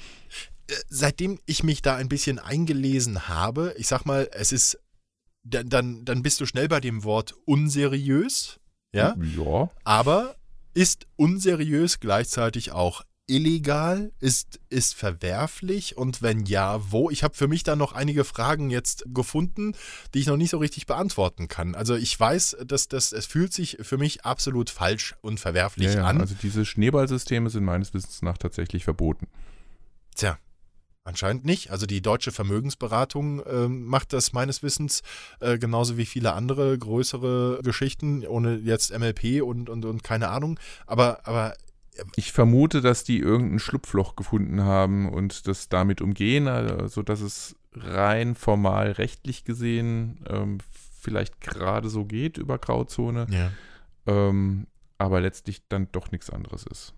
Äh, 0.67 0.73
Seitdem 0.89 1.39
ich 1.45 1.63
mich 1.63 1.81
da 1.81 1.95
ein 1.95 2.07
bisschen 2.09 2.39
eingelesen 2.39 3.27
habe, 3.27 3.73
ich 3.77 3.87
sag 3.87 4.05
mal, 4.05 4.29
es 4.31 4.51
ist, 4.51 4.79
dann, 5.43 5.69
dann, 5.69 6.05
dann 6.05 6.23
bist 6.23 6.39
du 6.41 6.45
schnell 6.45 6.67
bei 6.67 6.79
dem 6.79 7.03
Wort 7.03 7.33
unseriös, 7.45 8.59
ja, 8.93 9.15
Ja. 9.37 9.69
aber 9.83 10.35
ist 10.73 11.07
unseriös 11.15 11.99
gleichzeitig 11.99 12.71
auch 12.71 13.03
illegal, 13.25 14.11
ist, 14.19 14.59
ist 14.69 14.95
verwerflich 14.95 15.97
und 15.97 16.21
wenn 16.21 16.45
ja, 16.45 16.91
wo? 16.91 17.09
Ich 17.09 17.23
habe 17.23 17.35
für 17.35 17.47
mich 17.47 17.63
da 17.63 17.75
noch 17.75 17.93
einige 17.93 18.25
Fragen 18.25 18.69
jetzt 18.69 19.05
gefunden, 19.13 19.75
die 20.13 20.19
ich 20.19 20.27
noch 20.27 20.35
nicht 20.35 20.49
so 20.49 20.57
richtig 20.57 20.87
beantworten 20.87 21.47
kann. 21.47 21.73
Also 21.73 21.95
ich 21.95 22.19
weiß, 22.19 22.57
dass 22.65 22.89
das, 22.89 23.13
es 23.13 23.25
fühlt 23.25 23.53
sich 23.53 23.77
für 23.81 23.97
mich 23.97 24.25
absolut 24.25 24.69
falsch 24.69 25.15
und 25.21 25.39
verwerflich 25.39 25.87
ja, 25.87 25.99
ja. 25.99 26.05
an. 26.05 26.19
Also 26.19 26.35
diese 26.41 26.65
Schneeballsysteme 26.65 27.49
sind 27.49 27.63
meines 27.63 27.93
Wissens 27.93 28.21
nach 28.21 28.37
tatsächlich 28.37 28.83
verboten. 28.83 29.27
Tja, 30.15 30.37
anscheinend 31.03 31.45
nicht. 31.45 31.71
Also 31.71 31.85
die 31.85 32.01
deutsche 32.01 32.31
Vermögensberatung 32.31 33.41
ähm, 33.45 33.85
macht 33.85 34.13
das 34.13 34.33
meines 34.33 34.63
Wissens 34.63 35.01
äh, 35.39 35.57
genauso 35.57 35.97
wie 35.97 36.05
viele 36.05 36.33
andere 36.33 36.77
größere 36.77 37.59
Geschichten, 37.63 38.25
ohne 38.25 38.55
jetzt 38.57 38.97
MLP 38.97 39.41
und, 39.43 39.69
und, 39.69 39.85
und 39.85 40.03
keine 40.03 40.29
Ahnung. 40.29 40.59
Aber, 40.85 41.27
aber 41.27 41.55
Ich 42.15 42.31
vermute, 42.31 42.81
dass 42.81 43.03
die 43.03 43.19
irgendein 43.19 43.59
Schlupfloch 43.59 44.15
gefunden 44.15 44.63
haben 44.63 45.09
und 45.09 45.47
das 45.47 45.69
damit 45.69 46.01
umgehen, 46.01 46.47
also, 46.47 46.87
sodass 46.87 47.21
es 47.21 47.55
rein 47.75 48.35
formal 48.35 48.91
rechtlich 48.91 49.45
gesehen 49.45 50.19
ähm, 50.29 50.59
vielleicht 51.03 51.41
gerade 51.41 51.89
so 51.89 52.05
geht 52.05 52.37
über 52.37 52.57
Grauzone, 52.57 53.27
ja. 53.29 53.51
ähm, 54.05 54.67
aber 54.97 55.19
letztlich 55.19 55.67
dann 55.67 55.89
doch 55.91 56.11
nichts 56.11 56.29
anderes 56.29 56.65
ist. 56.65 56.93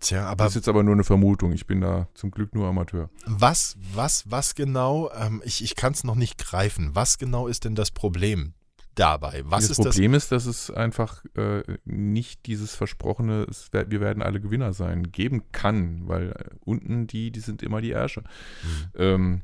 Tja, 0.00 0.26
aber 0.26 0.44
Das 0.44 0.52
ist 0.52 0.56
jetzt 0.56 0.68
aber 0.68 0.82
nur 0.82 0.94
eine 0.94 1.04
Vermutung. 1.04 1.52
Ich 1.52 1.66
bin 1.66 1.80
da 1.80 2.08
zum 2.14 2.30
Glück 2.30 2.54
nur 2.54 2.66
Amateur. 2.66 3.10
Was, 3.26 3.76
was, 3.94 4.30
was 4.30 4.54
genau, 4.54 5.10
ähm, 5.12 5.42
ich, 5.44 5.62
ich 5.62 5.74
kann 5.74 5.92
es 5.92 6.04
noch 6.04 6.14
nicht 6.14 6.38
greifen, 6.38 6.90
was 6.94 7.18
genau 7.18 7.48
ist 7.48 7.64
denn 7.64 7.74
das 7.74 7.90
Problem 7.90 8.54
dabei? 8.96 9.42
Was 9.44 9.68
das 9.68 9.78
ist 9.78 9.84
Problem 9.84 10.14
ist, 10.14 10.32
dass 10.32 10.46
es 10.46 10.70
einfach 10.70 11.24
äh, 11.36 11.62
nicht 11.84 12.46
dieses 12.46 12.74
versprochene, 12.74 13.46
es, 13.48 13.70
wir 13.72 14.00
werden 14.00 14.22
alle 14.22 14.40
Gewinner 14.40 14.72
sein, 14.72 15.12
geben 15.12 15.44
kann, 15.52 16.08
weil 16.08 16.30
äh, 16.30 16.54
unten 16.64 17.06
die, 17.06 17.30
die 17.30 17.40
sind 17.40 17.62
immer 17.62 17.80
die 17.80 17.90
Ärsche. 17.90 18.22
das? 18.22 18.88
Hm. 18.94 19.02
Ähm, 19.02 19.42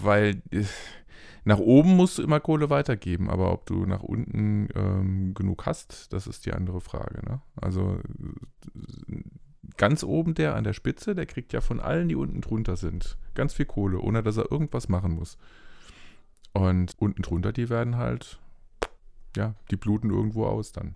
weil 0.00 0.42
äh, 0.50 0.64
Nach 1.44 1.58
oben 1.58 1.96
musst 1.96 2.18
du 2.18 2.22
immer 2.22 2.40
Kohle 2.40 2.70
weitergeben, 2.70 3.30
aber 3.30 3.52
ob 3.52 3.66
du 3.66 3.86
nach 3.86 4.02
unten 4.02 4.68
ähm, 4.74 5.34
genug 5.34 5.66
hast, 5.66 6.12
das 6.12 6.26
ist 6.26 6.46
die 6.46 6.52
andere 6.52 6.80
Frage. 6.80 7.20
Ne? 7.28 7.40
Also 7.56 7.98
ganz 9.76 10.04
oben 10.04 10.34
der 10.34 10.54
an 10.54 10.64
der 10.64 10.72
Spitze, 10.72 11.14
der 11.14 11.26
kriegt 11.26 11.52
ja 11.52 11.60
von 11.60 11.80
allen, 11.80 12.08
die 12.08 12.16
unten 12.16 12.40
drunter 12.40 12.76
sind, 12.76 13.16
ganz 13.34 13.54
viel 13.54 13.66
Kohle, 13.66 14.00
ohne 14.00 14.22
dass 14.22 14.36
er 14.36 14.50
irgendwas 14.50 14.88
machen 14.88 15.12
muss. 15.14 15.38
Und 16.52 16.94
unten 16.98 17.22
drunter, 17.22 17.52
die 17.52 17.70
werden 17.70 17.96
halt, 17.96 18.40
ja, 19.36 19.54
die 19.70 19.76
bluten 19.76 20.10
irgendwo 20.10 20.46
aus 20.46 20.72
dann. 20.72 20.94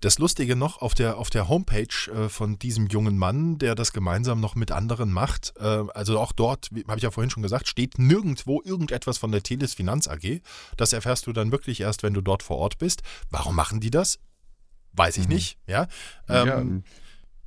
Das 0.00 0.18
Lustige 0.18 0.56
noch, 0.56 0.82
auf 0.82 0.94
der, 0.94 1.16
auf 1.16 1.30
der 1.30 1.48
Homepage 1.48 2.10
äh, 2.12 2.28
von 2.28 2.58
diesem 2.58 2.86
jungen 2.86 3.16
Mann, 3.16 3.58
der 3.58 3.74
das 3.74 3.92
gemeinsam 3.92 4.40
noch 4.40 4.54
mit 4.54 4.70
anderen 4.70 5.10
macht, 5.10 5.54
äh, 5.58 5.84
also 5.94 6.18
auch 6.18 6.32
dort, 6.32 6.70
habe 6.86 6.98
ich 6.98 7.02
ja 7.02 7.10
vorhin 7.10 7.30
schon 7.30 7.42
gesagt, 7.42 7.66
steht 7.66 7.98
nirgendwo 7.98 8.60
irgendetwas 8.62 9.18
von 9.18 9.32
der 9.32 9.42
Teles 9.42 9.74
Finanz 9.74 10.06
AG. 10.06 10.40
Das 10.76 10.92
erfährst 10.92 11.26
du 11.26 11.32
dann 11.32 11.50
wirklich 11.50 11.80
erst, 11.80 12.02
wenn 12.02 12.14
du 12.14 12.20
dort 12.20 12.42
vor 12.42 12.58
Ort 12.58 12.78
bist. 12.78 13.02
Warum 13.30 13.56
machen 13.56 13.80
die 13.80 13.90
das? 13.90 14.18
Weiß 14.92 15.16
ich 15.16 15.28
mhm. 15.28 15.34
nicht, 15.34 15.58
ja. 15.66 15.88
Ähm, 16.28 16.46
ja 16.46 16.90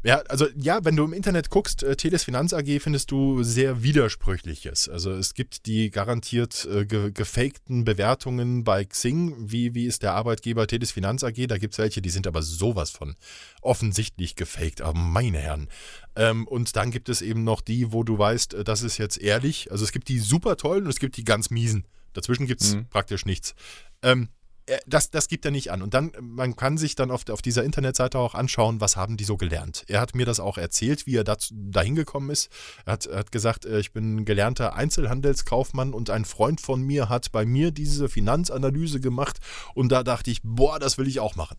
ja, 0.04 0.20
also 0.30 0.48
ja, 0.56 0.86
wenn 0.86 0.96
du 0.96 1.04
im 1.04 1.14
Internet 1.14 1.50
guckst, 1.50 1.84
äh, 1.84 1.96
Teles 1.96 2.24
Finanz 2.24 2.54
AG 2.54 2.80
findest 2.80 3.12
du 3.12 3.44
sehr 3.44 3.84
widersprüchliches. 3.84 4.88
Also 4.88 5.12
es 5.12 5.34
gibt 5.34 5.66
die 5.66 5.92
garantiert 5.92 6.66
äh, 6.72 6.86
ge 6.86 7.12
gefakten 7.12 7.84
Bewertungen 7.84 8.64
bei 8.64 8.86
Xing, 8.86 9.36
wie, 9.38 9.76
wie 9.76 9.86
ist 9.86 10.04
der 10.04 10.14
Arbeitgeber 10.14 10.68
Teles 10.68 10.92
Finanz 10.92 11.24
AG, 11.24 11.48
da 11.48 11.58
gibt 11.58 11.74
es 11.74 11.80
welche, 11.80 12.02
die 12.02 12.10
sind 12.10 12.28
aber 12.28 12.42
sowas 12.42 12.92
von 12.92 13.16
offensichtlich 13.62 14.36
gefaked, 14.36 14.82
aber 14.82 14.98
meine 14.98 15.40
Herren. 15.40 15.68
Ähm, 16.16 16.48
und 16.48 16.76
dann 16.78 16.92
gibt 16.92 17.10
es 17.10 17.22
eben 17.22 17.44
noch 17.44 17.60
die, 17.60 17.92
wo 17.92 18.04
du 18.04 18.18
weißt, 18.18 18.54
äh, 18.54 18.64
das 18.64 18.84
ist 18.84 18.98
jetzt 18.98 19.20
ehrlich. 19.22 19.72
Also 19.72 19.84
es 19.84 19.92
gibt 19.92 20.08
die 20.08 20.20
super 20.20 20.56
tollen 20.56 20.86
und 20.86 20.90
es 20.90 21.00
gibt 21.00 21.18
die 21.18 21.26
ganz 21.26 21.50
miesen. 21.50 21.86
Dazwischen 22.14 22.48
gibt 22.48 22.62
es 22.62 22.76
mhm. 22.76 22.88
praktisch 22.88 23.26
nichts. 23.26 23.54
Ähm, 24.02 24.24
äh, 24.24 24.39
das, 24.86 25.10
das 25.10 25.28
gibt 25.28 25.46
er 25.46 25.52
nicht 25.52 25.72
an. 25.72 25.82
Und 25.82 25.94
dann, 25.94 26.12
man 26.22 26.56
kann 26.56 26.78
sich 26.78 26.96
dann 26.96 27.12
auf, 27.12 27.28
auf 27.30 27.42
dieser 27.42 27.64
Internetseite 27.64 28.20
auch 28.20 28.36
anschauen, 28.36 28.82
was 28.82 28.96
haben 28.96 29.18
die 29.18 29.24
so 29.24 29.38
gelernt. 29.38 29.84
Er 29.88 30.02
hat 30.02 30.16
mir 30.16 30.26
das 30.26 30.40
auch 30.40 30.58
erzählt, 30.58 31.06
wie 31.06 31.16
er 31.16 31.24
dazu, 31.24 31.54
dahin 31.56 31.96
gekommen 31.96 32.30
ist. 32.30 32.50
Er 32.86 32.94
hat, 32.94 33.10
hat 33.12 33.32
gesagt, 33.32 33.66
äh, 33.66 33.80
ich 33.80 33.94
bin 33.94 34.26
gelernter 34.26 34.76
Einzelhandelskaufmann 34.76 35.94
und 35.94 36.10
ein 36.10 36.26
Freund 36.26 36.62
von 36.62 36.82
mir 36.82 37.10
hat 37.10 37.32
bei 37.32 37.46
mir 37.46 37.72
diese 37.72 38.10
Finanzanalyse 38.10 39.00
gemacht 39.00 39.38
und 39.74 39.92
da 39.92 40.04
dachte 40.04 40.32
ich, 40.32 40.42
boah, 40.44 40.80
das 40.80 40.98
will 40.98 41.08
ich 41.08 41.20
auch 41.20 41.36
machen. 41.36 41.58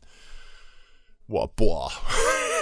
Boah, 1.26 1.48
boah. 1.54 1.92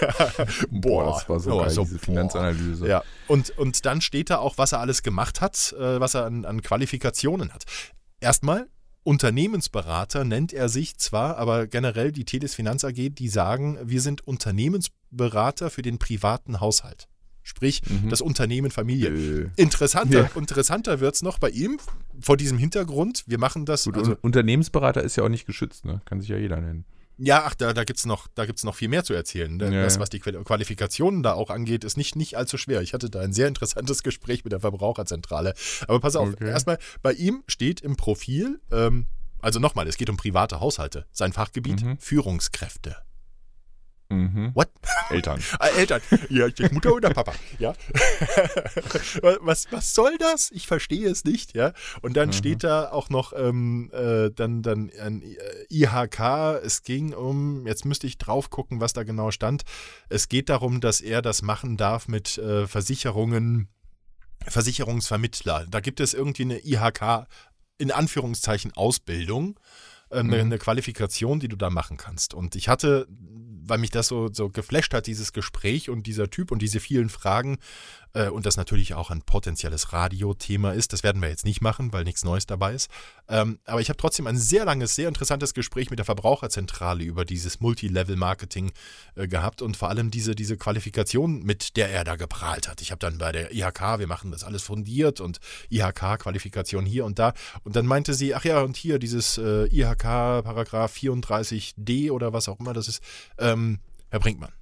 boah, 0.70 1.14
das 1.14 1.28
war 1.28 1.40
so 1.40 1.58
geil, 1.58 1.70
so, 1.70 1.84
diese 1.84 1.98
Finanzanalyse. 1.98 2.87
Ja, 2.87 3.02
und, 3.26 3.50
und 3.58 3.84
dann 3.84 4.00
steht 4.00 4.30
da 4.30 4.38
auch, 4.38 4.58
was 4.58 4.72
er 4.72 4.80
alles 4.80 5.02
gemacht 5.02 5.40
hat, 5.40 5.74
äh, 5.78 6.00
was 6.00 6.14
er 6.14 6.24
an, 6.26 6.44
an 6.44 6.62
Qualifikationen 6.62 7.52
hat. 7.52 7.64
Erstmal 8.20 8.68
Unternehmensberater 9.09 10.25
nennt 10.25 10.53
er 10.53 10.68
sich 10.68 10.99
zwar, 10.99 11.38
aber 11.38 11.66
generell 11.66 12.12
die 12.12 12.27
Teles 12.27 12.55
Finanz 12.55 12.85
AG, 12.85 12.92
die 12.92 13.29
sagen, 13.31 13.79
wir 13.83 14.03
sind 14.03 14.27
Unternehmensberater 14.27 15.71
für 15.71 15.81
den 15.81 15.99
privaten 15.99 16.61
Haushalt. 16.61 17.09
Sprich, 17.42 17.81
mhm. 17.88 18.11
das 18.11 18.21
Unternehmen 18.21 18.71
Familie. 18.71 19.09
Äh. 19.09 19.51
Interessanter, 19.57 20.25
ja. 20.25 20.31
interessanter 20.35 21.01
wird 21.01 21.14
es 21.14 21.23
noch 21.23 21.38
bei 21.38 21.49
ihm 21.49 21.79
vor 22.21 22.37
diesem 22.37 22.59
Hintergrund. 22.59 23.25
Wir 23.27 23.38
machen 23.38 23.64
das. 23.64 23.85
Gut, 23.85 23.97
also, 23.97 24.14
Unternehmensberater 24.21 25.03
ist 25.03 25.16
ja 25.16 25.25
auch 25.25 25.31
nicht 25.31 25.47
geschützt, 25.47 25.87
ne? 25.87 26.03
Kann 26.05 26.21
sich 26.21 26.29
ja 26.29 26.37
jeder 26.37 26.61
nennen. 26.61 26.85
Ja, 27.18 27.44
ach, 27.44 27.54
da, 27.54 27.72
da 27.72 27.85
gibt 27.85 27.98
es 27.98 28.07
noch, 28.07 28.28
noch 28.62 28.74
viel 28.74 28.88
mehr 28.88 29.02
zu 29.02 29.12
erzählen. 29.12 29.59
Ja, 29.59 29.83
das, 29.83 29.98
was 29.98 30.09
die 30.09 30.20
Qualifikationen 30.20 31.22
da 31.22 31.35
auch 31.35 31.50
angeht, 31.50 31.83
ist 31.83 31.96
nicht, 31.96 32.14
nicht 32.14 32.37
allzu 32.37 32.57
schwer. 32.57 32.81
Ich 32.81 32.94
hatte 32.94 33.11
da 33.11 33.20
ein 33.20 33.33
sehr 33.33 33.48
interessantes 33.48 34.02
Gespräch 34.04 34.44
mit 34.44 34.52
der 34.52 34.61
Verbraucherzentrale. 34.61 35.54
Aber 35.88 36.00
pass 36.00 36.14
auf, 36.14 36.28
okay. 36.28 36.48
erstmal, 36.48 36.78
bei 37.02 37.12
ihm 37.12 37.42
steht 37.48 37.81
im 37.81 37.96
Profil, 37.96 38.61
ähm, 38.70 39.07
also 39.40 39.59
nochmal, 39.59 39.88
es 39.88 39.96
geht 39.96 40.11
um 40.11 40.16
private 40.16 40.61
Haushalte. 40.61 41.07
Sein 41.12 41.33
Fachgebiet 41.33 41.83
mhm. 41.83 41.98
Führungskräfte. 41.98 42.96
Mhm. 44.11 44.53
What? 44.55 44.71
Eltern. 45.11 45.42
ah, 45.59 45.66
Eltern. 45.68 46.01
Ja, 46.31 46.49
Mutter 46.73 46.94
oder 46.94 47.11
Papa. 47.11 47.35
Ja. 47.59 47.75
was, 49.40 49.66
was 49.71 49.94
soll 49.94 50.16
das? 50.18 50.51
Ich 50.53 50.66
verstehe 50.66 51.09
es 51.11 51.25
nicht, 51.25 51.55
ja. 51.55 51.73
Und 52.03 52.16
dann 52.16 52.29
mhm. 52.29 52.33
steht 52.33 52.64
da 52.64 52.90
auch 52.90 53.11
noch 53.11 53.33
ähm, 53.37 53.90
äh, 53.92 54.31
dann, 54.31 54.62
dann 54.62 54.90
ein 55.01 55.23
IHK. 55.68 56.21
Es 56.62 56.83
ging 56.83 57.14
um, 57.14 57.66
jetzt 57.66 57.85
müsste 57.85 58.07
ich 58.07 58.16
drauf 58.16 58.51
gucken, 58.51 58.81
was 58.81 58.92
da 58.92 59.03
genau 59.03 59.31
stand. 59.31 59.62
Es 60.09 60.29
geht 60.29 60.49
darum, 60.49 60.81
dass 60.81 61.01
er 61.01 61.21
das 61.21 61.42
machen 61.42 61.77
darf 61.77 62.07
mit 62.09 62.38
äh, 62.38 62.66
Versicherungen, 62.66 63.68
Versicherungsvermittler. 64.47 65.66
Da 65.68 65.81
gibt 65.81 66.01
es 66.01 66.14
irgendwie 66.14 66.42
eine 66.42 66.64
IHK, 66.64 67.27
in 67.79 67.90
Anführungszeichen, 67.90 68.73
Ausbildung. 68.73 69.59
Äh, 70.11 70.21
eine, 70.21 70.37
mhm. 70.37 70.40
eine 70.53 70.59
Qualifikation, 70.59 71.40
die 71.40 71.49
du 71.49 71.57
da 71.57 71.71
machen 71.71 71.97
kannst. 71.97 72.35
Und 72.35 72.57
ich 72.57 72.68
hatte 72.68 73.07
weil 73.68 73.78
mich 73.78 73.90
das 73.90 74.09
so, 74.09 74.28
so 74.33 74.48
geflasht 74.48 74.94
hat, 74.94 75.07
dieses 75.07 75.33
Gespräch 75.33 75.90
und 75.90 76.07
dieser 76.07 76.31
Typ 76.31 76.50
und 76.50 76.62
diese 76.62 76.81
vielen 76.81 77.09
Fragen 77.09 77.59
äh, 78.14 78.29
und 78.29 78.47
das 78.47 78.57
natürlich 78.57 78.94
auch 78.94 79.11
ein 79.11 79.23
potenzielles 79.23 79.92
Radiothema 79.92 80.73
ist. 80.73 80.92
Das 80.92 81.03
werden 81.03 81.23
wir 81.23 81.29
jetzt 81.29 81.44
nicht 81.44 81.61
machen, 81.61 81.92
weil 81.92 82.05
nichts 82.05 82.25
Neues 82.25 82.47
dabei 82.47 82.75
ist. 82.75 82.90
Ähm, 83.29 83.59
aber 83.64 83.81
ich 83.81 83.88
habe 83.88 83.97
trotzdem 83.97 84.27
ein 84.27 84.37
sehr 84.37 84.64
langes, 84.64 84.94
sehr 84.94 85.09
interessantes 85.09 85.55
Gespräch 85.55 85.90
mit 85.90 85.99
der 85.99 86.07
Verbraucherzentrale 86.07 87.05
über 87.05 87.25
dieses 87.25 87.61
Multilevel-Marketing 87.61 88.73
äh, 89.14 89.29
gehabt 89.29 89.62
und 89.62 89.77
vor 89.77 89.88
allem 89.88 90.11
diese, 90.11 90.35
diese 90.35 90.57
Qualifikation, 90.57 91.42
mit 91.42 91.77
der 91.77 91.90
er 91.90 92.05
da 92.05 92.16
geprahlt 92.16 92.68
hat. 92.68 92.81
Ich 92.81 92.90
habe 92.90 92.99
dann 92.99 93.18
bei 93.18 93.33
der 93.33 93.53
IHK, 93.53 93.99
wir 93.99 94.07
machen 94.07 94.31
das 94.31 94.44
alles 94.44 94.62
fundiert 94.62 95.21
und 95.21 95.38
IHK-Qualifikation 95.71 96.87
hier 96.87 97.05
und 97.05 97.18
da. 97.18 97.35
Und 97.64 97.77
dann 97.77 97.87
meinte 97.87 98.14
sie, 98.14 98.35
ach 98.35 98.44
ja, 98.44 98.61
und 98.61 98.77
hier 98.77 98.99
dieses 98.99 99.38
äh, 99.38 99.66
IHK, 99.66 100.03
Paragraph 100.42 100.94
34d 100.94 102.11
oder 102.11 102.33
was 102.33 102.49
auch 102.49 102.61
immer 102.61 102.73
das 102.73 102.88
ist. 102.88 103.03
Ähm, 103.38 103.81
Herr 104.11 104.21
Brinkmann, 104.21 104.53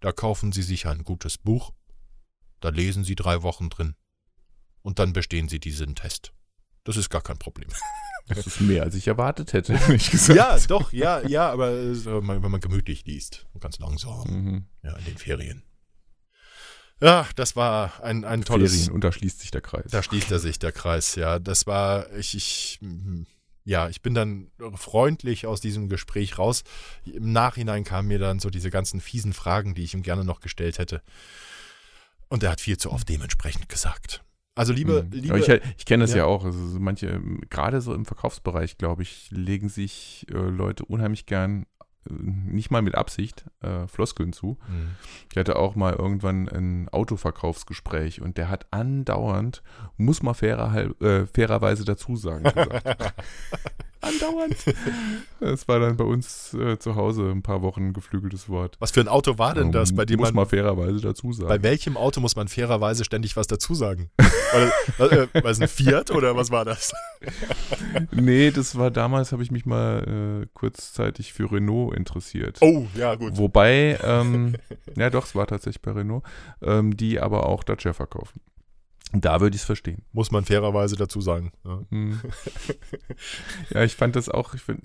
da 0.00 0.12
kaufen 0.12 0.52
Sie 0.52 0.62
sich 0.62 0.86
ein 0.86 1.04
gutes 1.04 1.38
Buch 1.38 1.72
da 2.62 2.70
lesen 2.70 3.04
Sie 3.04 3.14
drei 3.14 3.42
Wochen 3.42 3.68
drin. 3.68 3.94
Und 4.82 4.98
dann 4.98 5.12
bestehen 5.12 5.48
Sie 5.48 5.60
diesen 5.60 5.94
Test. 5.94 6.32
Das 6.84 6.96
ist 6.96 7.10
gar 7.10 7.22
kein 7.22 7.38
Problem. 7.38 7.68
Das 8.28 8.46
ist 8.46 8.60
mehr, 8.60 8.84
als 8.84 8.94
ich 8.94 9.08
erwartet 9.08 9.52
hätte, 9.52 9.72
ehrlich 9.88 10.08
gesagt. 10.08 10.36
Ja, 10.36 10.56
doch, 10.68 10.92
ja, 10.92 11.26
ja, 11.26 11.50
aber 11.50 11.72
äh, 11.72 12.06
wenn 12.06 12.40
man 12.40 12.60
gemütlich 12.60 13.04
liest, 13.04 13.46
ganz 13.58 13.80
langsam, 13.80 14.22
mhm. 14.28 14.66
ja, 14.84 14.96
in 14.96 15.04
den 15.06 15.18
Ferien. 15.18 15.64
Ja, 17.00 17.26
das 17.34 17.56
war 17.56 18.00
ein, 18.04 18.24
ein 18.24 18.44
tolles. 18.44 18.74
Ferien, 18.74 18.92
und 18.92 19.02
da 19.02 19.10
schließt 19.10 19.40
sich 19.40 19.50
der 19.50 19.60
Kreis. 19.60 19.90
Da 19.90 20.04
schließt 20.04 20.30
er 20.30 20.38
sich 20.38 20.60
der 20.60 20.70
Kreis, 20.70 21.16
ja. 21.16 21.40
Das 21.40 21.66
war, 21.66 22.12
ich, 22.12 22.36
ich, 22.36 22.78
ja, 23.64 23.88
ich 23.88 24.02
bin 24.02 24.14
dann 24.14 24.52
freundlich 24.74 25.46
aus 25.46 25.60
diesem 25.60 25.88
Gespräch 25.88 26.38
raus. 26.38 26.62
Im 27.04 27.32
Nachhinein 27.32 27.82
kamen 27.82 28.06
mir 28.06 28.20
dann 28.20 28.38
so 28.38 28.50
diese 28.50 28.70
ganzen 28.70 29.00
fiesen 29.00 29.32
Fragen, 29.32 29.74
die 29.74 29.82
ich 29.82 29.94
ihm 29.94 30.02
gerne 30.02 30.24
noch 30.24 30.38
gestellt 30.38 30.78
hätte. 30.78 31.02
Und 32.32 32.42
er 32.42 32.50
hat 32.50 32.62
viel 32.62 32.78
zu 32.78 32.90
oft 32.90 33.06
dementsprechend 33.10 33.68
gesagt. 33.68 34.24
Also 34.54 34.72
liebe, 34.72 35.02
mhm. 35.02 35.10
liebe 35.10 35.38
ich, 35.38 35.48
ich 35.76 35.84
kenne 35.84 36.04
das 36.04 36.12
ja, 36.12 36.18
ja 36.18 36.24
auch. 36.24 36.46
Also 36.46 36.58
manche, 36.80 37.20
gerade 37.50 37.82
so 37.82 37.92
im 37.92 38.06
Verkaufsbereich, 38.06 38.78
glaube 38.78 39.02
ich, 39.02 39.30
legen 39.30 39.68
sich 39.68 40.24
äh, 40.30 40.38
Leute 40.38 40.86
unheimlich 40.86 41.26
gern 41.26 41.66
äh, 42.08 42.12
nicht 42.14 42.70
mal 42.70 42.80
mit 42.80 42.94
Absicht 42.94 43.44
äh, 43.60 43.86
Floskeln 43.86 44.32
zu. 44.32 44.56
Mhm. 44.66 44.92
Ich 45.30 45.36
hatte 45.36 45.56
auch 45.56 45.74
mal 45.74 45.92
irgendwann 45.92 46.48
ein 46.48 46.88
Autoverkaufsgespräch 46.88 48.22
und 48.22 48.38
der 48.38 48.48
hat 48.48 48.66
andauernd, 48.70 49.62
muss 49.98 50.22
man 50.22 50.34
fairer, 50.34 50.74
äh, 51.02 51.26
fairerweise 51.26 51.84
dazu 51.84 52.16
sagen, 52.16 52.44
gesagt. 52.44 53.14
andauernd. 54.02 54.56
Das 55.40 55.66
war 55.66 55.80
dann 55.80 55.96
bei 55.96 56.04
uns 56.04 56.54
äh, 56.54 56.78
zu 56.78 56.94
Hause 56.94 57.28
ein 57.30 57.42
paar 57.42 57.62
Wochen 57.62 57.88
ein 57.88 57.92
geflügeltes 57.94 58.48
Wort. 58.48 58.76
Was 58.78 58.92
für 58.92 59.00
ein 59.00 59.08
Auto 59.08 59.38
war 59.38 59.54
denn 59.54 59.72
das, 59.72 59.92
bei 59.92 60.04
dem 60.04 60.20
muss 60.20 60.28
man, 60.28 60.36
man 60.36 60.46
fairerweise 60.46 61.00
dazu 61.00 61.32
sagen? 61.32 61.48
Bei 61.48 61.60
welchem 61.64 61.96
Auto 61.96 62.20
muss 62.20 62.36
man 62.36 62.46
fairerweise 62.46 63.04
ständig 63.04 63.36
was 63.36 63.48
dazu 63.48 63.74
sagen? 63.74 64.08
war, 64.98 65.08
das, 65.08 65.28
war 65.34 65.50
es 65.50 65.60
ein 65.60 65.66
Fiat 65.66 66.12
oder 66.12 66.36
was 66.36 66.52
war 66.52 66.64
das? 66.64 66.92
nee, 68.12 68.52
das 68.52 68.76
war 68.78 68.92
damals, 68.92 69.32
habe 69.32 69.42
ich 69.42 69.50
mich 69.50 69.66
mal 69.66 70.42
äh, 70.44 70.46
kurzzeitig 70.54 71.32
für 71.32 71.50
Renault 71.50 71.96
interessiert. 71.96 72.58
Oh, 72.60 72.86
ja, 72.94 73.16
gut. 73.16 73.36
Wobei, 73.36 73.98
ähm, 74.02 74.54
ja 74.96 75.10
doch, 75.10 75.26
es 75.26 75.34
war 75.34 75.48
tatsächlich 75.48 75.82
bei 75.82 75.90
Renault, 75.90 76.22
ähm, 76.62 76.96
die 76.96 77.18
aber 77.18 77.46
auch 77.46 77.64
Dacia 77.64 77.92
verkaufen. 77.92 78.40
Da 79.14 79.40
würde 79.40 79.54
ich 79.54 79.62
es 79.62 79.66
verstehen. 79.66 80.02
Muss 80.12 80.30
man 80.30 80.44
fairerweise 80.44 80.96
dazu 80.96 81.20
sagen. 81.20 81.52
Ja, 81.64 81.82
hm. 81.90 82.20
ja 83.70 83.84
ich 83.84 83.94
fand 83.94 84.16
das 84.16 84.30
auch, 84.30 84.54
ich 84.54 84.62
find, 84.62 84.80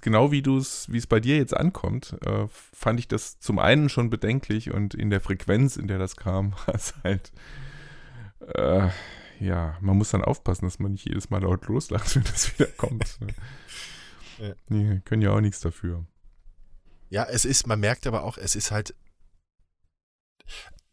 genau 0.00 0.32
wie 0.32 0.42
du 0.42 0.58
es, 0.58 0.90
wie 0.90 0.98
es 0.98 1.06
bei 1.06 1.20
dir 1.20 1.36
jetzt 1.36 1.56
ankommt, 1.56 2.16
äh, 2.26 2.46
fand 2.48 2.98
ich 2.98 3.06
das 3.06 3.38
zum 3.38 3.60
einen 3.60 3.88
schon 3.88 4.10
bedenklich 4.10 4.72
und 4.72 4.94
in 4.94 5.10
der 5.10 5.20
Frequenz, 5.20 5.76
in 5.76 5.86
der 5.86 5.98
das 5.98 6.16
kam, 6.16 6.52
war 6.66 6.74
es 6.74 6.94
halt, 7.04 7.32
äh, 8.40 8.88
ja, 9.38 9.78
man 9.80 9.96
muss 9.96 10.10
dann 10.10 10.24
aufpassen, 10.24 10.64
dass 10.64 10.80
man 10.80 10.92
nicht 10.92 11.06
jedes 11.06 11.30
Mal 11.30 11.42
laut 11.42 11.66
loslacht, 11.66 12.14
wenn 12.16 12.24
das 12.24 12.52
wieder 12.58 12.70
kommt. 12.72 13.18
ja. 14.38 14.54
Die 14.68 15.00
können 15.04 15.22
ja 15.22 15.30
auch 15.30 15.40
nichts 15.40 15.60
dafür. 15.60 16.04
Ja, 17.08 17.24
es 17.24 17.44
ist, 17.44 17.68
man 17.68 17.78
merkt 17.78 18.08
aber 18.08 18.24
auch, 18.24 18.36
es 18.36 18.56
ist 18.56 18.72
halt, 18.72 18.96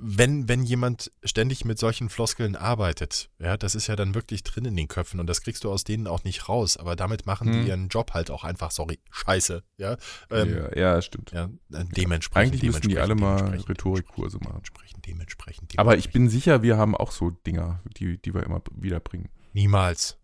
wenn, 0.04 0.49
wenn 0.49 0.64
jemand 0.64 1.12
ständig 1.24 1.64
mit 1.64 1.78
solchen 1.78 2.10
Floskeln 2.10 2.56
arbeitet, 2.56 3.30
ja, 3.39 3.56
das 3.56 3.76
ist 3.76 3.86
ja 3.88 3.95
dann 3.95 4.16
wirklich 4.16 4.43
drin 4.43 4.66
in 4.66 4.76
den 4.76 4.88
Köpfen 4.88 5.20
und 5.20 5.28
das 5.28 5.41
kriegst 5.41 5.64
du 5.64 5.72
aus 5.72 5.84
denen 5.84 6.08
auch 6.08 6.24
nicht 6.24 6.49
raus. 6.49 6.76
Aber 6.78 6.95
damit 6.95 7.26
machen 7.28 7.47
Hm. 7.54 7.62
die 7.62 7.68
ihren 7.68 7.88
Job 7.89 8.14
halt 8.14 8.32
auch 8.32 8.43
einfach, 8.43 8.72
sorry, 8.72 8.99
scheiße. 9.12 9.64
Ja, 9.78 9.97
ähm, 10.32 10.56
ja, 10.56 10.76
ja, 10.78 11.02
stimmt. 11.02 11.32
ja 11.32 11.45
äh, 11.72 11.86
dementsprechend. 11.95 12.54
Eigentlich 12.54 12.72
müssten 12.72 12.89
die 12.89 12.97
alle 12.97 13.16
mal 13.16 13.60
Rhetorikkurse 13.70 14.38
machen. 14.38 14.49
Dementsprechend, 14.54 15.06
dementsprechend, 15.06 15.74
Aber 15.78 15.97
ich 15.97 16.12
bin 16.12 16.30
sicher, 16.30 16.64
wir 16.64 16.78
haben 16.78 16.95
auch 16.95 17.12
so 17.12 17.30
Dinger, 17.30 17.82
die, 17.97 18.20
die 18.22 18.34
wir 18.34 18.43
immer 18.43 18.62
wieder 18.76 18.99
bringen. 18.99 19.30
Niemals. 19.54 20.18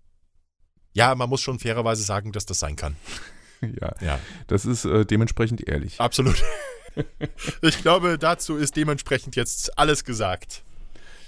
Ja, 0.94 1.14
man 1.14 1.30
muss 1.30 1.42
schon 1.42 1.60
fairerweise 1.60 2.02
sagen, 2.02 2.32
dass 2.32 2.46
das 2.48 2.60
sein 2.60 2.76
kann. 2.76 2.96
ja, 3.62 3.94
Ja, 4.02 4.20
das 4.48 4.66
ist 4.66 4.86
äh, 4.86 5.06
dementsprechend 5.06 5.68
ehrlich. 5.68 6.00
absolut. 6.02 6.44
Ich 7.62 7.82
glaube, 7.82 8.18
dazu 8.18 8.56
ist 8.58 8.76
dementsprechend 8.76 9.36
jetzt 9.36 9.78
alles 9.78 10.04
gesagt. 10.04 10.64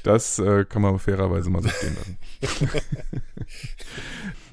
Das 0.04 0.40
äh, 0.40 0.66
kann 0.66 0.82
man 0.82 0.98
fairerweise 1.00 1.50
mal 1.50 1.62
so 1.62 1.70
stehen 1.70 1.96
lassen. 1.96 2.18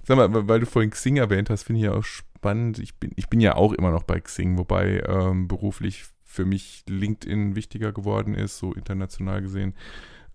Sag 0.05 0.17
mal, 0.17 0.49
weil 0.49 0.61
du 0.61 0.67
vorhin 0.67 0.91
Xing 0.91 1.17
erwähnt 1.17 1.51
hast, 1.51 1.65
finde 1.65 1.81
ich 1.81 1.87
ja 1.87 1.93
auch 1.93 2.05
spannend. 2.05 2.79
Ich 2.79 2.97
bin, 2.97 3.13
ich 3.17 3.29
bin 3.29 3.41
ja 3.41 3.55
auch 3.55 3.73
immer 3.73 3.91
noch 3.91 4.03
bei 4.03 4.21
Xing, 4.21 4.59
wobei 4.59 5.03
ähm, 5.07 5.49
beruflich 5.49 6.05
für 6.25 6.45
mich 6.45 6.85
LinkedIn 6.89 7.57
wichtiger 7.57 7.93
geworden 7.93 8.35
ist, 8.35 8.59
so 8.59 8.73
international 8.73 9.43
gesehen. 9.43 9.75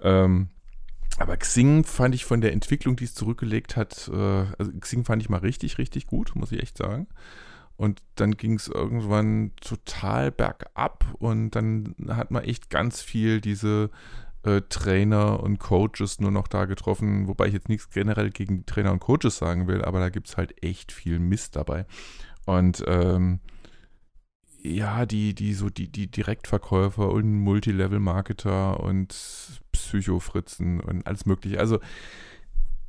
Ähm, 0.01 0.49
aber 1.17 1.37
Xing 1.37 1.83
fand 1.83 2.15
ich 2.15 2.25
von 2.25 2.41
der 2.41 2.53
Entwicklung, 2.53 2.95
die 2.95 3.03
es 3.03 3.13
zurückgelegt 3.13 3.75
hat, 3.75 4.09
äh, 4.11 4.45
also 4.57 4.71
Xing 4.79 5.05
fand 5.05 5.21
ich 5.21 5.29
mal 5.29 5.39
richtig, 5.39 5.77
richtig 5.77 6.07
gut, 6.07 6.35
muss 6.35 6.51
ich 6.51 6.61
echt 6.61 6.77
sagen. 6.77 7.07
Und 7.77 8.01
dann 8.15 8.37
ging 8.37 8.55
es 8.55 8.67
irgendwann 8.67 9.51
total 9.59 10.31
bergab 10.31 11.05
und 11.19 11.51
dann 11.51 11.95
hat 12.09 12.29
man 12.29 12.43
echt 12.43 12.69
ganz 12.69 13.01
viel 13.01 13.41
diese 13.41 13.89
äh, 14.43 14.61
Trainer 14.69 15.41
und 15.41 15.59
Coaches 15.59 16.19
nur 16.19 16.31
noch 16.31 16.47
da 16.47 16.65
getroffen, 16.65 17.27
wobei 17.27 17.47
ich 17.47 17.53
jetzt 17.53 17.69
nichts 17.69 17.89
generell 17.89 18.29
gegen 18.29 18.65
Trainer 18.65 18.91
und 18.91 18.99
Coaches 18.99 19.37
sagen 19.37 19.67
will, 19.67 19.83
aber 19.83 19.99
da 19.99 20.09
gibt 20.09 20.27
es 20.27 20.37
halt 20.37 20.63
echt 20.63 20.91
viel 20.91 21.19
Mist 21.19 21.55
dabei. 21.55 21.85
Und 22.45 22.83
ähm, 22.87 23.39
ja, 24.63 25.05
die, 25.05 25.33
die, 25.33 25.53
so 25.53 25.69
die, 25.69 25.87
die 25.87 26.07
Direktverkäufer 26.07 27.09
und 27.09 27.33
Multilevel-Marketer 27.33 28.79
und 28.79 29.15
Psychofritzen 29.71 30.79
und 30.79 31.05
alles 31.07 31.25
mögliche. 31.25 31.59
Also 31.59 31.79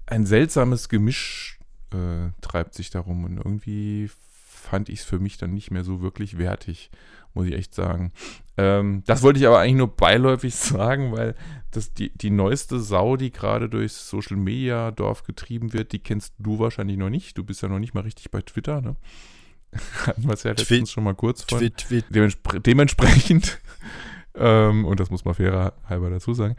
ein 0.07 0.27
seltsames 0.27 0.89
Gemisch 0.89 1.59
äh, 1.93 2.31
treibt 2.41 2.75
sich 2.75 2.91
darum 2.91 3.25
und 3.25 3.39
irgendwie 3.39 4.11
fand 4.73 4.89
ich 4.89 5.01
es 5.01 5.05
für 5.05 5.19
mich 5.19 5.37
dann 5.37 5.53
nicht 5.53 5.71
mehr 5.71 5.85
so 5.85 6.01
wirklich 6.01 6.39
wertig, 6.39 6.91
muss 7.35 7.47
ich 7.47 7.53
echt 7.53 7.75
sagen. 7.75 8.11
Ähm, 8.57 9.03
das 9.05 9.21
wollte 9.21 9.39
ich 9.39 9.47
aber 9.47 9.59
eigentlich 9.59 9.77
nur 9.77 9.95
beiläufig 9.95 10.55
sagen, 10.57 11.13
weil 11.13 11.35
das 11.73 11.93
die, 11.93 12.09
die 12.09 12.31
neueste 12.31 12.81
Sau, 12.81 13.19
die 13.19 13.31
gerade 13.31 13.69
durchs 13.69 14.09
Social 14.09 14.39
Media 14.39 14.91
Dorf 14.91 15.25
getrieben 15.25 15.75
wird, 15.75 15.93
die 15.93 15.99
kennst 15.99 16.33
du 16.39 16.59
wahrscheinlich 16.59 16.97
noch 16.97 17.11
nicht. 17.11 17.37
Du 17.37 17.45
bist 17.45 17.61
ja 17.61 17.69
noch 17.69 17.81
nicht 17.81 17.93
mal 17.93 18.01
richtig 18.01 18.31
bei 18.31 18.41
Twitter, 18.41 18.81
ne? 18.81 18.97
Hatten 20.07 20.25
wir 20.25 20.33
es 20.33 20.43
ja 20.43 20.53
letztens 20.53 20.91
schon 20.91 21.05
mal 21.05 21.15
kurz 21.15 21.43
von. 21.43 21.71
Dementspre 22.09 22.59
dementsprechend, 22.59 23.61
ähm, 24.35 24.87
und 24.87 25.01
das 25.01 25.11
muss 25.11 25.27
man 25.27 25.35
fairer 25.35 25.75
halber 25.87 26.09
dazu 26.09 26.33
sagen, 26.33 26.57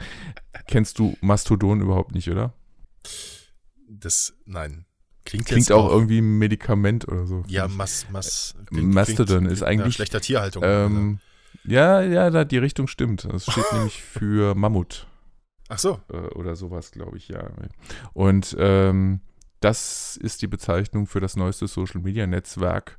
kennst 0.67 0.99
du 0.99 1.17
Mastodon 1.21 1.81
überhaupt 1.81 2.13
nicht, 2.13 2.29
oder? 2.29 2.53
Das, 3.89 4.35
nein. 4.45 4.85
Klingt, 5.25 5.45
Klingt 5.45 5.71
auch 5.71 5.89
irgendwie 5.89 6.19
ein 6.19 6.37
Medikament 6.37 7.07
oder 7.07 7.25
so. 7.25 7.43
Ja, 7.47 7.67
Mas, 7.67 8.07
Mas, 8.11 8.55
Mastodon 8.71 9.45
ist 9.45 9.61
nach 9.61 9.67
eigentlich, 9.67 9.95
schlechter 9.95 10.19
Tierhaltung. 10.19 10.63
Ähm, 10.65 11.19
ja, 11.63 12.01
ja, 12.01 12.29
da 12.29 12.43
die 12.43 12.57
Richtung 12.57 12.87
stimmt. 12.87 13.25
Das 13.31 13.43
steht 13.43 13.65
nämlich 13.71 14.01
für 14.01 14.53
Mammut 14.55 15.07
Ach 15.69 15.79
so. 15.79 15.99
äh, 16.11 16.17
oder 16.35 16.55
sowas, 16.55 16.91
glaube 16.91 17.17
ich, 17.17 17.29
ja. 17.29 17.49
Und 18.13 18.55
ähm, 18.59 19.21
das 19.59 20.17
ist 20.17 20.41
die 20.41 20.47
Bezeichnung 20.47 21.07
für 21.07 21.19
das 21.19 21.35
neueste 21.35 21.67
Social 21.67 22.01
Media 22.01 22.27
Netzwerk, 22.27 22.97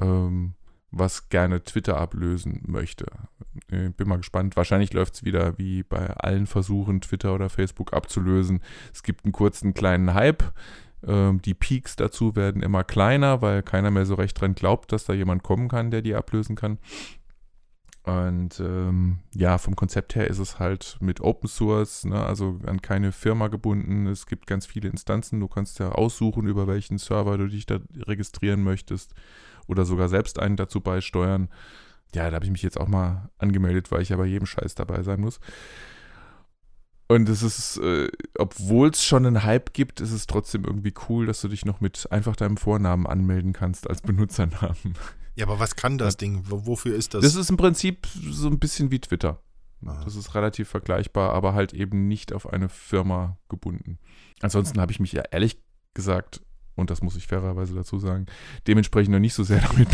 ähm, 0.00 0.54
was 0.92 1.28
gerne 1.28 1.64
Twitter 1.64 1.96
ablösen 1.96 2.62
möchte. 2.66 3.06
Äh, 3.70 3.90
bin 3.90 4.08
mal 4.08 4.18
gespannt. 4.18 4.56
Wahrscheinlich 4.56 4.92
läuft 4.92 5.14
es 5.16 5.24
wieder 5.24 5.58
wie 5.58 5.82
bei 5.82 6.06
allen 6.10 6.46
Versuchen, 6.46 7.00
Twitter 7.00 7.34
oder 7.34 7.50
Facebook 7.50 7.92
abzulösen. 7.92 8.60
Es 8.94 9.02
gibt 9.02 9.24
einen 9.24 9.32
kurzen 9.32 9.74
kleinen 9.74 10.14
Hype. 10.14 10.44
Ähm, 11.04 11.42
die 11.42 11.54
Peaks 11.54 11.96
dazu 11.96 12.36
werden 12.36 12.62
immer 12.62 12.84
kleiner, 12.84 13.42
weil 13.42 13.62
keiner 13.62 13.90
mehr 13.90 14.06
so 14.06 14.14
recht 14.14 14.40
dran 14.40 14.54
glaubt, 14.54 14.92
dass 14.92 15.04
da 15.04 15.12
jemand 15.12 15.42
kommen 15.42 15.68
kann, 15.68 15.90
der 15.90 16.02
die 16.02 16.14
ablösen 16.14 16.56
kann. 16.56 16.78
Und 18.06 18.60
ähm, 18.60 19.18
ja, 19.34 19.58
vom 19.58 19.74
Konzept 19.74 20.14
her 20.14 20.28
ist 20.28 20.38
es 20.38 20.60
halt 20.60 20.96
mit 21.00 21.20
Open 21.20 21.48
Source, 21.48 22.04
ne, 22.04 22.24
also 22.24 22.60
an 22.64 22.80
keine 22.80 23.10
Firma 23.10 23.48
gebunden. 23.48 24.06
Es 24.06 24.26
gibt 24.26 24.46
ganz 24.46 24.64
viele 24.64 24.88
Instanzen. 24.88 25.40
Du 25.40 25.48
kannst 25.48 25.80
ja 25.80 25.90
aussuchen, 25.90 26.46
über 26.46 26.68
welchen 26.68 26.98
Server 26.98 27.36
du 27.36 27.48
dich 27.48 27.66
da 27.66 27.80
registrieren 28.06 28.62
möchtest 28.62 29.12
oder 29.66 29.84
sogar 29.84 30.08
selbst 30.08 30.38
einen 30.38 30.54
dazu 30.54 30.80
beisteuern. 30.80 31.48
Ja, 32.14 32.30
da 32.30 32.36
habe 32.36 32.44
ich 32.44 32.52
mich 32.52 32.62
jetzt 32.62 32.78
auch 32.78 32.86
mal 32.86 33.28
angemeldet, 33.38 33.90
weil 33.90 34.02
ich 34.02 34.10
ja 34.10 34.16
bei 34.16 34.26
jedem 34.26 34.46
Scheiß 34.46 34.76
dabei 34.76 35.02
sein 35.02 35.20
muss. 35.20 35.40
Und 37.08 37.28
es 37.28 37.42
ist, 37.42 37.76
äh, 37.78 38.08
obwohl 38.36 38.88
es 38.90 39.04
schon 39.04 39.26
einen 39.26 39.44
Hype 39.44 39.72
gibt, 39.72 40.00
ist 40.00 40.10
es 40.12 40.26
trotzdem 40.26 40.64
irgendwie 40.64 40.92
cool, 41.08 41.26
dass 41.26 41.40
du 41.40 41.48
dich 41.48 41.64
noch 41.64 41.80
mit 41.80 42.10
einfach 42.10 42.34
deinem 42.34 42.56
Vornamen 42.56 43.06
anmelden 43.06 43.52
kannst 43.52 43.88
als 43.88 44.00
Benutzernamen. 44.02 44.94
Ja, 45.36 45.46
aber 45.46 45.60
was 45.60 45.76
kann 45.76 45.98
das 45.98 46.16
Ding? 46.16 46.42
Wo- 46.48 46.66
Wofür 46.66 46.96
ist 46.96 47.14
das? 47.14 47.22
Das 47.22 47.34
ist 47.36 47.50
im 47.50 47.56
Prinzip 47.56 48.06
so 48.30 48.48
ein 48.48 48.58
bisschen 48.58 48.90
wie 48.90 48.98
Twitter. 48.98 49.40
Ah. 49.84 50.00
Das 50.04 50.16
ist 50.16 50.34
relativ 50.34 50.68
vergleichbar, 50.68 51.32
aber 51.32 51.54
halt 51.54 51.74
eben 51.74 52.08
nicht 52.08 52.32
auf 52.32 52.52
eine 52.52 52.68
Firma 52.68 53.38
gebunden. 53.48 53.98
Ansonsten 54.40 54.80
habe 54.80 54.90
ich 54.92 54.98
mich 54.98 55.12
ja 55.12 55.22
ehrlich 55.30 55.58
gesagt, 55.94 56.40
und 56.76 56.90
das 56.90 57.02
muss 57.02 57.16
ich 57.16 57.26
fairerweise 57.26 57.74
dazu 57.74 57.98
sagen, 57.98 58.26
dementsprechend 58.66 59.12
noch 59.12 59.18
nicht 59.18 59.34
so 59.34 59.42
sehr 59.42 59.60
damit 59.70 59.88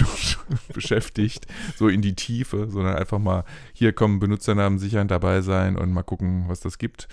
beschäftigt, 0.73 1.47
so 1.77 1.89
in 1.89 2.03
die 2.03 2.15
Tiefe, 2.15 2.69
sondern 2.69 2.97
einfach 2.97 3.19
mal, 3.19 3.45
hier 3.73 3.93
kommen 3.93 4.19
Benutzernamen 4.19 4.79
sichern 4.79 5.09
dabei 5.09 5.41
sein 5.41 5.77
und 5.77 5.93
mal 5.93 6.03
gucken, 6.03 6.45
was 6.49 6.61
das 6.61 6.79
gibt. 6.79 7.09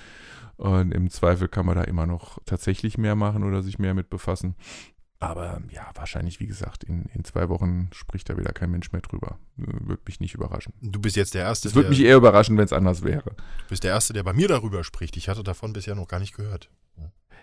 Und 0.57 0.93
im 0.93 1.09
Zweifel 1.09 1.47
kann 1.47 1.65
man 1.65 1.77
da 1.77 1.83
immer 1.83 2.05
noch 2.05 2.39
tatsächlich 2.45 2.97
mehr 2.97 3.15
machen 3.15 3.45
oder 3.45 3.63
sich 3.63 3.79
mehr 3.79 3.93
mit 3.93 4.09
befassen. 4.09 4.55
Aber 5.21 5.61
ja, 5.69 5.89
wahrscheinlich, 5.95 6.39
wie 6.39 6.47
gesagt, 6.47 6.85
in, 6.85 7.05
in 7.13 7.25
zwei 7.25 7.49
Wochen 7.49 7.89
spricht 7.93 8.29
da 8.29 8.37
wieder 8.37 8.53
kein 8.53 8.71
Mensch 8.71 8.91
mehr 8.93 9.01
drüber. 9.01 9.37
Würde 9.57 10.01
mich 10.05 10.21
nicht 10.21 10.33
überraschen. 10.33 10.73
du 10.81 10.99
bist 10.99 11.17
jetzt 11.17 11.33
der 11.33 11.43
Erste, 11.43 11.67
Es 11.67 11.75
würde 11.75 11.89
mich 11.89 12.01
eher 12.01 12.15
überraschen, 12.15 12.57
wenn 12.57 12.63
es 12.63 12.71
anders 12.71 13.03
wäre. 13.03 13.31
du 13.31 13.69
bist 13.69 13.83
der 13.83 13.91
Erste, 13.91 14.13
der 14.13 14.23
bei 14.23 14.31
mir 14.31 14.47
darüber 14.47 14.83
spricht. 14.85 15.17
Ich 15.17 15.27
hatte 15.27 15.43
davon 15.43 15.73
bisher 15.73 15.95
noch 15.95 16.07
gar 16.07 16.19
nicht 16.19 16.35
gehört. 16.35 16.69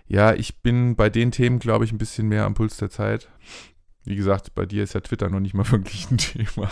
Ja, 0.08 0.34
ich 0.34 0.62
bin 0.62 0.96
bei 0.96 1.10
den 1.10 1.30
Themen, 1.30 1.58
glaube 1.58 1.84
ich, 1.84 1.92
ein 1.92 1.98
bisschen 1.98 2.28
mehr 2.28 2.44
am 2.44 2.54
Puls 2.54 2.76
der 2.76 2.90
Zeit. 2.90 3.28
Wie 4.04 4.16
gesagt, 4.16 4.54
bei 4.54 4.66
dir 4.66 4.84
ist 4.84 4.94
ja 4.94 5.00
Twitter 5.00 5.28
noch 5.28 5.40
nicht 5.40 5.54
mal 5.54 5.68
wirklich 5.70 6.10
ein 6.10 6.18
Thema. 6.18 6.70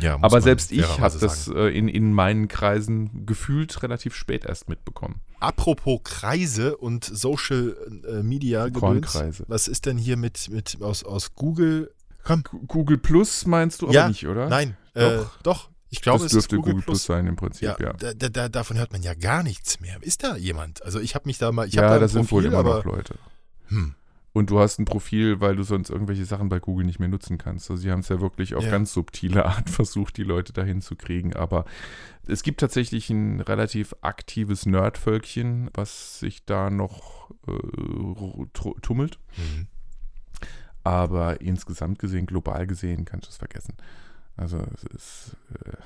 Ja, 0.00 0.16
muss 0.16 0.24
Aber 0.24 0.40
selbst 0.40 0.70
ich 0.70 1.00
habe 1.00 1.18
das 1.18 1.48
äh, 1.48 1.76
in, 1.76 1.88
in 1.88 2.12
meinen 2.12 2.46
Kreisen 2.46 3.26
gefühlt 3.26 3.82
relativ 3.82 4.14
spät 4.14 4.44
erst 4.44 4.68
mitbekommen. 4.68 5.20
Apropos 5.40 6.00
Kreise 6.04 6.76
und 6.76 7.04
Social 7.04 7.76
äh, 8.08 8.22
Media. 8.22 8.70
Kornkreise. 8.70 9.44
Was 9.48 9.66
ist 9.66 9.86
denn 9.86 9.98
hier 9.98 10.16
mit, 10.16 10.48
mit 10.50 10.80
aus, 10.80 11.02
aus 11.02 11.34
Google? 11.34 11.92
Komm, 12.22 12.42
Google 12.66 12.98
Plus 12.98 13.46
meinst 13.46 13.82
du 13.82 13.86
aber 13.86 13.94
Ja, 13.94 14.08
nicht, 14.08 14.26
oder? 14.26 14.48
nein, 14.48 14.76
Doch. 14.94 15.02
äh, 15.02 15.24
doch. 15.42 15.70
Ich 15.88 16.00
glaube, 16.02 16.18
das 16.24 16.32
es 16.32 16.38
ist 16.38 16.50
dürfte 16.50 16.56
Google, 16.56 16.72
Google 16.74 16.84
Plus 16.86 17.04
sein 17.04 17.26
im 17.26 17.36
Prinzip, 17.36 17.62
Ja, 17.68 17.76
ja. 17.80 17.92
Da, 17.92 18.12
da, 18.12 18.28
da, 18.28 18.48
davon 18.48 18.76
hört 18.76 18.92
man 18.92 19.02
ja 19.02 19.14
gar 19.14 19.42
nichts 19.42 19.80
mehr. 19.80 19.96
Ist 20.02 20.24
da 20.24 20.36
jemand? 20.36 20.82
Also 20.82 20.98
ich 21.00 21.14
habe 21.14 21.26
mich 21.28 21.38
da 21.38 21.52
mal, 21.52 21.68
ich 21.68 21.74
Ja, 21.74 21.82
habe 21.82 21.94
da 21.94 21.98
das 22.00 22.12
sind 22.12 22.30
wohl 22.32 22.42
Profil, 22.42 22.46
immer 22.48 22.58
aber 22.58 22.76
noch 22.78 22.84
Leute. 22.84 23.14
hm, 23.68 23.94
Und 24.32 24.50
du 24.50 24.58
hast 24.58 24.78
ein 24.80 24.84
Profil, 24.84 25.40
weil 25.40 25.54
du 25.56 25.62
sonst 25.62 25.88
irgendwelche 25.90 26.24
Sachen 26.24 26.48
bei 26.48 26.58
Google 26.58 26.84
nicht 26.86 26.98
mehr 26.98 27.08
nutzen 27.08 27.38
kannst. 27.38 27.70
Also 27.70 27.80
sie 27.80 27.90
haben 27.92 28.00
es 28.00 28.08
ja 28.08 28.20
wirklich 28.20 28.54
auf 28.56 28.64
Ja. 28.64 28.70
ganz 28.70 28.92
subtile 28.92 29.44
Art 29.46 29.70
versucht, 29.70 30.16
die 30.16 30.24
Leute 30.24 30.52
dahin 30.52 30.80
zu 30.80 30.96
kriegen. 30.96 31.34
Aber 31.36 31.64
es 32.26 32.42
gibt 32.42 32.58
tatsächlich 32.60 33.08
ein 33.10 33.40
relativ 33.40 33.94
aktives 34.00 34.66
Nerdvölkchen, 34.66 35.70
was 35.72 36.18
sich 36.18 36.44
da 36.44 36.68
noch 36.68 37.30
äh, 37.46 38.46
tummelt. 38.82 39.18
mhm. 39.36 39.68
Aber 40.84 41.40
insgesamt 41.40 41.98
gesehen, 41.98 42.26
global 42.26 42.66
gesehen, 42.66 43.04
kannst 43.04 43.26
du 43.26 43.30
es 43.30 43.36
vergessen. 43.36 43.74
Also 44.36 44.58
es 44.74 44.84
ist 44.84 45.36
äh, 45.64 45.76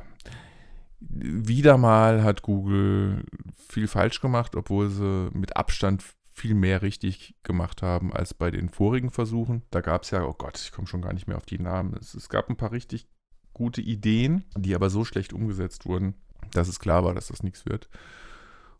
wieder 1.00 1.78
mal 1.78 2.22
hat 2.22 2.42
Google 2.42 3.24
viel 3.54 3.88
falsch 3.88 4.20
gemacht, 4.20 4.56
obwohl 4.56 4.88
sie 4.90 5.30
mit 5.32 5.56
Abstand 5.56 6.04
viel 6.32 6.54
mehr 6.54 6.82
richtig 6.82 7.34
gemacht 7.42 7.82
haben 7.82 8.12
als 8.12 8.34
bei 8.34 8.50
den 8.50 8.68
vorigen 8.68 9.10
Versuchen. 9.10 9.62
Da 9.70 9.80
gab 9.80 10.02
es 10.02 10.10
ja, 10.10 10.24
oh 10.24 10.34
Gott, 10.34 10.58
ich 10.58 10.72
komme 10.72 10.86
schon 10.86 11.02
gar 11.02 11.12
nicht 11.12 11.26
mehr 11.26 11.36
auf 11.36 11.46
die 11.46 11.58
Namen. 11.58 11.94
Es, 12.00 12.14
es 12.14 12.28
gab 12.28 12.48
ein 12.48 12.56
paar 12.56 12.72
richtig 12.72 13.06
gute 13.52 13.82
Ideen, 13.82 14.44
die 14.56 14.74
aber 14.74 14.90
so 14.90 15.04
schlecht 15.04 15.32
umgesetzt 15.32 15.86
wurden, 15.86 16.14
dass 16.52 16.68
es 16.68 16.80
klar 16.80 17.04
war, 17.04 17.14
dass 17.14 17.28
das 17.28 17.42
nichts 17.42 17.66
wird. 17.66 17.88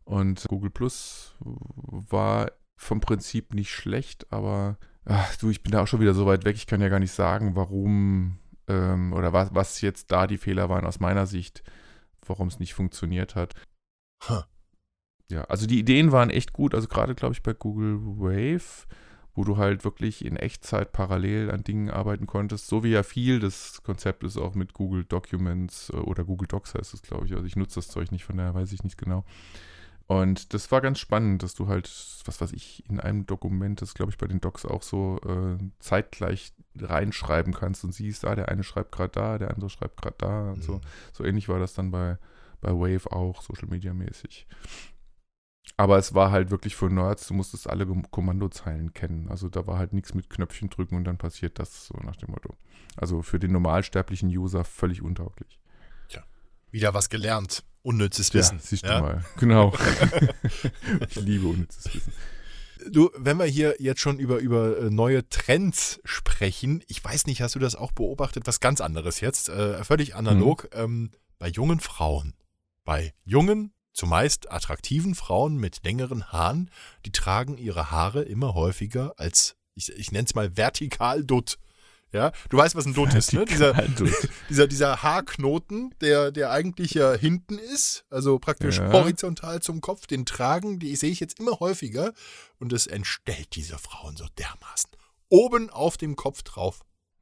Und 0.04 0.44
Google 0.48 0.70
Plus 0.70 1.36
war 1.38 2.50
vom 2.76 3.00
Prinzip 3.00 3.52
nicht 3.52 3.70
schlecht, 3.70 4.32
aber 4.32 4.78
ach, 5.04 5.36
du, 5.36 5.50
ich 5.50 5.62
bin 5.62 5.72
da 5.72 5.82
auch 5.82 5.86
schon 5.86 6.00
wieder 6.00 6.14
so 6.14 6.26
weit 6.26 6.44
weg, 6.44 6.56
ich 6.56 6.66
kann 6.66 6.80
ja 6.80 6.88
gar 6.88 6.98
nicht 6.98 7.12
sagen, 7.12 7.56
warum 7.56 8.38
ähm, 8.70 9.12
oder 9.12 9.32
was, 9.32 9.52
was 9.52 9.80
jetzt 9.80 10.12
da 10.12 10.26
die 10.26 10.38
Fehler 10.38 10.68
waren 10.68 10.86
aus 10.86 11.00
meiner 11.00 11.26
Sicht, 11.26 11.62
warum 12.24 12.48
es 12.48 12.60
nicht 12.60 12.74
funktioniert 12.74 13.34
hat. 13.34 13.54
Huh. 14.28 14.42
Ja, 15.30 15.44
also 15.44 15.66
die 15.66 15.78
Ideen 15.78 16.12
waren 16.12 16.30
echt 16.30 16.52
gut. 16.52 16.74
Also 16.74 16.88
gerade, 16.88 17.14
glaube 17.14 17.34
ich, 17.34 17.42
bei 17.42 17.52
Google 17.52 17.98
Wave, 18.00 18.86
wo 19.34 19.44
du 19.44 19.56
halt 19.56 19.84
wirklich 19.84 20.24
in 20.24 20.36
Echtzeit 20.36 20.92
parallel 20.92 21.50
an 21.50 21.64
Dingen 21.64 21.90
arbeiten 21.90 22.26
konntest. 22.26 22.66
So 22.66 22.84
wie 22.84 22.90
ja 22.90 23.02
viel 23.02 23.40
des 23.40 23.82
Konzeptes 23.82 24.36
auch 24.36 24.54
mit 24.54 24.72
Google 24.72 25.04
Documents 25.04 25.90
äh, 25.90 25.96
oder 25.96 26.24
Google 26.24 26.48
Docs 26.48 26.74
heißt 26.74 26.94
es, 26.94 27.02
glaube 27.02 27.26
ich. 27.26 27.34
Also 27.34 27.46
ich 27.46 27.56
nutze 27.56 27.76
das 27.76 27.88
Zeug 27.88 28.12
nicht, 28.12 28.24
von 28.24 28.36
daher 28.36 28.54
weiß 28.54 28.72
ich 28.72 28.84
nicht 28.84 28.98
genau. 28.98 29.24
Und 30.11 30.54
das 30.54 30.72
war 30.72 30.80
ganz 30.80 30.98
spannend, 30.98 31.44
dass 31.44 31.54
du 31.54 31.68
halt, 31.68 31.88
was 32.24 32.40
weiß 32.40 32.52
ich, 32.52 32.82
in 32.90 32.98
einem 32.98 33.26
Dokument, 33.26 33.80
das 33.80 33.94
glaube 33.94 34.11
ich 34.11 34.18
bei 34.18 34.26
den 34.26 34.40
Docs 34.40 34.66
auch 34.66 34.82
so 34.82 35.20
äh, 35.24 35.56
zeitgleich 35.78 36.52
reinschreiben 36.76 37.54
kannst 37.54 37.84
und 37.84 37.92
siehst, 37.94 38.24
ah, 38.24 38.34
der 38.34 38.48
eine 38.48 38.64
schreibt 38.64 38.90
gerade 38.90 39.12
da, 39.12 39.38
der 39.38 39.52
andere 39.52 39.70
schreibt 39.70 40.02
gerade 40.02 40.16
da 40.18 40.50
und 40.50 40.58
Mhm. 40.58 40.62
so. 40.62 40.80
So 41.12 41.22
ähnlich 41.24 41.48
war 41.48 41.61
das 41.61 41.74
dann 41.74 41.92
bei, 41.92 42.18
bei 42.61 42.72
Wave 42.72 43.12
auch, 43.12 43.40
Social 43.40 43.68
Media 43.68 43.94
mäßig. 43.94 44.48
Aber 45.76 45.96
es 45.96 46.12
war 46.12 46.32
halt 46.32 46.50
wirklich 46.50 46.74
für 46.74 46.90
Nerds, 46.90 47.28
du 47.28 47.34
musstest 47.34 47.70
alle 47.70 47.86
Kommandozeilen 47.86 48.92
kennen. 48.92 49.28
Also 49.28 49.48
da 49.48 49.68
war 49.68 49.78
halt 49.78 49.92
nichts 49.92 50.12
mit 50.14 50.28
Knöpfchen 50.28 50.70
drücken 50.70 50.96
und 50.96 51.04
dann 51.04 51.18
passiert 51.18 51.61
das, 51.61 51.86
so 51.86 51.94
nach 52.02 52.16
dem 52.16 52.32
Motto. 52.32 52.56
Also 52.96 53.22
für 53.22 53.38
den 53.38 53.52
normalsterblichen 53.52 54.28
User 54.28 54.64
völlig 54.64 55.02
untauglich. 55.02 55.61
Wieder 56.72 56.94
was 56.94 57.08
gelernt. 57.08 57.64
Unnützes 57.83 58.28
Ja, 58.28 58.41
Wissen. 58.41 58.59
siehst 58.61 58.85
ja? 58.85 58.97
du 58.99 59.03
mal. 59.03 59.24
Genau. 59.39 59.72
ich 61.09 61.16
liebe 61.16 61.47
unnützes 61.47 61.95
Wissen. 61.95 62.12
Du, 62.89 63.11
wenn 63.16 63.37
wir 63.37 63.45
hier 63.45 63.76
jetzt 63.78 64.01
schon 64.01 64.18
über, 64.18 64.39
über 64.39 64.78
äh, 64.78 64.91
neue 64.91 65.28
Trends 65.28 66.01
sprechen, 66.05 66.83
ich 66.89 67.03
weiß 67.05 67.26
nicht, 67.26 67.43
hast 67.43 67.55
du 67.55 67.59
das 67.59 67.76
auch 67.76 67.93
beobachtet? 67.93 68.47
Was 68.47 68.61
ganz 68.61 68.81
anderes 68.81 69.20
jetzt, 69.20 69.49
äh, 69.51 69.85
völlig 69.85 70.14
analog, 70.14 70.68
ähm, 70.72 71.11
bei 71.39 71.49
jungen 71.49 71.81
Frauen. 71.81 72.35
Bei 72.85 73.12
jungen, 73.24 73.72
zumeist 73.93 74.51
attraktiven 74.51 75.14
Frauen 75.14 75.57
mit 75.57 75.85
längeren 75.85 76.33
Haaren, 76.33 76.70
die 77.05 77.12
tragen 77.12 77.59
ihre 77.59 77.91
Haare 77.91 78.22
immer 78.22 78.55
häufiger 78.55 79.14
als, 79.18 79.57
ich, 79.74 79.91
ich 79.93 80.12
nenne 80.12 80.26
es 80.26 80.35
mal 80.35 80.57
vertikal 80.57 81.24
dutt. 81.24 81.59
Ja, 82.12 82.32
du 82.48 82.56
weißt, 82.56 82.74
was 82.74 82.86
ein 82.86 82.94
Dutt 82.94 83.14
ist, 83.14 83.32
ne? 83.32 83.44
Dieser, 83.44 83.72
dieser, 84.50 84.66
dieser 84.66 85.02
Haarknoten, 85.02 85.94
der, 86.00 86.32
der 86.32 86.50
eigentlich 86.50 86.94
ja 86.94 87.12
hinten 87.14 87.58
ist, 87.58 88.04
also 88.11 88.38
praktisch 88.38 88.78
Ja. 88.78 88.92
horizontal 88.92 89.61
zum 89.62 89.80
Kopf, 89.80 90.06
den 90.06 90.26
tragen, 90.26 90.78
die 90.80 90.96
sehe 90.96 91.11
ich 91.11 91.20
jetzt 91.20 91.38
immer 91.38 91.61
häufiger 91.61 92.12
und 92.58 92.72
es 92.72 92.86
entstellt 92.88 93.54
diese 93.54 93.78
Frauen 93.78 94.16
so 94.16 94.26
dermaßen. 94.38 94.90
Oben 95.28 95.70
auf 95.70 95.96
dem 95.96 96.16
Kopf 96.16 96.42
drauf. 96.42 96.80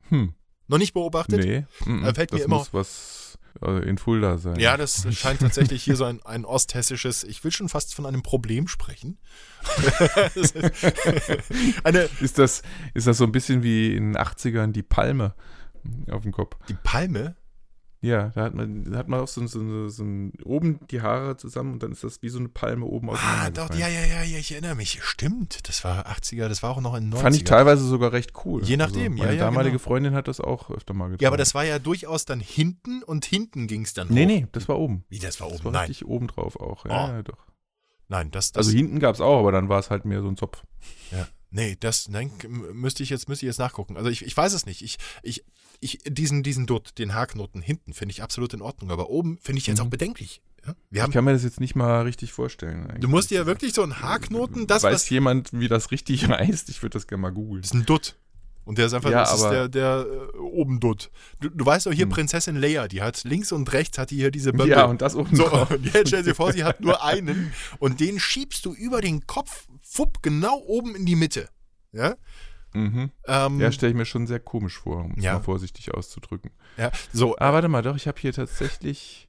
Hm. 0.09 0.33
Noch 0.69 0.79
nicht 0.79 0.95
beobachtet? 0.95 1.41
Nee, 1.45 1.67
mm, 1.85 2.05
Da 2.05 2.15
fällt 2.15 2.33
das 2.33 2.39
mir 2.41 2.45
immer- 2.47 2.57
muss 2.59 2.73
was 2.73 3.28
in 3.61 3.99
Fulda 3.99 4.39
sein. 4.39 4.59
Ja, 4.61 4.77
das 4.77 5.07
scheint 5.15 5.41
tatsächlich 5.41 5.83
hier 5.83 5.97
so 5.97 6.05
ein, 6.05 6.23
ein 6.25 6.45
osthessisches, 6.45 7.25
ich 7.25 7.43
will 7.43 7.51
schon 7.51 7.69
fast 7.69 7.95
von 7.95 8.07
einem 8.07 8.23
Problem 8.23 8.69
sprechen. 8.69 9.19
Ist 10.35 10.55
eine, 11.85 12.09
Ist 12.21 12.39
das, 12.39 12.63
ist 12.95 13.07
das 13.07 13.19
so 13.19 13.25
ein 13.25 13.33
bisschen 13.33 13.63
wie 13.63 13.95
in 13.97 14.13
den 14.13 14.17
80ern 14.23 14.73
die 14.73 14.83
Palme 14.83 15.35
auf 16.11 16.23
dem 16.23 16.33
Kopf? 16.33 16.57
die 16.69 16.75
Palme, 16.75 17.37
Ja, 18.01 18.29
da 18.29 18.43
hat 18.45 18.55
man, 18.55 18.85
da 18.85 18.97
hat 18.99 19.09
man 19.09 19.19
auch 19.19 19.27
so, 19.27 19.45
so, 19.49 19.89
so 19.89 20.05
ein, 20.05 20.33
oben 20.45 20.79
die 20.89 21.03
Haare 21.03 21.37
zusammen 21.37 21.73
und 21.73 21.83
dann 21.83 21.91
ist 21.91 22.05
das 22.05 22.23
wie 22.23 22.29
so 22.29 22.39
eine 22.39 22.49
Palme 22.49 22.85
oben 22.87 23.11
ah, 23.11 23.15
auseinander. 23.15 23.67
doch, 23.67 23.75
ja, 23.77 23.89
ja, 23.89 24.05
ja, 24.05 24.23
ja, 24.23 24.39
ich 24.39 24.53
erinnere 24.53 24.77
mich. 24.77 25.03
Stimmt, 25.03 25.69
das 25.69 25.83
war 25.83 26.07
80er, 26.07 26.49
das 26.49 26.63
war 26.63 26.71
auch 26.71 26.81
noch 26.81 26.95
in 26.95 27.13
90er. 27.13 27.17
Fand 27.17 27.35
ich 27.37 27.43
teilweise 27.45 27.85
sogar 27.85 28.13
recht 28.13 28.33
cool. 28.45 28.63
Je 28.63 28.77
nachdem, 28.77 29.17
ja, 29.17 29.25
meine 29.25 29.37
ja, 29.37 29.45
damalige 29.47 29.79
genau. 29.79 29.83
Freundin 29.85 30.15
hat 30.15 30.29
das 30.29 30.41
auch 30.41 30.71
öfter 30.71 30.95
mal 30.95 31.07
getan. 31.09 31.23
Ja, 31.23 31.29
aber 31.29 31.37
das 31.39 31.55
war 31.55 31.65
ja 31.65 31.81
durchaus 31.81 32.25
dann 32.25 32.39
hinten 32.39 33.03
und 33.03 33.25
hinten 33.25 33.67
ging 33.67 33.83
es 33.83 33.95
dann 33.95 34.07
Nee, 34.11 34.23
hoch. 34.23 34.29
nee, 34.29 34.47
das 34.53 34.69
war 34.69 34.79
oben. 34.79 35.05
Wie, 35.09 35.19
das 35.19 35.41
war 35.41 35.49
Das 35.49 35.57
oben? 35.57 35.65
war 35.65 35.73
Nein, 35.73 35.89
richtig 35.89 36.07
oben 36.07 36.29
drauf 36.29 36.55
auch. 36.61 36.87
Ja, 36.87 37.05
Oh. 37.05 37.09
ja, 37.09 37.23
doch. 37.25 37.47
nein, 38.07 38.31
das, 38.31 38.53
das 38.53 38.67
Also 38.67 38.77
hinten 38.77 39.01
gab 39.01 39.17
es 39.17 39.21
auch, 39.21 39.41
aber 39.41 39.51
dann 39.51 39.69
war 39.69 39.81
es 39.81 39.91
halt 39.91 40.05
mehr 40.05 40.23
so 40.23 40.29
ein 40.29 40.37
Zopf. 40.37 40.63
ja, 41.11 41.27
nee, 41.51 41.77
das, 41.81 42.09
nein, 42.09 42.31
müsste 42.75 43.03
ich 43.03 43.11
jetzt, 43.11 43.29
müsste 43.29 43.45
ich 43.45 43.49
jetzt 43.49 43.59
nachgucken. 43.59 43.97
Also 43.97 44.09
ich, 44.09 44.25
ich 44.25 44.37
weiß 44.37 44.53
es 44.53 44.67
nicht. 44.67 44.83
Ich, 44.83 44.99
ich, 45.25 45.45
ich, 45.81 45.99
diesen, 46.07 46.43
diesen 46.43 46.67
Dutt, 46.67 46.99
den 46.99 47.15
Haarknoten 47.15 47.61
hinten 47.63 47.93
finde 47.95 48.13
ich 48.13 48.23
absolut 48.23 48.53
in 48.55 48.63
Ordnung, 48.63 48.91
aber 48.91 49.11
oben 49.11 49.39
finde 49.41 49.61
ich 49.61 49.67
jetzt 49.67 49.79
Mhm. 49.79 49.87
auch 49.87 49.91
bedenklich. 49.91 50.43
Ja? 50.67 50.75
Wir 50.91 50.99
Ich 50.99 51.03
haben, 51.03 51.13
kann 51.13 51.25
mir 51.25 51.33
das 51.33 51.45
jetzt 51.45 51.61
nicht 51.61 51.77
mal 51.77 52.03
richtig 52.03 52.33
vorstellen. 52.33 52.87
eigentlich. 52.89 53.01
du 53.01 53.09
musst 53.09 53.31
dir 53.31 53.37
ja 53.37 53.47
wirklich 53.47 53.75
so 53.75 53.83
einen 53.83 54.01
Haarknoten, 54.03 54.67
das 54.67 54.83
Weiß 54.83 54.95
was, 54.95 55.11
jemand, 55.11 55.51
wie 55.53 55.69
das 55.69 55.91
richtig 55.91 56.27
heißt? 56.29 56.69
Ich 56.69 56.83
würde 56.83 56.95
das 56.95 57.07
gerne 57.07 57.23
mal 57.23 57.31
googeln. 57.31 57.63
das 57.63 57.71
ist 57.71 57.75
ein 57.75 57.87
Dutt. 57.87 58.17
Und 58.65 58.77
der 58.77 58.85
ist 58.87 58.93
einfach, 58.93 59.11
Ja, 59.11 59.21
das 59.23 59.35
ist 59.41 59.49
der, 59.49 59.69
der 59.69 60.05
äh, 60.35 60.37
oben 60.39 60.79
Dutt. 60.79 61.11
Du, 61.41 61.49
du 61.49 61.65
weißt 61.65 61.87
doch 61.87 61.93
hier 61.93 62.05
Hm. 62.05 62.11
Prinzessin 62.11 62.57
Leia, 62.57 62.87
die 62.87 63.01
hat 63.01 63.25
links 63.25 63.51
und 63.51 63.73
rechts 63.73 63.97
hat 63.97 64.11
die 64.11 64.17
hier 64.17 64.31
diese 64.31 64.53
Bömpel. 64.53 64.69
Ja, 64.77 64.85
und 64.85 65.01
das 65.01 65.15
oben 65.15 65.35
So, 65.35 65.45
drauf. 65.49 65.71
und 65.71 65.87
jetzt 65.95 66.09
stell 66.09 66.23
dir 66.23 66.35
vor, 66.35 66.53
sie 66.53 66.65
hat 66.65 66.81
nur 66.83 67.03
einen 67.03 67.53
und 67.79 67.99
den 68.01 68.21
schiebst 68.21 68.67
du 68.67 68.75
über 68.75 69.01
den 69.01 69.27
Kopf, 69.27 69.69
fupp, 69.81 70.23
genau 70.23 70.59
oben 70.67 70.95
in 70.97 71.07
die 71.07 71.17
Mitte. 71.17 71.49
Ja, 71.93 72.15
Mhm. 72.79 73.11
ähm, 73.27 73.61
Ja, 73.61 73.73
stelle 73.73 73.91
ich 73.93 73.97
mir 73.97 74.05
schon 74.07 74.27
sehr 74.27 74.41
komisch 74.41 74.79
vor, 74.79 75.05
um 75.05 75.15
es 75.17 75.25
Ja. 75.25 75.35
mal 75.35 75.43
vorsichtig 75.43 75.93
auszudrücken. 75.95 76.51
ja 76.77 76.91
so, 77.13 77.37
Ah, 77.39 77.53
warte 77.53 77.69
mal, 77.69 77.83
doch, 77.83 77.97
ich 77.97 78.07
habe 78.09 78.19
hier 78.21 78.33
tatsächlich 78.33 79.29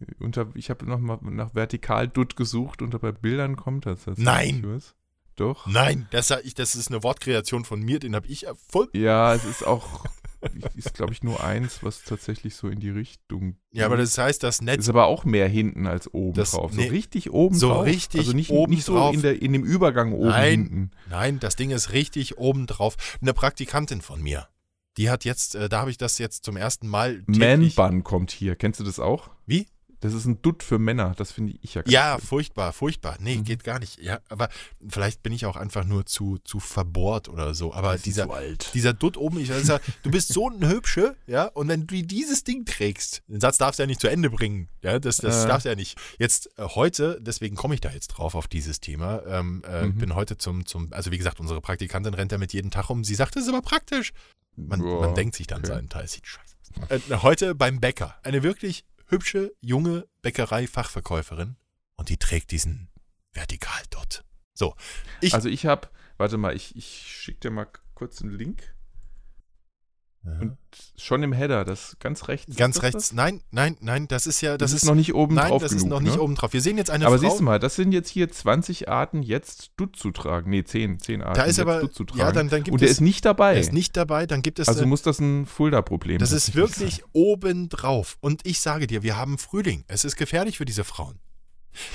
äh, 0.00 0.06
unter, 0.18 0.48
ich 0.54 0.70
habe 0.70 0.84
noch 0.86 0.98
mal 0.98 1.18
nach 1.22 1.54
vertikal 1.54 2.08
Dutt 2.08 2.36
gesucht 2.36 2.82
und 2.82 2.98
bei 3.00 3.12
Bildern 3.12 3.56
kommt 3.56 3.86
das. 3.86 4.04
tatsächlich 4.04 4.24
Nein. 4.24 4.62
was. 4.66 4.94
Doch. 5.36 5.66
nein, 5.66 6.06
das, 6.12 6.28
das 6.28 6.74
ist 6.76 6.88
eine 6.90 7.02
Wortkreation 7.02 7.66
von 7.66 7.80
mir, 7.82 7.98
den 7.98 8.14
habe 8.16 8.26
ich 8.26 8.46
erfunden. 8.46 8.96
Ja, 8.98 9.34
es 9.34 9.44
ist 9.44 9.66
auch, 9.66 10.04
ist 10.74 10.94
glaube 10.94 11.12
ich 11.12 11.22
nur 11.22 11.42
eins, 11.42 11.82
was 11.82 12.02
tatsächlich 12.04 12.54
so 12.56 12.68
in 12.68 12.80
die 12.80 12.90
Richtung. 12.90 13.56
Ja, 13.72 13.86
aber 13.86 13.96
das 13.96 14.16
heißt, 14.16 14.42
das 14.42 14.60
Netz, 14.62 14.80
ist 14.84 14.88
aber 14.88 15.06
auch 15.06 15.24
mehr 15.24 15.48
hinten 15.48 15.86
als 15.86 16.12
oben 16.12 16.34
Das- 16.34 16.52
drauf. 16.52 16.72
So 16.72 16.80
nee. 16.80 16.88
richtig 16.88 17.30
oben 17.30 17.54
So 17.56 17.68
drauf. 17.68 17.84
richtig 17.86 18.20
also 18.20 18.32
nicht, 18.32 18.50
oben 18.50 18.72
nicht 18.72 18.84
so 18.84 18.94
drauf. 18.94 19.14
in, 19.14 19.22
der, 19.22 19.40
in 19.42 19.52
dem 19.52 19.64
Übergang 19.64 20.12
oben 20.12 20.28
Nein. 20.28 20.50
hinten. 20.60 20.90
nein, 21.10 21.38
das 21.40 21.56
Ding 21.56 21.70
ist 21.70 21.92
richtig 21.92 22.38
oben 22.38 22.66
drauf. 22.66 22.96
Eine 23.20 23.34
Praktikantin 23.34 24.00
von 24.00 24.22
mir, 24.22 24.48
die 24.96 25.10
hat 25.10 25.24
jetzt, 25.24 25.54
äh, 25.54 25.68
da 25.68 25.80
habe 25.80 25.90
ich 25.90 25.98
das 25.98 26.18
jetzt 26.18 26.44
zum 26.44 26.56
ersten 26.56 26.88
Mal 26.88 27.22
Man-Bun 27.26 28.02
kommt 28.04 28.30
hier. 28.30 28.56
Kennst 28.56 28.80
du 28.80 28.84
das 28.84 28.98
auch? 28.98 29.30
Wie? 29.46 29.66
Das 30.00 30.12
ist 30.12 30.26
ein 30.26 30.42
Dutt 30.42 30.62
für 30.62 30.78
Männer. 30.78 31.14
Das 31.16 31.32
finde 31.32 31.54
ich 31.62 31.74
ja 31.74 31.82
Ja, 31.86 32.14
schlimm. 32.16 32.26
furchtbar, 32.28 32.72
furchtbar. 32.72 33.16
Nee, 33.20 33.36
Mhm. 33.36 33.44
geht 33.44 33.64
gar 33.64 33.78
nicht. 33.78 33.98
Ja, 34.00 34.20
aber 34.28 34.48
vielleicht 34.88 35.22
bin 35.22 35.32
ich 35.32 35.46
auch 35.46 35.56
einfach 35.56 35.84
nur 35.84 36.04
zu, 36.06 36.38
zu 36.44 36.60
verbohrt 36.60 37.28
oder 37.28 37.54
so. 37.54 37.72
Aber 37.72 37.96
dieser, 37.98 38.28
dieser 38.74 38.92
Dutt 38.92 39.16
oben, 39.16 39.38
ich 39.40 39.50
weiß 39.50 39.68
ja, 39.68 39.80
du 40.02 40.10
bist 40.10 40.28
so 40.28 40.50
ein 40.50 40.68
Hübsche, 40.68 41.16
ja, 41.26 41.44
und 41.46 41.68
wenn 41.68 41.86
du 41.86 42.02
dieses 42.02 42.44
Ding 42.44 42.64
trägst, 42.64 43.22
den 43.28 43.40
Satz 43.40 43.58
darfst 43.58 43.78
du 43.78 43.82
ja 43.82 43.86
nicht 43.86 44.00
zu 44.00 44.08
Ende 44.08 44.30
bringen, 44.30 44.68
ja, 44.82 44.98
das, 44.98 45.16
das 45.18 45.44
Äh. 45.44 45.48
darfst 45.48 45.64
du 45.64 45.70
ja 45.70 45.74
nicht. 45.76 45.98
Jetzt 46.18 46.50
äh, 46.58 46.62
heute, 46.62 47.18
deswegen 47.20 47.56
komme 47.56 47.74
ich 47.74 47.80
da 47.80 47.90
jetzt 47.90 48.08
drauf 48.08 48.34
auf 48.34 48.48
dieses 48.48 48.80
Thema, 48.80 49.22
ähm, 49.26 49.62
äh, 49.66 49.86
Mhm. 49.86 49.98
bin 49.98 50.14
heute 50.14 50.36
zum, 50.36 50.66
zum, 50.66 50.92
also 50.92 51.10
wie 51.10 51.18
gesagt, 51.18 51.40
unsere 51.40 51.60
Praktikantin 51.60 52.14
rennt 52.14 52.32
damit 52.32 52.52
jeden 52.52 52.70
Tag 52.70 52.90
um, 52.90 53.02
sie 53.04 53.14
sagt, 53.14 53.36
das 53.36 53.44
ist 53.44 53.48
aber 53.48 53.62
praktisch. 53.62 54.12
Man, 54.56 54.80
Boah, 54.80 55.00
man 55.06 55.14
denkt 55.14 55.34
sich 55.36 55.46
dann 55.46 55.58
okay. 55.60 55.68
seinen 55.68 55.88
Teil, 55.88 56.06
sieht 56.08 56.26
scheiße 56.26 56.56
aus. 56.80 56.90
Äh, 57.10 57.16
heute 57.22 57.54
beim 57.54 57.78
Bäcker, 57.80 58.14
eine 58.22 58.42
wirklich 58.42 58.84
hübsche, 59.08 59.54
junge 59.60 60.08
Bäckerei-Fachverkäuferin 60.22 61.56
und 61.96 62.08
die 62.08 62.18
trägt 62.18 62.50
diesen 62.50 62.88
Vertikal-Dot. 63.32 64.24
So, 64.54 64.74
ich, 65.20 65.34
Also 65.34 65.48
ich 65.48 65.66
habe, 65.66 65.88
warte 66.16 66.38
mal, 66.38 66.54
ich, 66.54 66.76
ich 66.76 66.86
schicke 67.06 67.40
dir 67.40 67.50
mal 67.50 67.66
kurz 67.94 68.22
einen 68.22 68.30
Link. 68.30 68.74
Und 70.40 70.56
schon 70.96 71.22
im 71.22 71.32
Header, 71.32 71.64
das 71.64 71.96
ganz 72.00 72.28
rechts. 72.28 72.56
ganz 72.56 72.82
rechts, 72.82 73.08
Das? 73.08 73.12
nein, 73.12 73.42
nein, 73.50 73.76
nein, 73.80 74.08
das 74.08 74.26
ist 74.26 74.40
ja, 74.40 74.56
Das, 74.58 74.72
das, 74.72 74.82
ist 74.82 74.88
noch 74.88 74.94
nicht 74.94 75.14
oben 75.14 75.34
Nein, 75.36 75.48
drauf 75.50 75.62
das 75.62 75.70
genug. 75.70 75.84
ist 75.84 75.88
noch 75.90 76.00
nicht 76.00 76.16
ne? 76.16 76.20
oben 76.22 76.34
drauf. 76.34 76.52
Wir 76.52 76.60
sehen 76.60 76.76
jetzt 76.78 76.90
eine 76.90 77.06
Aber 77.06 77.18
Frau. 77.18 77.28
siehst 77.28 77.40
du 77.40 77.44
mal, 77.44 77.58
das 77.58 77.76
sind 77.76 77.92
jetzt 77.92 78.08
hier 78.10 78.30
20 78.30 78.88
Arten, 78.88 79.22
jetzt 79.22 79.70
Dutt 79.76 79.96
zu 79.96 80.10
tragen. 80.10 80.50
Nee, 80.50 80.64
10, 80.64 80.98
10 81.00 81.22
Arten. 81.22 81.34
da 81.38 81.44
ist 81.44 81.58
aber, 81.60 81.80
Dutt 81.80 81.94
zu 81.94 82.04
tragen. 82.04 82.20
ja, 82.20 82.32
dann, 82.32 82.48
dann 82.48 82.62
gibt 82.64 82.72
Und 82.72 82.80
der 82.80 82.86
es, 82.88 82.94
ist 82.96 83.00
nicht 83.00 83.24
dabei. 83.24 83.54
er 83.54 83.60
ist 83.60 83.72
nicht 83.72 83.96
dabei, 83.96 84.26
dann 84.26 84.42
gibt 84.42 84.58
es, 84.58 84.68
also 84.68 84.80
eine, 84.80 84.88
muss 84.88 85.02
das 85.02 85.18
ein 85.20 85.46
Fulda-Problem 85.46 86.18
das 86.18 86.32
ist 86.32 86.54
wirklich 86.54 87.02
oben 87.12 87.68
drauf. 87.68 88.16
Und 88.20 88.46
ich 88.46 88.60
sage 88.60 88.86
dir, 88.86 89.02
wir 89.02 89.16
haben 89.16 89.38
Frühling. 89.38 89.84
Es 89.88 90.04
ist 90.04 90.16
gefährlich 90.16 90.58
für 90.58 90.64
diese 90.64 90.84
Frauen. 90.84 91.18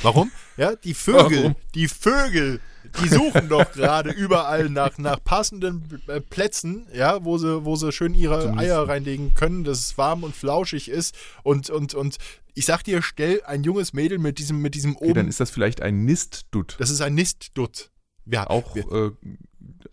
Warum? 0.03 0.31
Ja, 0.57 0.75
die 0.75 0.93
Vögel, 0.93 1.37
Warum? 1.39 1.55
die 1.75 1.87
Vögel, 1.87 2.59
die 3.01 3.07
suchen 3.07 3.49
doch 3.49 3.71
gerade 3.71 4.11
überall 4.11 4.69
nach, 4.69 4.97
nach 4.97 5.23
passenden 5.23 6.01
äh, 6.07 6.21
Plätzen, 6.21 6.87
ja, 6.93 7.23
wo 7.23 7.37
sie, 7.37 7.65
wo 7.65 7.75
sie 7.75 7.91
schön 7.91 8.13
ihre 8.13 8.41
Zum 8.41 8.57
Eier 8.57 8.87
reinlegen 8.87 9.33
können, 9.33 9.63
dass 9.63 9.79
es 9.79 9.97
warm 9.97 10.23
und 10.23 10.35
flauschig 10.35 10.89
ist. 10.89 11.15
Und, 11.43 11.69
und, 11.69 11.93
und 11.93 12.17
ich 12.53 12.65
sag 12.65 12.83
dir, 12.83 13.01
stell 13.01 13.41
ein 13.43 13.63
junges 13.63 13.93
Mädel 13.93 14.17
mit 14.17 14.39
diesem, 14.39 14.61
mit 14.61 14.75
diesem 14.75 14.93
sein. 14.93 14.97
Okay, 14.97 15.13
dann 15.13 15.23
oben. 15.23 15.29
ist 15.29 15.39
das 15.39 15.51
vielleicht 15.51 15.81
ein 15.81 16.05
Nistdutt. 16.05 16.75
Das 16.79 16.89
ist 16.89 17.01
ein 17.01 17.15
Nistdutt. 17.15 17.91
Ja, 18.25 18.47
Auch, 18.47 18.75
wir, 18.75 18.91
äh, 18.91 19.11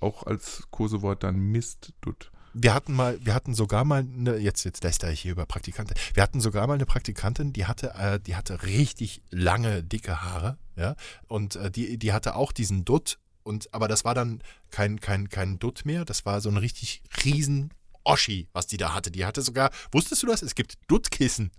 auch 0.00 0.24
als 0.24 0.64
Kosewort 0.70 1.22
dann 1.22 1.36
Mistdutt. 1.36 2.30
Wir 2.62 2.74
hatten 2.74 2.92
mal, 2.92 3.18
wir 3.24 3.34
hatten 3.34 3.54
sogar 3.54 3.84
mal 3.84 4.00
eine, 4.00 4.36
jetzt, 4.38 4.64
jetzt 4.64 4.82
lässt 4.82 5.04
ich 5.04 5.20
hier 5.20 5.32
über 5.32 5.46
Praktikantin. 5.46 5.96
Wir 6.14 6.22
hatten 6.22 6.40
sogar 6.40 6.66
mal 6.66 6.74
eine 6.74 6.86
Praktikantin, 6.86 7.52
die 7.52 7.66
hatte, 7.66 7.94
äh, 7.94 8.20
die 8.20 8.36
hatte 8.36 8.62
richtig 8.64 9.22
lange, 9.30 9.82
dicke 9.82 10.22
Haare, 10.22 10.58
ja. 10.76 10.96
Und 11.26 11.56
äh, 11.56 11.70
die, 11.70 11.98
die 11.98 12.12
hatte 12.12 12.34
auch 12.34 12.52
diesen 12.52 12.84
Dutt. 12.84 13.18
Und, 13.42 13.72
aber 13.72 13.88
das 13.88 14.04
war 14.04 14.14
dann 14.14 14.42
kein, 14.70 15.00
kein, 15.00 15.28
kein 15.28 15.58
Dutt 15.58 15.84
mehr, 15.84 16.04
das 16.04 16.26
war 16.26 16.40
so 16.40 16.50
ein 16.50 16.56
richtig 16.56 17.02
riesen 17.24 17.72
Oschi, 18.04 18.48
was 18.52 18.66
die 18.66 18.76
da 18.76 18.94
hatte. 18.94 19.10
Die 19.10 19.24
hatte 19.24 19.42
sogar, 19.42 19.70
wusstest 19.92 20.22
du 20.22 20.26
das? 20.26 20.42
Es 20.42 20.54
gibt 20.54 20.78
Duttkissen. 20.88 21.50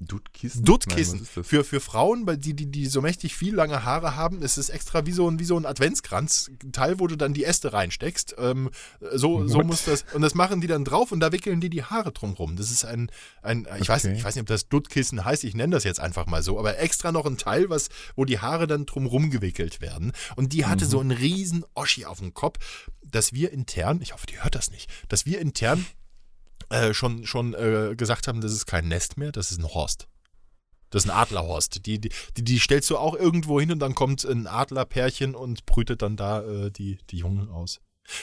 Duttkissen? 0.00 0.64
Duttkissen. 0.64 1.26
Nein? 1.34 1.44
Für, 1.44 1.64
für 1.64 1.80
Frauen, 1.80 2.24
bei 2.24 2.36
die, 2.36 2.54
die, 2.54 2.66
die 2.70 2.86
so 2.86 3.00
mächtig 3.00 3.34
viel 3.34 3.54
lange 3.54 3.84
Haare 3.84 4.16
haben, 4.16 4.42
ist 4.42 4.56
es 4.58 4.68
extra 4.68 5.06
wie 5.06 5.12
so 5.12 5.28
ein, 5.30 5.38
wie 5.38 5.44
so 5.44 5.56
ein 5.56 5.66
Adventskranz. 5.66 6.50
Ein 6.62 6.72
Teil, 6.72 7.00
wo 7.00 7.06
du 7.06 7.16
dann 7.16 7.34
die 7.34 7.44
Äste 7.44 7.72
reinsteckst. 7.72 8.34
Ähm, 8.38 8.70
so, 9.12 9.46
so 9.46 9.58
What? 9.58 9.66
muss 9.66 9.84
das. 9.84 10.04
Und 10.14 10.22
das 10.22 10.34
machen 10.34 10.60
die 10.60 10.66
dann 10.66 10.84
drauf 10.84 11.12
und 11.12 11.20
da 11.20 11.32
wickeln 11.32 11.60
die 11.60 11.70
die 11.70 11.84
Haare 11.84 12.12
drumrum. 12.12 12.56
Das 12.56 12.70
ist 12.70 12.84
ein, 12.84 13.10
ein 13.42 13.66
ich, 13.80 13.88
weiß, 13.88 14.04
Okay. 14.04 14.14
ich 14.16 14.24
weiß 14.24 14.34
nicht, 14.34 14.42
ob 14.42 14.48
das 14.48 14.68
Duttkissen 14.68 15.24
heißt, 15.24 15.44
ich 15.44 15.54
nenne 15.54 15.74
das 15.74 15.84
jetzt 15.84 16.00
einfach 16.00 16.26
mal 16.26 16.42
so, 16.42 16.58
aber 16.58 16.78
extra 16.78 17.12
noch 17.12 17.26
ein 17.26 17.36
Teil, 17.36 17.68
was, 17.70 17.88
wo 18.16 18.24
die 18.24 18.38
Haare 18.40 18.66
dann 18.66 18.86
drumrum 18.86 19.30
gewickelt 19.30 19.80
werden. 19.80 20.12
Und 20.36 20.52
die 20.52 20.66
hatte 20.66 20.84
Mhm. 20.84 20.90
so 20.90 21.00
einen 21.00 21.10
riesen 21.12 21.64
Oschi 21.74 22.04
auf 22.04 22.18
dem 22.18 22.34
Kopf, 22.34 22.58
dass 23.04 23.32
wir 23.32 23.52
intern, 23.52 24.00
ich 24.02 24.12
hoffe, 24.12 24.26
die 24.26 24.42
hört 24.42 24.54
das 24.54 24.70
nicht, 24.70 24.90
dass 25.08 25.26
wir 25.26 25.40
intern 25.40 25.84
äh, 26.72 26.94
schon, 26.94 27.26
schon 27.26 27.54
äh, 27.54 27.94
gesagt 27.96 28.28
haben, 28.28 28.40
das 28.40 28.52
ist 28.52 28.66
kein 28.66 28.88
Nest 28.88 29.16
mehr, 29.16 29.32
das 29.32 29.50
ist 29.50 29.58
ein 29.58 29.66
Horst. 29.66 30.08
Das 30.90 31.04
ist 31.04 31.10
ein 31.10 31.16
Adlerhorst. 31.16 31.86
Die, 31.86 31.98
die, 31.98 32.10
die, 32.36 32.58
stellst 32.58 32.90
du 32.90 32.98
auch 32.98 33.14
irgendwo 33.14 33.58
hin 33.60 33.72
und 33.72 33.78
dann 33.78 33.94
kommt 33.94 34.24
ein 34.24 34.46
Adlerpärchen 34.46 35.34
und 35.34 35.64
brütet 35.64 36.02
dann 36.02 36.16
da 36.16 36.42
äh, 36.42 36.70
die, 36.70 36.98
die 37.10 37.18
Jungen 37.18 37.48
aus. 37.48 37.80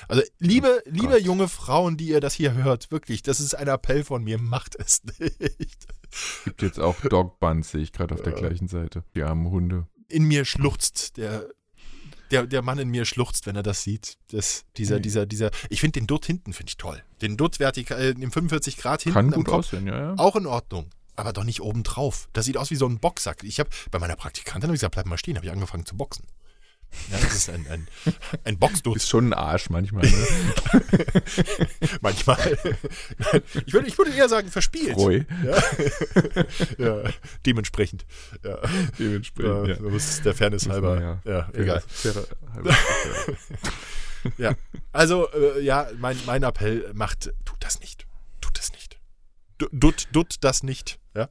Also, 0.08 0.24
liebe, 0.40 0.82
liebe 0.86 1.14
Gott. 1.14 1.22
junge 1.22 1.48
Frauen, 1.48 1.98
die 1.98 2.10
ihr 2.10 2.20
das 2.20 2.34
hier 2.34 2.54
hört, 2.54 2.92
wirklich, 2.92 3.24
das 3.24 3.40
ist 3.40 3.56
ein 3.56 3.68
Appell 3.68 4.04
von 4.04 4.24
mir, 4.24 4.38
macht 4.38 4.76
es 4.76 5.02
nicht. 5.20 5.88
Gibt 6.44 6.62
jetzt 6.62 6.80
auch 6.80 7.00
Dog 7.02 7.40
Buns, 7.40 7.72
sehe 7.72 7.82
ich 7.82 7.92
gerade 7.92 8.14
auf 8.14 8.22
der 8.22 8.34
gleichen 8.34 8.68
Seite. 8.68 9.04
Die 9.16 9.24
armen 9.24 9.50
Hunde. 9.50 9.88
In 10.08 10.24
mir 10.24 10.46
schluchzt 10.46 11.18
der, 11.18 11.48
der, 12.32 12.46
der 12.48 12.62
Mann 12.62 12.80
in 12.80 12.90
mir 12.90 13.06
schluchzt, 13.06 13.46
wenn 13.46 13.56
er 13.56 13.64
das 13.64 13.84
sieht. 13.84 14.18
Das, 14.32 14.66
dieser, 14.78 14.98
Mhm. 14.98 15.02
dieser, 15.04 15.26
dieser, 15.26 15.52
ich 15.70 15.80
finde 15.82 16.00
den 16.00 16.08
Dutt 16.08 16.26
hinten, 16.26 16.54
finde 16.54 16.70
ich 16.72 16.78
toll. 16.78 17.02
Den 17.22 17.38
Dutt 17.38 17.60
vertikal, 17.60 18.00
äh, 18.00 18.10
im 18.12 18.32
45 18.32 18.78
Grad 18.78 19.02
hinten 19.04 19.14
Kann 19.16 19.26
am 19.28 19.34
gut 19.34 19.46
Kopf. 19.48 19.56
aussehen, 19.68 19.88
ja, 19.88 20.00
ja. 20.00 20.14
Auch 20.18 20.36
in 20.36 20.46
Ordnung. 20.46 20.90
Aber 21.16 21.34
doch 21.34 21.44
nicht 21.44 21.62
oben 21.62 21.84
drauf. 21.84 22.30
Das 22.32 22.46
sieht 22.46 22.56
aus 22.56 22.70
wie 22.72 22.76
so 22.76 22.88
ein 22.88 23.00
Boxsack. 23.00 23.44
Ich 23.44 23.60
habe 23.60 23.70
bei 23.92 24.00
meiner 24.00 24.16
Praktikantin 24.16 24.70
hab 24.70 24.74
ich 24.74 24.80
gesagt, 24.80 24.94
bleib 24.94 25.06
mal 25.06 25.18
stehen, 25.18 25.36
habe 25.36 25.46
ich 25.46 25.52
angefangen 25.52 25.86
zu 25.86 25.98
boxen. 25.98 26.26
Ja, 27.12 27.18
das 27.20 27.34
ist 27.34 27.50
ein, 27.50 27.66
ein, 27.70 27.88
ein 28.44 28.58
Boxdutt 28.60 28.98
Ist 28.98 29.10
schon 29.10 29.30
ein 29.30 29.34
Arsch 29.34 29.70
manchmal, 29.70 30.04
ne? 30.10 30.28
manchmal. 32.02 32.58
Ich 33.66 33.74
würde, 33.74 33.88
ich 33.88 33.98
würde 33.98 34.12
eher 34.12 34.28
sagen, 34.30 34.50
verspielt. 34.50 34.94
Treu. 34.94 35.22
Ja. 35.44 35.64
ja, 37.04 37.04
dementsprechend. 37.46 38.06
Ja, 38.44 38.60
Dementsprechend, 38.98 39.68
ja. 39.68 39.76
ja. 39.90 39.96
Ist 39.96 40.26
der 40.26 40.34
Fairness 40.36 40.66
Muss 40.66 40.74
halber. 40.74 40.96
man 41.00 41.22
Ja, 41.26 41.50
egal. 41.54 41.84
Faire- 41.88 42.28
halbe- 42.54 42.72
faire- 42.74 43.38
Ja. 44.38 44.54
Also, 44.92 45.30
äh, 45.32 45.62
ja, 45.62 45.88
mein, 45.98 46.18
mein 46.26 46.44
Appell 46.44 46.92
macht, 46.94 47.32
tut 47.46 47.58
das 47.62 47.80
nicht. 47.80 48.06
Tut 48.42 48.58
das 48.58 48.72
nicht. 48.74 49.00
Du- 49.58 49.70
Dutt, 49.72 50.08
dutt 50.12 50.36
das 50.42 50.64
nicht. 50.64 51.00
Ja. 51.16 51.30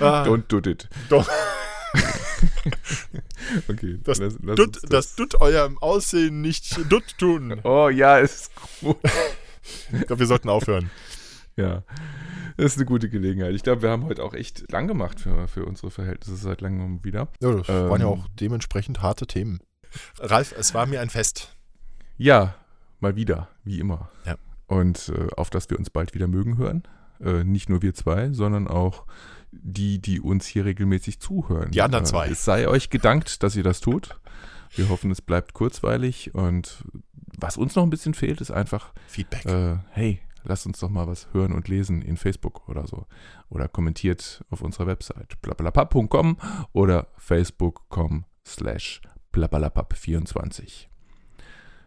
ah, 0.00 0.24
Don't 0.24 0.44
do 0.48 0.58
it. 0.58 0.88
Doch. 1.08 1.28
Okay. 3.68 3.98
Das 4.02 4.18
lass- 4.18 4.38
lass 4.42 4.56
dutt, 4.56 4.76
uns 4.82 4.90
das 4.90 5.14
tut 5.16 5.40
eurem 5.40 5.78
Aussehen 5.78 6.40
nicht 6.40 6.90
dutt 6.90 7.16
tun. 7.18 7.60
Oh 7.64 7.88
ja, 7.88 8.18
ist 8.18 8.50
gut. 8.80 8.96
Ich 9.92 10.06
glaube, 10.06 10.20
wir 10.20 10.26
sollten 10.26 10.48
aufhören. 10.48 10.90
Ja. 11.56 11.84
Das 12.56 12.66
ist 12.72 12.78
eine 12.78 12.84
gute 12.84 13.08
Gelegenheit. 13.08 13.54
Ich 13.54 13.62
glaube, 13.62 13.82
wir 13.82 13.90
haben 13.90 14.06
heute 14.06 14.24
auch 14.24 14.34
echt 14.34 14.72
lang 14.72 14.88
gemacht 14.88 15.20
für, 15.20 15.46
für 15.46 15.64
unsere 15.64 15.92
Verhältnisse 15.92 16.34
seit 16.36 16.60
langem 16.60 17.04
wieder. 17.04 17.28
Ja, 17.40 17.52
das 17.52 17.68
waren 17.68 18.00
ja 18.00 18.08
Ähm. 18.08 18.12
auch 18.12 18.26
dementsprechend 18.40 19.02
harte 19.02 19.28
Themen. 19.28 19.60
Ralf, 20.18 20.52
es 20.58 20.74
war 20.74 20.86
mir 20.86 21.00
ein 21.00 21.10
Fest. 21.10 21.56
Ja, 22.16 22.56
mal 22.98 23.14
wieder, 23.14 23.50
wie 23.62 23.78
immer. 23.78 24.10
Ja. 24.26 24.34
Und 24.66 25.10
äh, 25.10 25.28
auf 25.36 25.48
dass 25.48 25.70
wir 25.70 25.78
uns 25.78 25.90
bald 25.90 26.12
wieder 26.14 26.26
mögen 26.26 26.58
hören. 26.58 26.82
Äh, 27.20 27.44
nicht 27.44 27.68
nur 27.68 27.82
wir 27.82 27.94
zwei, 27.94 28.32
sondern 28.32 28.66
auch 28.66 29.04
die, 29.62 30.00
die 30.00 30.20
uns 30.20 30.46
hier 30.46 30.64
regelmäßig 30.64 31.20
zuhören. 31.20 31.70
Die 31.70 31.82
anderen 31.82 32.04
Äh, 32.04 32.08
zwei. 32.08 32.28
Es 32.28 32.44
sei 32.44 32.68
euch 32.68 32.90
gedankt, 32.90 33.42
dass 33.42 33.56
ihr 33.56 33.62
das 33.62 33.80
tut. 33.80 34.18
Wir 34.76 34.88
hoffen, 34.88 35.10
es 35.10 35.22
bleibt 35.22 35.54
kurzweilig. 35.54 36.34
Und 36.34 36.84
was 37.38 37.56
uns 37.56 37.74
noch 37.74 37.82
ein 37.82 37.90
bisschen 37.90 38.14
fehlt, 38.14 38.40
ist 38.40 38.50
einfach, 38.50 38.92
Feedback. 39.06 39.44
äh, 39.46 39.76
hey, 39.90 40.20
lasst 40.44 40.66
uns 40.66 40.80
doch 40.80 40.90
mal 40.90 41.06
was 41.06 41.28
hören 41.32 41.52
und 41.52 41.68
lesen 41.68 42.02
in 42.02 42.16
Facebook 42.16 42.68
oder 42.68 42.86
so. 42.86 43.06
Oder 43.48 43.68
kommentiert 43.68 44.44
auf 44.50 44.62
unserer 44.62 44.86
Website 44.86 45.40
blablabla.com 45.42 46.36
oder 46.72 47.08
facebook.com 47.18 48.24
slash 48.46 49.00
blablabla24. 49.32 50.86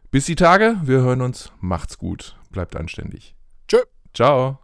Bis 0.10 0.26
die 0.26 0.36
Tage, 0.36 0.78
wir 0.84 1.02
hören 1.02 1.22
uns. 1.22 1.52
Macht's 1.60 1.98
gut, 1.98 2.38
bleibt 2.52 2.76
anständig. 2.76 3.36
Tschö. 3.68 3.80
Ciao. 4.14 4.60